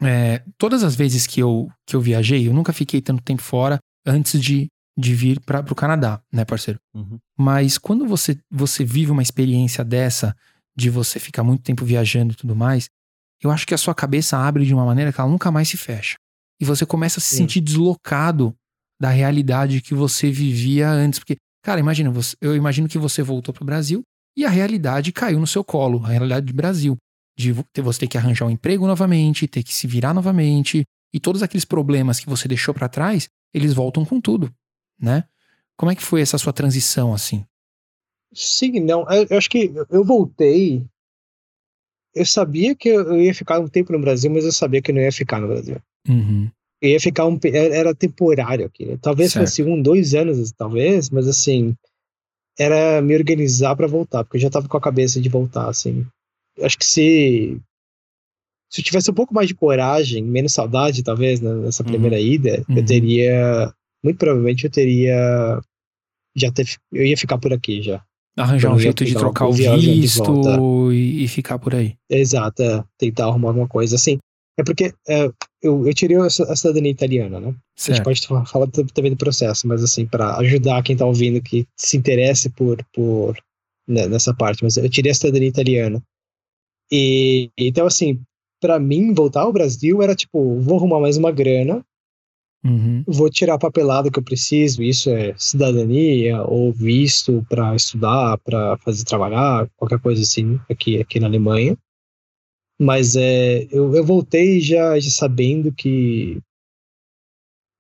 [0.02, 3.80] é, todas as vezes que eu, que eu viajei, eu nunca fiquei tanto tempo fora
[4.06, 4.68] antes de,
[4.98, 6.80] de vir para pro Canadá, né, parceiro?
[6.94, 7.18] Uhum.
[7.38, 10.36] Mas quando você, você vive uma experiência dessa,
[10.76, 12.90] de você ficar muito tempo viajando e tudo mais,
[13.42, 15.78] eu acho que a sua cabeça abre de uma maneira que ela nunca mais se
[15.78, 16.16] fecha.
[16.60, 17.38] E você começa a se Sim.
[17.38, 18.56] sentir deslocado
[19.00, 21.20] da realidade que você vivia antes.
[21.20, 22.12] Porque, cara, imagina,
[22.42, 24.02] eu imagino que você voltou pro Brasil
[24.36, 26.98] e a realidade caiu no seu colo, a realidade do Brasil.
[27.38, 30.84] De você ter que arranjar um emprego novamente, ter que se virar novamente.
[31.14, 34.52] E todos aqueles problemas que você deixou pra trás, eles voltam com tudo,
[35.00, 35.24] né?
[35.78, 37.46] Como é que foi essa sua transição, assim?
[38.34, 39.06] Sim, não.
[39.12, 40.84] Eu, eu acho que eu voltei.
[42.18, 44.96] Eu sabia que eu ia ficar um tempo no Brasil, mas eu sabia que eu
[44.96, 45.78] não ia ficar no Brasil.
[46.08, 46.50] Uhum.
[46.82, 47.40] Eu ia ficar um.
[47.44, 48.86] Era temporário aqui.
[48.86, 48.98] né?
[49.02, 49.46] Talvez Certo.
[49.46, 51.76] fosse um, dois anos, talvez, mas assim.
[52.60, 56.06] Era me organizar pra voltar, porque eu já tava com a cabeça de voltar, assim.
[56.58, 57.60] Eu acho que se.
[58.70, 61.90] Se eu tivesse um pouco mais de coragem, menos saudade, talvez, né, nessa Uhum.
[61.90, 62.78] primeira ida, Uhum.
[62.78, 63.74] eu teria.
[64.04, 65.60] Muito provavelmente eu teria.
[66.36, 68.04] Já ter, eu ia ficar por aqui já.
[68.38, 71.96] Arranjar um jeito de trocar o visto e, e ficar por aí.
[72.10, 73.96] Exato, é, tentar arrumar alguma coisa.
[73.96, 74.20] Assim,
[74.60, 75.26] é porque é,
[75.62, 77.48] eu, eu tirei a ci- a cidadania italiana, né?
[77.48, 78.04] A gente Certo.
[78.04, 81.98] pode fa- falar também do processo, mas assim, para ajudar quem tá ouvindo que se
[81.98, 83.36] interesse por, por
[83.88, 86.02] né, nessa parte, mas eu tirei a cidadania italiana.
[86.92, 88.20] E então, assim,
[88.62, 91.84] para mim, voltar ao Brasil era tipo, vou arrumar mais uma grana,
[92.68, 93.04] Uhum.
[93.08, 98.78] vou tirar a papelada que eu preciso, isso é cidadania ou visto para estudar, para
[98.80, 101.78] fazer trabalhar, qualquer coisa assim, aqui, aqui na Alemanha.
[102.80, 106.40] Mas é, eu, eu voltei já, já sabendo que.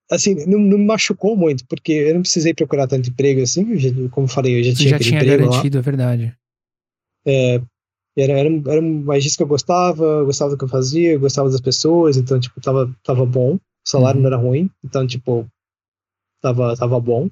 [0.09, 3.89] Assim, não, não me machucou muito, porque eu não precisei procurar tanto emprego assim, já-
[4.09, 5.49] como falei, eu já tinha já tinha emprego lá.
[5.49, 6.37] garantido, é verdade.
[8.17, 11.19] Era, era, era mais disso que eu gostava, eu gostava do que eu fazia, eu
[11.19, 13.59] gostava das pessoas, então, tipo, tava, tava bom.
[13.87, 14.23] O salário Uhum.
[14.23, 15.47] não era ruim, então, tipo,
[16.41, 17.29] tava, tava bom.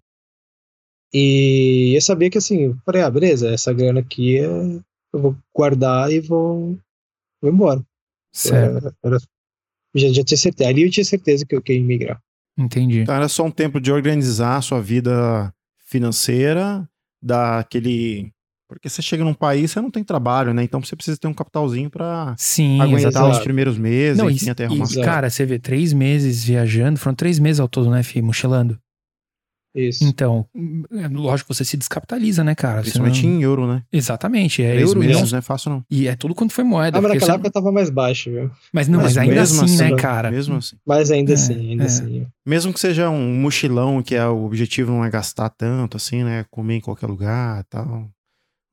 [1.13, 4.83] E eu sabia que, assim, eu falei, ah, beleza, essa grana aqui é, eu
[5.21, 6.77] vou guardar e vou,
[7.41, 7.85] vou embora.
[8.33, 9.17] Certo, Era- era-
[9.95, 12.21] já, já tinha certeza, ali eu tinha certeza que eu queria imigrar.
[12.57, 12.99] entendi.
[13.01, 15.53] Então era só um tempo de organizar a sua vida
[15.85, 16.87] financeira,
[17.21, 18.31] dar aquele.
[18.67, 20.63] Porque você chega num país, você não tem trabalho, né?
[20.63, 23.29] Então você precisa ter um capitalzinho pra Sim, aguentar exato.
[23.29, 24.85] os primeiros meses, Não, enfim, e, até e, arrumar.
[24.85, 25.05] Exato.
[25.05, 28.79] cara, você vê três meses viajando, foram três meses ao todo, né, Fih, mochilando.
[29.77, 30.05] Isso.
[30.05, 30.45] Então,
[30.93, 32.77] é lógico, você se descapitaliza, né, cara?
[32.77, 33.83] Você Principalmente não- em euro, né?
[33.91, 35.83] Exatamente, é euro meses não- não é fácil, não.
[35.91, 36.97] E é tudo quanto foi moeda.
[36.97, 38.49] Ah, mas naquela você- época tava mais baixo, viu?
[38.71, 40.31] Mas não, mas, ainda mesmo assim, né, assim, cara?
[40.31, 40.77] Mesmo assim.
[40.87, 41.85] Mas ainda É, assim, ainda é.
[41.87, 42.25] assim.
[42.45, 46.45] Mesmo que seja um mochilão, que é o objetivo não é gastar tanto, assim, né?
[46.49, 48.09] Comer em qualquer lugar e tal.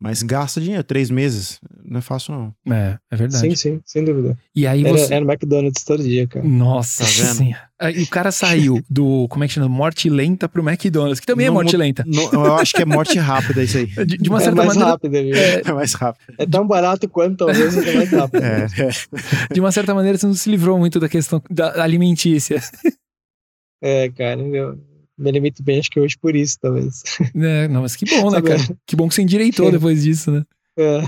[0.02, 1.60] Mas gasta dinheiro, três meses.
[1.84, 2.74] Não é fácil, não.
[2.74, 3.48] É, é verdade.
[3.50, 4.36] Sim, sim, sem dúvida.
[4.54, 5.14] E aí Era, você.
[5.14, 6.44] era McDonald's todo dia, cara.
[6.44, 7.36] Nossa Tá vendo?
[7.36, 7.62] senhora.
[7.78, 9.68] Aí o cara saiu do, como é que chama?
[9.68, 12.04] Morte lenta pro McDonald's, que também é morte lenta.
[12.06, 13.86] Não, eu acho que é morte rápida isso aí.
[13.86, 15.34] De, de uma é certa mais maneira, rápido, viu?
[15.36, 16.34] é, É mais rápido.
[16.38, 18.42] É tão barato quanto talvez seja mais rápido.
[18.42, 19.54] É, é.
[19.54, 22.60] de uma certa maneira, você não se livrou muito da questão da alimentícia.
[23.80, 24.40] É, cara,
[25.22, 27.02] me limito bem, acho que hoje por isso, talvez.
[27.34, 28.58] É, não, mas que bom, né, cara?
[28.86, 29.72] Que bom que você endireitou É.
[29.72, 30.44] depois disso, né?
[30.78, 31.02] É.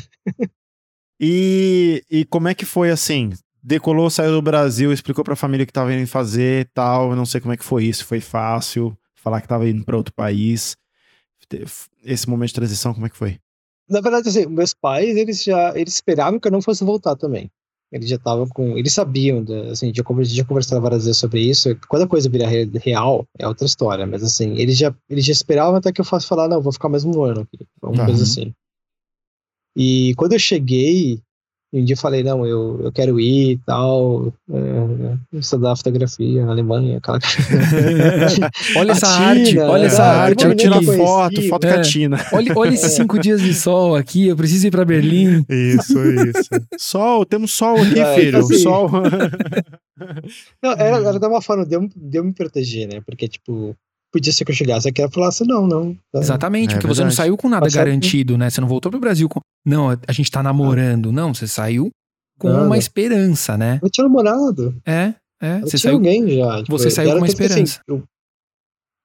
[1.20, 3.30] E, e como é que foi assim?
[3.62, 7.10] Decolou, saiu do Brasil, explicou pra família que tava indo fazer e tal.
[7.10, 8.04] Eu não sei como é que foi isso.
[8.04, 10.76] Foi fácil falar que tava indo pra outro país.
[12.04, 13.38] Esse momento de transição, como é que foi?
[13.88, 17.50] Na verdade, assim, meus pais, eles já eles esperavam que eu não fosse voltar também.
[17.95, 18.76] Eles já estavam com.
[18.76, 21.68] Eles sabiam, assim, já, conver- já conversaram várias vezes sobre isso.
[21.88, 24.05] Quando a coisa virar re- real, é outra história.
[24.05, 26.88] Mas, assim, eles já, eles já esperavam até que eu fosse falar: não, vou ficar
[26.88, 27.64] mais um ano aqui.
[27.80, 28.05] Uma Uhum.
[28.07, 28.53] coisa assim.
[29.76, 31.20] E quando eu cheguei,
[31.80, 34.32] um dia eu falei: não, eu, eu quero ir e tal.
[34.50, 37.18] É, estudar fotografia na Alemanha, aquela
[38.76, 41.74] Olha essa China, arte, olha é, essa é, arte Quero eu conheci, foto, foto é.
[41.74, 42.16] catina.
[42.32, 45.44] Olha, olha esses cinco dias de sol aqui, eu preciso ir pra Berlim.
[45.48, 46.50] Isso, isso.
[46.78, 48.38] Sol, temos sol aqui, É, filho.
[48.38, 48.90] assim, Sol.
[50.62, 53.00] Não, era, era de uma forma de eu, de eu me proteger, né?
[53.06, 53.76] Porque, tipo,
[54.14, 55.94] podia ser que eu chegasse aqui e falasse, não, não.
[56.12, 56.20] tá?
[56.20, 58.48] Exatamente, É porque você não saiu com nada garantido, né?
[58.48, 59.40] Você não voltou pro Brasil com.
[59.66, 61.10] Não, a gente tá namorando.
[61.10, 61.90] Não, você saiu
[62.38, 62.64] com Nada.
[62.66, 63.80] uma esperança, né?
[63.82, 64.74] Eu tinha namorado.
[64.86, 65.56] É, é.
[65.56, 65.94] Eu Você tinha saiu.
[65.96, 66.58] alguém já.
[66.62, 67.80] tipo, você saiu com uma que, assim, esperança.
[67.88, 68.02] eu,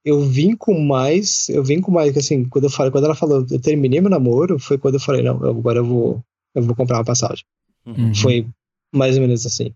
[0.06, 3.16] eu vim com mais, eu vim com mais, que, assim, quando eu falei, quando ela
[3.16, 6.22] falou, eu terminei meu namoro, foi quando eu falei, não, agora eu vou,
[6.56, 7.44] eu vou comprar uma passagem.
[7.86, 8.46] Uhum, Foi
[8.94, 9.72] mais ou menos assim.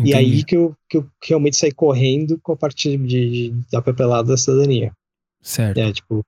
[0.00, 0.14] E entendi.
[0.14, 4.28] aí que eu, que eu realmente saí correndo com a parte de, de- da papelada
[4.28, 4.92] da cidadania.
[5.42, 5.78] Certo.
[5.78, 6.24] É, tipo,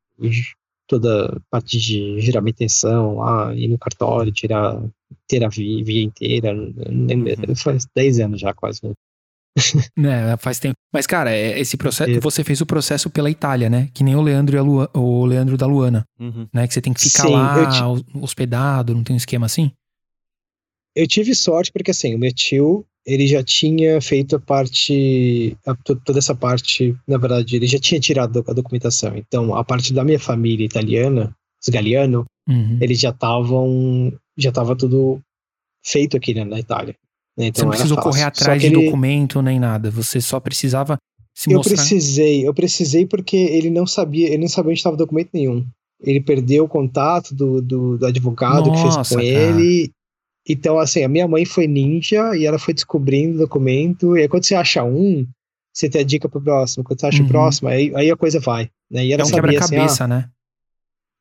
[0.87, 4.81] toda a parte de girar minha intenção lá, ir no cartório, tirar,
[5.27, 6.53] ter a via, via inteira.
[6.55, 7.55] Uhum.
[7.57, 8.81] Faz 10 anos já, quase.
[8.85, 8.93] né?
[9.97, 10.77] Né, faz tempo.
[10.93, 12.11] Mas, cara, é- esse processo.
[12.11, 12.21] É.
[12.21, 13.89] Você fez o processo pela Itália, né?
[13.95, 16.47] Que nem o Leandro e a Lua, o Leandro da Luana, Uhum.
[16.53, 16.67] né?
[16.67, 19.71] Que você tem que ficar Sim, lá te- ho- hospedado, não tem um esquema assim?
[20.95, 25.75] eu tive sorte porque, assim, o meu tio, ele já tinha feito a parte, a,
[25.75, 29.17] toda essa parte, na verdade, ele já tinha tirado a documentação.
[29.17, 32.77] Então, a parte da minha família italiana, os Galiano, Uhum.
[32.81, 35.21] eles já estavam, já estava tudo
[35.85, 36.95] feito aqui né, na Itália.
[37.39, 37.47] né?
[37.47, 38.11] Então, Você não precisou fácil.
[38.11, 39.91] correr atrás de ele- documento nem nada.
[39.93, 40.97] Você só precisava
[41.35, 41.77] se Eu mostrar.
[41.77, 45.65] precisei, eu precisei porque ele não sabia, ele não sabia onde estava documento nenhum.
[46.01, 49.27] Ele perdeu o contato do, do, do advogado que fez Nossa, com cara.
[49.61, 49.91] ele.
[50.49, 54.17] Então, assim, a minha mãe foi ninja e ela foi descobrindo o documento.
[54.17, 55.27] E aí, quando você acha um,
[55.73, 56.83] você tem a dica pro próximo.
[56.85, 57.27] Quando você acha Uhum.
[57.27, 58.69] o próximo, aí, aí a coisa vai.
[58.91, 59.07] Né?
[59.07, 60.29] E ela É um sabia assim, ah, quebra-cabeça, né?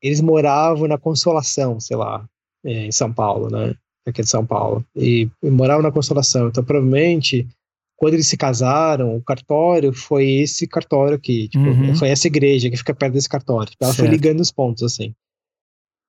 [0.01, 2.25] eles moravam na Consolação, sei lá,
[2.65, 3.75] é, em São Paulo, né?
[4.07, 4.83] Aqui de São Paulo.
[4.95, 6.47] E, e moravam na Consolação.
[6.47, 7.47] Então, provavelmente,
[7.95, 11.47] quando eles se casaram, o cartório foi esse cartório aqui.
[11.49, 11.95] Tipo, Uhum.
[11.95, 13.71] foi essa igreja que fica perto desse cartório.
[13.79, 14.11] Ela foi Certo.
[14.11, 15.13] ligando os pontos, assim.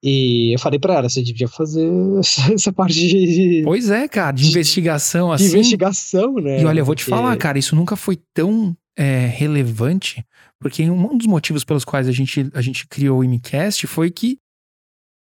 [0.04, 1.88] E eu falei pra ela, você devia fazer
[2.18, 5.52] essa, parte de, Pois é, cara, de de- investigação de assim.
[5.58, 6.60] investigação, né?
[6.60, 10.24] E olha, eu vou te Porque- falar, cara, isso nunca foi tão é, relevante,
[10.60, 14.38] porque um dos motivos pelos quais a gente, a gente criou o IMCast foi que,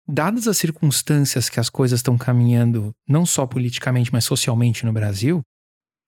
[0.08, 5.40] dadas as circunstâncias que as coisas estão caminhando, não só politicamente, mas socialmente no Brasil,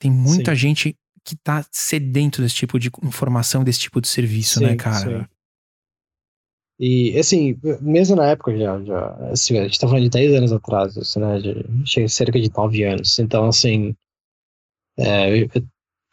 [0.00, 0.56] tem muita Sim.
[0.60, 0.94] gente
[1.24, 5.20] que tá sedento desse tipo de informação, desse tipo de serviço, né, Sim, cara?
[5.20, 5.26] sim.
[6.84, 10.52] E, assim, mesmo na época, já, já assim, a gente tá falando de 10 anos
[10.52, 11.38] atrás, isso, né?
[11.38, 13.20] De, cerca de 9 anos.
[13.20, 13.94] Então, assim,
[14.98, 15.48] é, eu-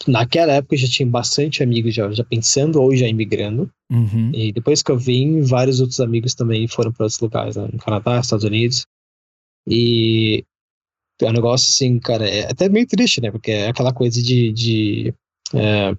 [0.08, 3.68] naquela época eu já tinha bastante amigos já, já pensando ou já imigrando.
[3.92, 4.30] Uhum.
[4.32, 7.68] E depois que eu vim, vários outros amigos também foram para outros lugares, né?
[7.74, 8.86] No Canadá, Estados Unidos.
[9.68, 10.46] E
[11.20, 13.32] é um negócio assim, cara, é até meio triste, né?
[13.32, 14.54] Porque é aquela coisa de.
[14.54, 15.14] de
[15.56, 15.96] é,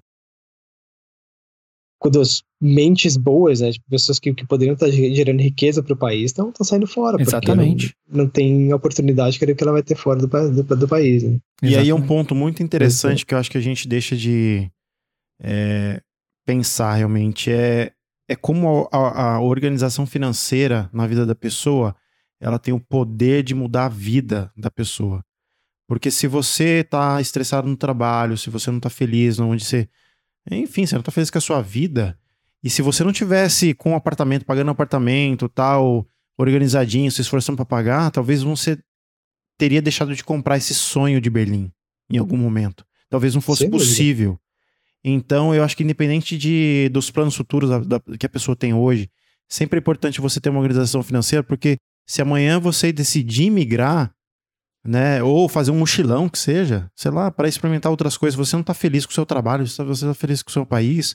[2.00, 3.70] quando as mentes boas, né?
[3.72, 7.18] Tipo, pessoas que, que poderiam estar ge- gerando riqueza para o país estão saindo fora.
[7.18, 7.94] porque Exatamente.
[8.08, 11.38] Não, não tem oportunidade que que ela vai ter fora do, do, do país, né?
[11.62, 14.70] E aí é um ponto muito interessante que eu acho que a gente deixa de
[15.42, 16.00] é,
[16.46, 17.52] pensar realmente.
[17.52, 17.92] É,
[18.28, 21.94] é como a, a- a organização financeira na vida da pessoa
[22.40, 25.22] ela tem o poder de mudar a vida da pessoa.
[25.86, 29.86] Porque se você tá estressado no trabalho, se você não tá feliz onde você.
[30.50, 32.18] Enfim, você não tá feliz com a sua vida.
[32.62, 36.06] E se você não tivesse com o apartamento, pagando um apartamento, tal,
[36.38, 38.78] organizadinho, se esforçando para pagar, talvez você
[39.58, 41.70] teria deixado de comprar esse sonho de Berlim
[42.10, 42.84] em algum momento.
[43.08, 43.88] Talvez não fosse Sem dúvida.
[43.88, 44.38] possível.
[45.02, 48.74] Então, eu acho que independente de, dos planos futuros da- da- que a pessoa tem
[48.74, 49.10] hoje,
[49.48, 54.12] sempre é importante você ter uma organização financeira, porque se amanhã você decidir migrar,
[54.84, 58.62] né, ou fazer um mochilão que seja, sei lá, para experimentar outras coisas, você não
[58.62, 61.14] tá feliz com o seu trabalho, você tá- você tá feliz com o seu país,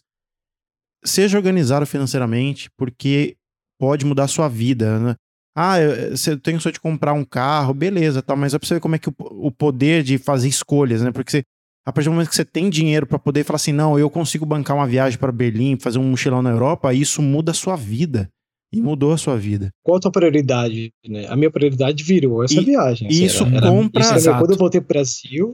[1.04, 3.36] seja organizado financeiramente, porque
[3.80, 5.16] pode mudar a sua vida, né?
[5.58, 8.74] Ah, eu, você tem só de comprar um carro, beleza, tá, mas é pra você
[8.76, 11.12] ver como é que o, o poder de fazer escolhas, né?
[11.12, 11.44] Porque você,
[11.88, 14.46] a partir do momento que você tem dinheiro para poder falar assim, não, eu consigo
[14.46, 18.30] bancar uma viagem para Berlim, fazer um mochilão na Europa, isso muda a sua vida.
[18.78, 19.70] E mudou a sua vida.
[19.84, 20.92] Qual a tua prioridade?
[21.08, 21.28] Né?
[21.28, 23.08] A minha prioridade virou essa E- viagem.
[23.08, 25.54] assim, isso era- era- compra- isso era- quando eu voltei pro Brasil,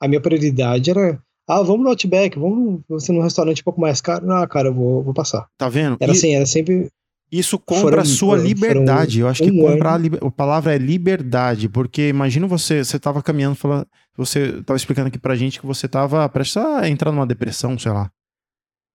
[0.00, 1.18] a minha prioridade era.
[1.48, 4.30] Ah, vamos no Outback, vamos você num restaurante um pouco mais caro.
[4.32, 5.46] Ah, cara, eu vou, vou passar.
[5.56, 5.96] Tá vendo?
[5.98, 6.88] Era E- assim, era sempre.
[7.30, 9.20] Isso compra Foram- a sua foram- liberdade.
[9.20, 12.98] Eu acho que um comprar a, liber- a palavra é liberdade, porque imagina você, você
[12.98, 17.12] tava caminhando, falando, você tava explicando aqui pra gente que você tava prestes a entrar
[17.12, 18.10] numa depressão, sei lá.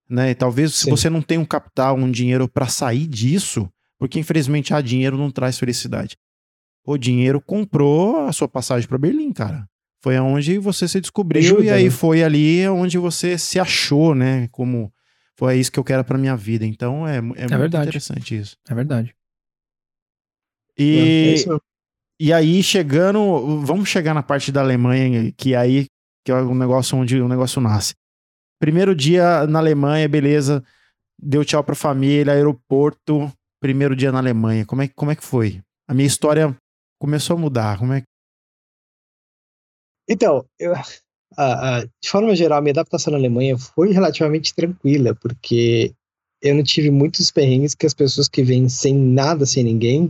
[0.09, 0.31] Né?
[0.31, 0.91] E talvez se Sim.
[0.91, 5.31] você não tem um capital, um dinheiro pra sair disso, porque infelizmente ah, dinheiro não
[5.31, 6.17] traz felicidade.
[6.85, 9.67] O dinheiro comprou a sua passagem pra Berlim, cara.
[10.01, 11.89] Foi aonde você se descobriu Ajuda, e aí né?
[11.89, 14.49] foi ali onde você se achou, né?
[14.51, 14.93] Como
[15.37, 16.65] foi isso que eu quero pra minha vida.
[16.65, 17.85] Então é, é, muito verdade.
[17.87, 18.57] interessante isso.
[18.69, 19.15] É verdade.
[20.77, 21.57] É, E, é
[22.19, 25.87] e aí, chegando, vamos chegar na parte da Alemanha, que aí
[26.23, 27.95] que é o negócio onde o negócio nasce.
[28.64, 30.64] Primeiro dia na Alemanha, beleza.
[31.22, 33.30] Deu tchau pra família, aeroporto.
[33.61, 34.66] Primeiro dia na Alemanha.
[34.66, 35.61] Como é, como é que foi?
[35.86, 36.55] A minha história
[36.98, 37.77] começou a mudar.
[37.77, 38.07] Como é que.
[40.10, 40.73] Então, eu,
[41.38, 45.94] a- a- de forma geral, a minha adaptação na Alemanha foi relativamente tranquila, porque
[46.41, 50.10] eu não tive muitos perrengues que as pessoas que vêm sem nada, sem ninguém,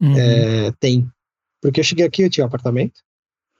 [0.00, 0.16] Uhum.
[0.18, 1.10] é, têm.
[1.62, 3.02] Porque eu cheguei aqui, eu tinha um apartamento,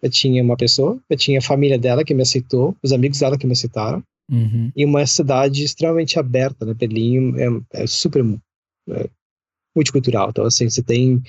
[0.02, 3.36] eu tinha uma pessoa, eu tinha a família dela que me aceitou, os amigos dela
[3.38, 4.02] que me aceitaram,
[4.32, 4.70] Uhum.
[4.76, 6.72] e uma cidade extremamente aberta, né?
[6.72, 8.24] Berlim é, é super
[8.90, 9.10] é,
[9.74, 11.20] multicultural, então assim, você tem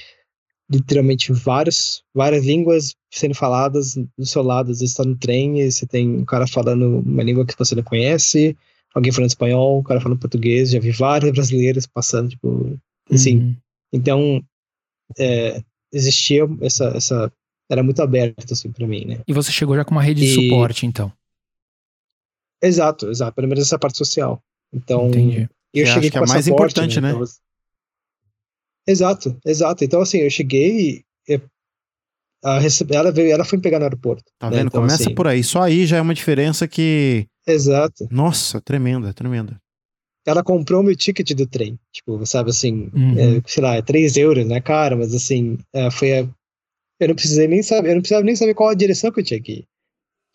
[0.72, 5.72] literalmente várias, várias línguas sendo faladas do seu lado, às vezes está no trem e
[5.72, 8.56] você tem um cara falando uma língua que você não conhece,
[8.94, 12.80] alguém falando espanhol, um cara falando português, já vi vários brasileiros passando, tipo,
[13.12, 13.56] assim, Uhum.
[13.92, 14.44] então,
[15.18, 15.62] é,
[15.92, 17.34] existia essa, essa,
[17.72, 19.20] era muito aberto, assim, pra mim, né?
[19.28, 21.12] E você chegou já com uma rede de E- suporte, então.
[22.62, 23.34] Exato, exato.
[23.34, 24.42] Pelo menos essa parte social.
[24.74, 25.42] Então, Entendi.
[25.74, 27.10] eu Que cheguei acho que é com a mais passaporte, importante, né?
[27.10, 27.40] Então, você-
[28.88, 29.84] Exato, exato.
[29.84, 31.04] Então, assim, eu cheguei.
[31.28, 31.42] eu-
[32.44, 34.24] a recebe- ela, veio, ela foi me pegar no aeroporto.
[34.40, 34.58] Tá né?
[34.58, 34.68] vendo?
[34.68, 35.44] Então, Começa assim, por aí.
[35.44, 37.28] Só aí já é uma diferença que.
[37.46, 38.08] Exato.
[38.12, 39.62] Nossa, tremenda, tremenda.
[40.26, 41.80] Ela comprou meu ticket do trem.
[41.92, 43.38] Tipo, sabe assim, Uhum.
[43.38, 44.96] é, sei lá, é 3 euros, né, cara?
[44.96, 46.30] Mas assim, é, foi a.
[47.02, 49.24] Eu não precisei nem saber, eu não precisava nem saber qual a direção que eu
[49.24, 49.66] tinha que ir.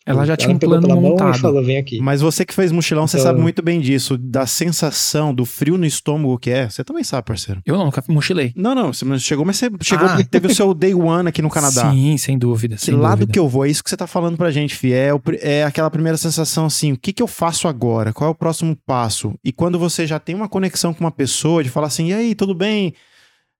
[0.05, 1.35] Ela já tinha um plano pela mão montado.
[1.35, 1.99] e falou, vem aqui.
[1.99, 5.77] Mas você que fez mochilão, você Então- sabe muito bem disso, da sensação, do frio
[5.77, 6.69] no estômago que é.
[6.69, 7.61] Você também sabe, parceiro.
[7.65, 8.53] Eu nunca mochilei.
[8.55, 10.23] Não, não, você não chegou, mas você chegou, Ah.
[10.23, 11.91] teve o seu day one aqui no Canadá.
[11.91, 12.77] Sim, sem dúvida.
[12.77, 13.33] Que Sem lado dúvida.
[13.33, 13.65] que eu vou?
[13.65, 14.93] É isso que você tá falando pra gente, Fih.
[14.93, 15.09] É,
[15.41, 18.13] é aquela primeira sensação assim: o que, que eu faço agora?
[18.13, 19.33] Qual é o próximo passo?
[19.43, 22.33] E quando você já tem uma conexão com uma pessoa, de falar assim: e aí,
[22.33, 22.93] tudo bem?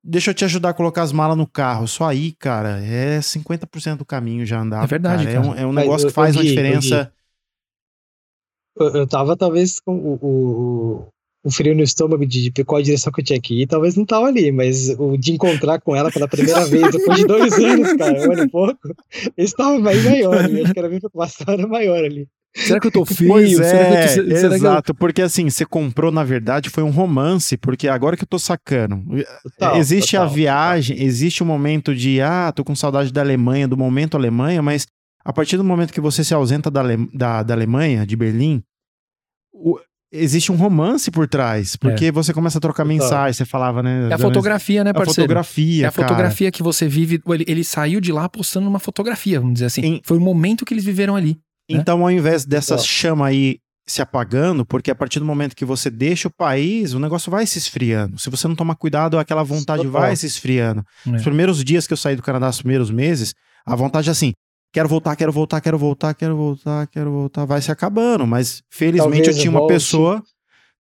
[0.10, 1.86] Deixa eu te ajudar a colocar as malas no carro.
[1.86, 4.86] Só aí, cara, é 50% do caminho já andado.
[4.86, 5.46] É verdade, É, cara.
[5.46, 7.12] um, é um negócio ô, que faz ô, uma diferença.
[8.76, 11.08] Eu, eu tava, talvez, com o, o,
[11.44, 13.96] o frio no estômago de, de qual a direção que eu tinha que ir, talvez
[13.96, 17.54] não tava ali, mas o de encontrar com ela pela primeira vez, depois de dois
[17.54, 18.80] anos, cara, um ano e pouco,
[19.38, 22.30] isso tava mais maior, e acho que era minha preocupação era maior ali.
[22.66, 23.30] Será que eu tô feio?
[23.30, 26.24] Pois será é, que eu tô, será que eu- exato, porque assim, você comprou, na
[26.24, 29.04] verdade, foi um romance, porque agora que eu tô sacando,
[29.44, 33.68] Total, existe total, a viagem, existe o momento de, ah, tô com saudade da Alemanha,
[33.68, 34.86] do momento Alemanha, mas
[35.24, 38.64] a partir do momento que você se ausenta da, Ale- da, da Alemanha, de Berlim,
[39.54, 39.80] o-
[40.12, 42.98] existe um romance por trás, porque você começa a trocar Total.
[42.98, 44.08] mensagens, você falava, né?
[44.10, 45.22] É a fotografia, né, a parceiro?
[45.24, 46.08] fotografia, É a cara.
[46.08, 47.22] fotografia que você vive.
[47.28, 49.82] Ele, ele saiu de lá postando uma fotografia, vamos dizer assim.
[49.82, 51.38] Em- Foi o momento que eles viveram ali.
[51.69, 51.80] Né?
[51.80, 55.89] Então, ao invés dessa chama aí se apagando, porque a partir do momento que você
[55.89, 58.19] deixa o país, o negócio vai se esfriando.
[58.19, 60.02] Se você não tomar cuidado, aquela vontade Total.
[60.02, 60.84] vai se esfriando.
[61.07, 61.11] É.
[61.11, 63.34] Os primeiros dias que eu saí do Canadá, os primeiros meses,
[63.65, 64.34] a vontade é assim:
[64.73, 68.27] quero voltar, quero voltar, quero voltar, quero voltar, quero voltar, vai se acabando.
[68.27, 69.73] Mas felizmente Talvez eu tinha uma volte.
[69.73, 70.23] pessoa.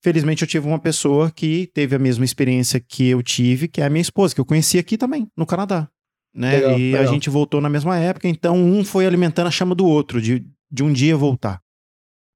[0.03, 3.85] Felizmente eu tive uma pessoa que teve a mesma experiência que eu tive, que é
[3.85, 5.89] a minha esposa, que eu conheci aqui também, no Canadá.
[6.35, 6.57] Né?
[6.57, 7.13] Legal, e a legal.
[7.13, 10.83] gente voltou na mesma época, então um foi alimentando a chama do outro, de, de
[10.83, 11.59] um dia voltar.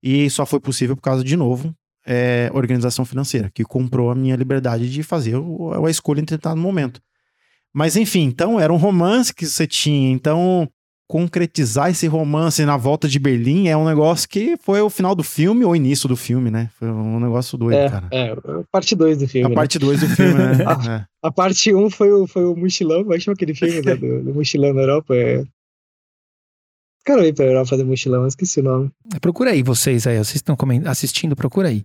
[0.03, 1.73] E só foi possível por causa, de novo,
[2.05, 6.61] é, organização financeira, que comprou a minha liberdade de fazer o- a escolha estar no
[6.61, 6.99] momento.
[7.73, 10.11] Mas enfim, então era um romance que você tinha.
[10.11, 10.67] Então,
[11.07, 15.23] concretizar esse romance na volta de Berlim é um negócio que foi o final do
[15.23, 16.69] filme ou o início do filme, né?
[16.79, 18.07] Foi um negócio doido, É, cara.
[18.11, 19.45] é, a parte 2 do filme.
[19.45, 19.55] A né?
[19.55, 20.51] parte 2 do filme, né?
[21.01, 21.05] É.
[21.21, 23.81] A parte 1 um foi, o, foi o mochilão, como é que chama aquele filme
[23.81, 25.13] né, do, do mochilão na Europa?
[25.15, 25.43] É...
[27.03, 28.91] Cara, eu ia pra Europa fazer mochilão, eu esqueci o nome.
[29.19, 30.17] Procura aí, vocês aí.
[30.17, 30.55] Vocês estão
[30.85, 31.83] assistindo, procura aí.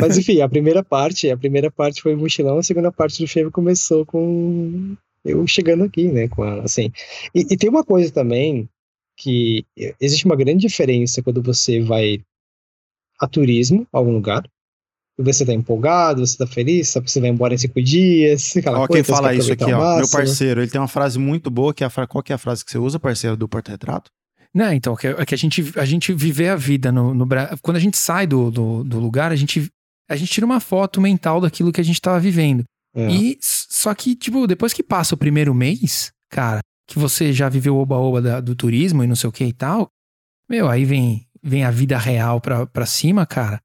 [0.00, 3.28] Mas enfim, a primeira parte, a primeira parte foi o mochilão, a segunda parte do
[3.28, 6.90] filme começou com eu chegando aqui, né, com ela, assim.
[7.34, 8.68] E, e tem uma coisa também
[9.16, 9.66] que
[10.00, 12.24] existe uma grande diferença quando você vai
[13.18, 14.48] a turismo, a algum lugar,
[15.22, 18.80] você tá empolgado, você tá feliz, sabe que você vai embora em cinco dias, aquela
[18.80, 19.96] Ó, coisa, quem fala isso aqui, ó.
[19.96, 22.06] Meu parceiro, ele tem uma frase muito boa, que é a fra...
[22.06, 24.10] qual que é a frase que você usa, parceiro, do porta-retrato?
[24.54, 27.56] Não, então, que, é que a gente, a gente viver a vida no, no Brasil.
[27.62, 29.70] Quando a gente sai do, do, do lugar, a gente,
[30.08, 32.64] a gente tira uma foto mental daquilo que a gente tava vivendo.
[32.94, 33.08] É.
[33.10, 37.76] E só que, tipo, depois que passa o primeiro mês, cara, que você já viveu
[37.76, 39.88] o oba-oba do turismo e não sei o que e tal,
[40.48, 43.60] meu, aí vem, vem a vida real pra, pra cima, cara.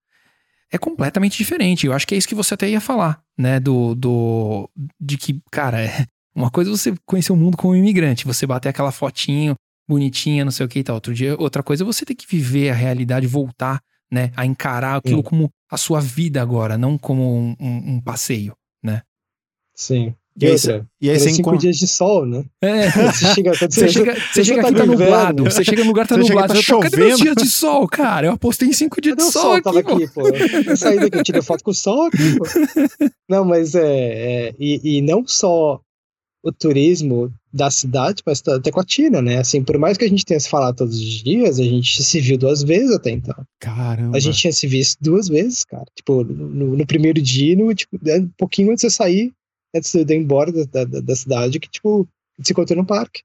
[0.72, 1.86] É completamente diferente.
[1.86, 3.60] Eu acho que é isso que você até ia falar, né?
[3.60, 3.96] Do.
[3.96, 4.70] do
[5.00, 5.88] de que, cara, é
[6.36, 9.56] uma coisa é você conhecer o mundo como imigrante, você bater aquela fotinho
[9.88, 10.96] bonitinha, não sei o que e tal.
[10.96, 13.80] Outro dia, outra coisa é você ter que viver a realidade, voltar,
[14.12, 14.32] né?
[14.36, 15.24] A encarar aquilo Hum.
[15.24, 18.56] como a sua vida agora, não como um, um- um passeio.
[19.78, 20.16] Sim.
[20.40, 21.60] E E aí outra, E aí você cinco encontra...
[21.60, 22.44] dias de sol, né?
[22.62, 22.90] É.
[23.12, 25.44] Você chega, Você chega, você chega tá aqui, tá nublado.
[25.46, 26.54] Você chega no lugar, tá Você chega, nublado.
[26.54, 28.28] tá Você fala, Cadê meus chovendo?" dias de sol, cara?
[28.28, 29.54] Eu apostei em cinco dias Cadê de o sol sol?
[29.54, 29.94] aqui, Tava pô.
[29.96, 30.28] aqui, pô.
[30.72, 32.46] Eu saí daqui, eu tirei foto com o sol aqui, pô.
[33.30, 34.50] Não, mas é.
[34.50, 35.80] é e, e não só
[36.44, 39.38] o turismo da cidade, mas até com a Tina, né?
[39.40, 42.20] Assim, por mais que a gente tenha se falado todos os dias, a gente se
[42.22, 43.36] viu duas vezes até então.
[43.60, 44.16] Caramba.
[44.16, 45.86] A gente tinha se visto duas vezes, cara.
[45.96, 49.32] Tipo, no, no primeiro dia, no, tipo, um pouquinho antes de eu sair,
[49.76, 52.08] antes de eu ir embora da, da, da cidade, que, tipo,
[52.38, 53.22] a gente se encontrou no parque.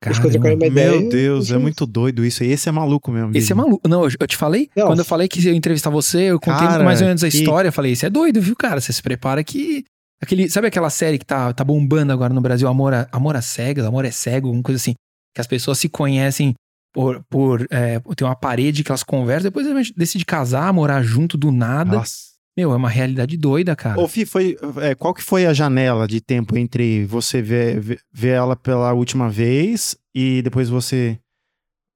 [0.00, 0.66] Caramba.
[0.66, 1.00] ideia.
[1.00, 2.44] Meu Deus, é muito doido isso.
[2.44, 3.34] E esse é maluco mesmo.
[3.34, 3.88] Esse é maluco.
[3.88, 4.68] Não, eu, eu te falei?
[4.76, 4.88] Não.
[4.88, 7.36] Quando eu falei que ia entrevistar você, eu contei Cara, mais ou menos a que-
[7.38, 7.68] história.
[7.68, 8.80] Eu falei, isso é doido, viu, cara?
[8.80, 9.84] Você se prepara que.
[10.22, 13.42] Aquele, sabe aquela série que tá, tá bombando agora no Brasil, Amor a, Amor a
[13.42, 14.94] Cegas, Amor é Cego, alguma coisa assim.
[15.34, 16.54] Que as pessoas se conhecem
[16.92, 17.24] por.
[17.30, 21.50] por é, tem uma parede que elas conversam, depois elas decidem casar, morar junto do
[21.50, 21.96] nada.
[21.96, 22.33] Nossa.
[22.56, 24.00] Meu, é uma realidade doida, cara.
[24.00, 28.00] Ô, Fih, foi, é, qual que foi a janela de tempo entre você ver, ver,
[28.12, 31.18] ver ela pela última vez e depois você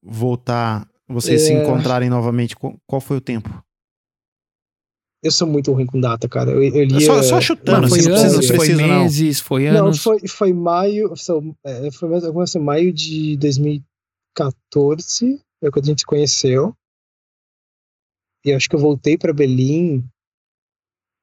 [0.03, 1.63] voltar, vocês se É.
[1.63, 2.57] encontrarem novamente?
[2.57, 3.63] Qual, qual foi o tempo?
[5.23, 6.51] Eu sou muito ruim com data, cara.
[6.51, 7.01] Eu, eu lia...
[7.07, 9.03] Só, só chutando, Mano, assim, foi não precisa, anos, não foi precisa, não.
[9.03, 10.03] meses, foi Não, anos.
[10.03, 11.13] foi, foi maio,
[11.65, 12.09] é, foi
[12.43, 16.75] assim, maio de 2014, é quando a gente se conheceu.
[18.45, 20.05] E acho que eu voltei pra Berlim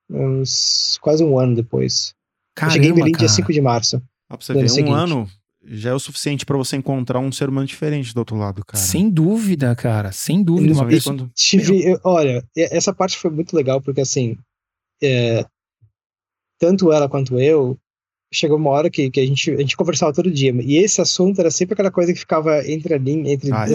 [0.10, 2.14] uns quase um ano depois.
[2.61, 3.26] eu cheguei em Caramba, Berlim cara.
[3.27, 4.02] dia 5 de março.
[4.32, 5.30] Ó, pra você ver, um ano
[5.68, 8.84] já é o suficiente pra você encontrar um ser humano diferente do outro lado, cara.
[8.84, 10.11] Sem dúvida, cara.
[10.11, 10.73] Sem dúvida.
[10.73, 11.15] Uma pessoa...
[11.18, 14.38] quando- Tive, eu- olha, essa parte foi muito legal, porque assim,
[15.02, 15.44] é,
[16.60, 17.77] tanto ela quanto eu,
[18.34, 21.40] chegou uma hora que, que a, gente, a gente conversava todo dia, e esse assunto
[21.40, 23.73] era sempre aquela coisa que ficava entre a linha, entre, Ah, é?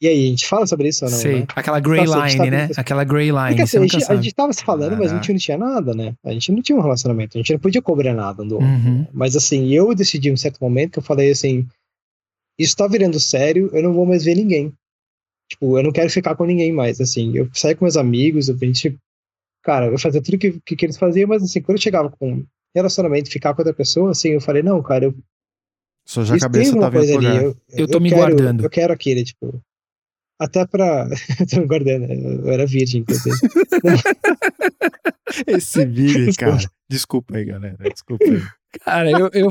[0.00, 1.40] E aí, a gente fala sobre isso ou não, Sei.
[1.40, 1.46] né?
[1.56, 2.68] Aquela gray Nossa, line, tá né?
[2.76, 3.48] Aquela gray line.
[3.48, 5.92] Porque assim, a gente, a gente tava se falando, mas a gente não tinha nada,
[5.92, 6.14] né?
[6.24, 8.68] A gente não tinha um relacionamento, a gente não podia cobrar nada um do outro.
[8.68, 9.06] Uhum.
[9.12, 11.66] Mas assim, eu decidi em um certo momento que eu falei assim,
[12.56, 14.72] isso tá virando sério, eu não vou mais ver ninguém.
[15.50, 17.36] Tipo, eu não quero ficar com ninguém mais, assim.
[17.36, 18.96] Eu saí com meus amigos, eu, a gente,
[19.64, 22.44] cara, eu fazia tudo que, que, que eles faziam, mas assim, quando eu chegava com
[22.74, 25.14] relacionamento, ficar com outra pessoa, assim, eu falei, não, cara, eu
[26.06, 27.44] Só já a cabeça tá uma vindo ali.
[27.44, 28.62] Eu, Eu tô me quero, guardando.
[28.62, 29.60] Eu quero aquele, tipo.
[30.38, 31.08] Até pra.
[31.50, 32.14] tô me guardando, né?
[32.14, 33.36] eu era virgem, inclusive.
[35.46, 36.58] Esse vídeo, cara.
[36.88, 37.76] Desculpa aí, galera.
[37.92, 38.42] Desculpa aí.
[38.84, 39.50] Cara, eu, eu,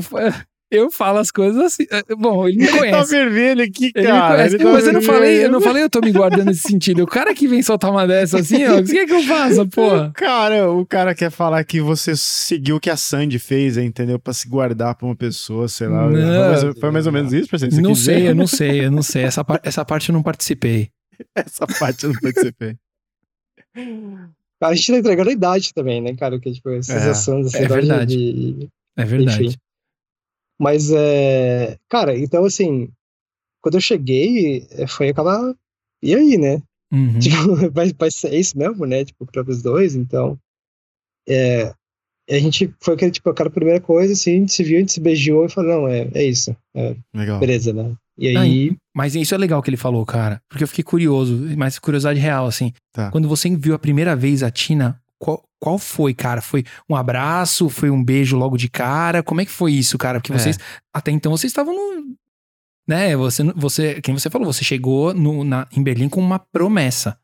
[0.70, 1.84] eu falo as coisas assim.
[1.90, 3.10] eh, Bom, ele me Ele tá conhece.
[3.10, 4.34] vermelho aqui, Ele me cara.
[4.36, 4.54] conhece.
[4.56, 5.52] ele tá mas eu não falei, eu vermelho.
[5.52, 7.02] não falei, eu tô me guardando nesse sentido.
[7.02, 9.66] O cara que vem soltar uma dessa assim, ó, o que é que eu faço,
[9.70, 10.10] porra?
[10.14, 14.18] Cara, o cara quer falar que você seguiu o que a Sandy fez, entendeu?
[14.18, 16.08] Pra se guardar pra uma pessoa, sei lá.
[16.10, 16.74] Não.
[16.80, 17.76] Foi mais, ou menos isso, presidente?
[17.76, 18.14] Você Não dizer?
[18.18, 19.22] sei, eu não sei, eu não sei.
[19.24, 20.90] Essa, par- essa parte eu não participei.
[21.34, 22.76] Essa parte eu não participei.
[24.60, 26.38] A gente tá entregando a idade também, né, cara?
[26.40, 28.16] Que, tipo, essas É, ações assim, é da- verdade.
[28.16, 29.44] de- É verdade.
[29.46, 29.56] Enfim.
[30.58, 31.76] Mas, é.
[31.88, 32.88] Cara, então, assim.
[33.62, 35.54] Quando eu cheguei, é, foi aquela.
[36.02, 36.62] E aí, né?
[36.92, 37.18] Uhum.
[37.20, 39.04] Tipo, vai, vai ser isso mesmo, né?
[39.04, 40.38] Tipo, para os dois, então.
[41.28, 41.72] É,
[42.30, 44.92] a gente foi aquele, tipo, aquela primeira coisa, assim, a gente se viu, a gente
[44.92, 46.54] se beijou e falou, não, é, é isso.
[46.74, 47.38] É, Legal.
[47.40, 47.94] beleza, né?
[48.18, 48.76] E Ah, aí.
[48.94, 50.40] Mas isso é legal que ele falou, cara.
[50.48, 52.72] Porque eu fiquei curioso, mas curiosidade real, assim.
[52.92, 53.10] Tá.
[53.10, 56.40] Quando você viu a primeira vez a Tina, qual, qual foi, cara?
[56.40, 57.68] Foi um abraço?
[57.68, 59.22] Foi um beijo logo de cara?
[59.22, 60.20] Como é que foi isso, cara?
[60.20, 60.38] Porque É.
[60.38, 60.58] vocês,
[60.92, 62.16] até então, vocês estavam no.
[62.86, 67.18] Né, você, você, quem você falou, você chegou no, na, em Berlim com uma promessa,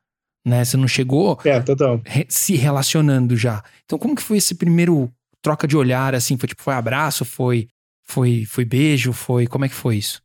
[0.47, 0.62] né?
[0.62, 2.02] Você não chegou É, total.
[2.05, 3.65] re- se relacionando já.
[3.86, 6.36] Então, como que foi esse primeiro troca de olhar, assim?
[6.36, 7.24] Foi tipo, foi abraço?
[7.24, 7.66] Foi,
[8.06, 9.12] foi, foi beijo?
[9.15, 10.23] Foi, como é que foi isso?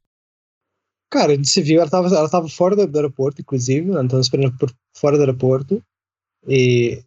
[1.10, 4.06] Cara, a gente se viu, ela tava, ela tava fora do, do aeroporto, inclusive, ela
[4.08, 5.82] tava esperando por fora do aeroporto.
[6.48, 7.02] E.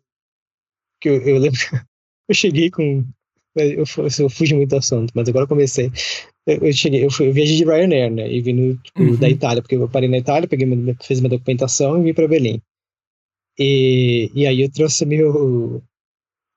[1.02, 1.58] Que eu, eu lembro.
[2.28, 3.04] Eu cheguei com.
[3.54, 5.90] Eu, fu- eu fugi muito do assunto, mas agora eu comecei.
[6.46, 8.32] Eu, eu cheguei, eu, fui, eu viajei de Ryanair, né?
[8.32, 9.16] E vim tipo, Uhum.
[9.16, 12.26] da Itália, porque eu parei na Itália, peguei minha, fiz minha documentação e vim pra
[12.28, 12.62] Berlim.
[13.58, 15.82] E, e aí eu trouxe meu.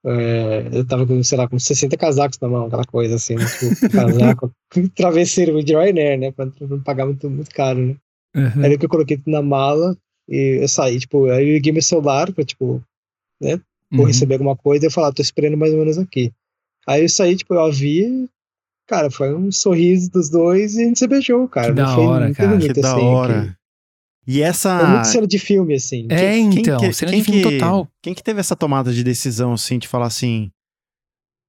[0.06, 3.46] é, eu tava com, sei lá, com 60 casacos na mão, aquela coisa assim, né?
[3.46, 4.52] Tipo, casaco,
[4.96, 6.32] travesseiro de Ryanair, né?
[6.32, 7.96] Pra não pagar muito, muito caro, né?
[8.36, 8.64] Uhum.
[8.64, 9.98] Aí que eu coloquei tudo na mala
[10.30, 12.82] e eu saí, tipo, aí eu liguei meu celular pra, tipo,
[13.42, 13.62] vou
[14.02, 14.08] Uhum.
[14.08, 16.32] receber alguma coisa e eu falar, tô esperando mais ou menos aqui.
[16.88, 18.30] Aí eu saí, tipo, eu a vi,
[18.88, 21.68] cara, foi um sorriso dos dois e a gente se beijou, cara.
[21.68, 22.50] Que da foi hora, muito cara.
[22.50, 23.58] bonito, Que da assim, hora.
[24.28, 24.80] E que- essa.
[24.80, 26.08] Foi muito cena de filme, assim.
[26.10, 27.88] É, Quem- quem então, que- cena quem de filme que- total.
[28.02, 30.50] Quem que teve essa tomada de decisão, assim, de falar assim,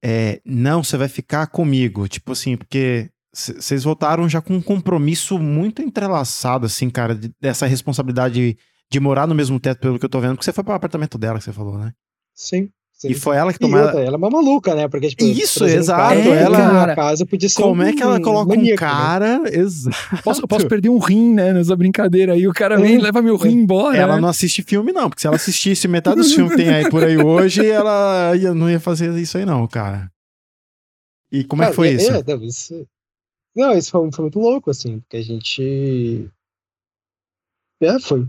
[0.04, 5.38] é, não, você vai ficar comigo, tipo assim, porque vocês voltaram já com um compromisso
[5.38, 8.56] muito entrelaçado, assim, cara, de- dessa responsabilidade
[8.90, 11.18] de morar no mesmo teto, pelo que eu tô vendo, porque você foi pro apartamento
[11.18, 11.92] dela, que você falou, né?
[12.36, 12.68] Sim.
[12.92, 13.08] sim.
[13.08, 13.80] E foi ela que tomou...
[13.80, 14.86] outra, ela é uma maluca, né?
[14.88, 18.02] Porque, tipo, Isso, um exato, cara ela- cara, casa podia ser Como um é que
[18.02, 18.90] ela coloca um maníaco, né?
[18.90, 19.42] cara...
[19.50, 20.22] Exato.
[20.22, 22.46] Posso, eu posso perder um rim, né, nessa brincadeira aí.
[22.46, 23.00] O cara vem e É.
[23.02, 23.96] leva meu rim embora.
[23.96, 24.20] Ela né?
[24.20, 27.02] não assiste filme, não, porque se ela assistisse metade dos filmes que tem aí por
[27.02, 30.10] aí hoje, ela ia- não ia fazer isso aí, não, cara.
[31.32, 32.10] E como é que Cara, foi é- isso?
[32.12, 32.86] é, não, isso?
[33.56, 36.28] Não, isso foi, foi muito louco, assim, porque a gente.
[37.80, 38.26] É, foi.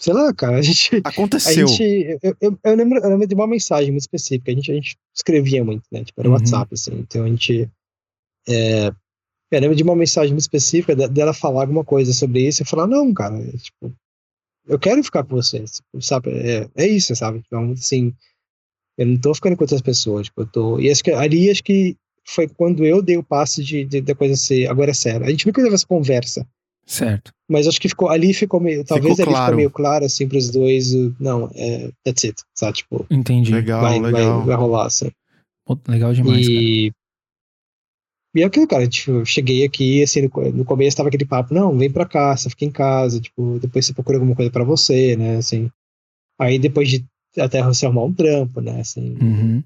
[0.00, 0.96] Sei lá, cara, a gente.
[1.04, 1.68] A Aconteceu.
[1.68, 4.50] gente eu, eu, eu lembro, eu lembro de uma mensagem muito específica.
[4.50, 6.02] A gente, a gente escrevia muito, né?
[6.04, 6.34] Tipo, era Uhum.
[6.36, 6.92] WhatsApp, assim.
[7.00, 7.68] Então a gente.
[8.48, 8.88] É,
[9.52, 12.66] eu lembro de uma mensagem muito específica de- dela falar alguma coisa sobre isso e
[12.66, 13.92] falar: não, cara, é, tipo,
[14.66, 16.30] eu quero ficar com você, tipo, sabe?
[16.30, 17.42] É, é isso, sabe?
[17.46, 18.14] Então, assim,
[18.96, 20.80] eu não tô ficando com outras pessoas, tipo, eu tô.
[20.80, 21.94] E acho que ali acho que
[22.26, 25.26] foi quando eu dei o passo de, de, da coisa ser agora é sério.
[25.26, 26.46] A gente nunca teve essa conversa
[26.90, 27.32] Certo.
[27.48, 28.84] Mas acho que ficou ali ficou meio.
[28.84, 29.44] Talvez Ficou ali claro.
[29.46, 30.92] ficou meio claro, assim, pros dois.
[31.20, 31.88] Não, é.
[32.04, 32.42] That's it.
[32.52, 32.78] Sabe?
[32.78, 33.52] Tipo, Entendi.
[33.52, 34.38] Legal, vai, legal.
[34.38, 35.08] vai, vai rolar, assim.
[35.64, 36.58] Pô, legal demais, cara.
[36.60, 36.92] E.
[38.34, 41.52] E é aquilo, cara, tipo, eu cheguei aqui, assim, no, no começo tava aquele papo,
[41.52, 44.62] não, vem pra cá, você fica em casa, tipo, depois você procura alguma coisa pra
[44.62, 45.68] você, né, assim.
[46.40, 47.04] Aí depois de
[47.36, 49.16] até você arrumar um trampo, né, assim.
[49.20, 49.64] Uhum.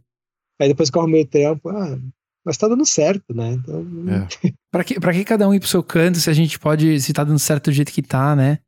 [0.58, 1.98] Aí depois que eu arrumei o trampo, ah,
[2.44, 3.86] mas tá dando certo, né, então...
[4.08, 4.50] É.
[4.70, 7.12] Pra, que, pra que cada um ir pro seu canto se a gente pode, se
[7.12, 8.58] tá dando certo do jeito que tá, né?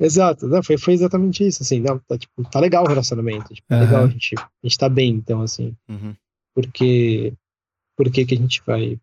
[0.00, 3.66] Exato, não, foi, foi exatamente isso, assim, não, tá, tipo, tá legal o relacionamento, tipo,
[3.68, 3.84] tá Aham.
[3.84, 6.14] legal, a gente, a gente tá bem, então, assim, Uhum.
[6.54, 7.32] porque,
[7.96, 8.98] por que a gente vai,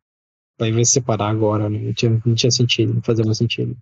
[0.60, 3.78] vai, vai se separar agora, né, não tinha, não tinha sentido, não fazia mais sentido.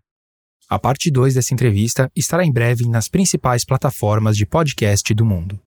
[0.70, 5.56] A parte 2 dessa entrevista estará em breve nas principais plataformas de podcast do mundo.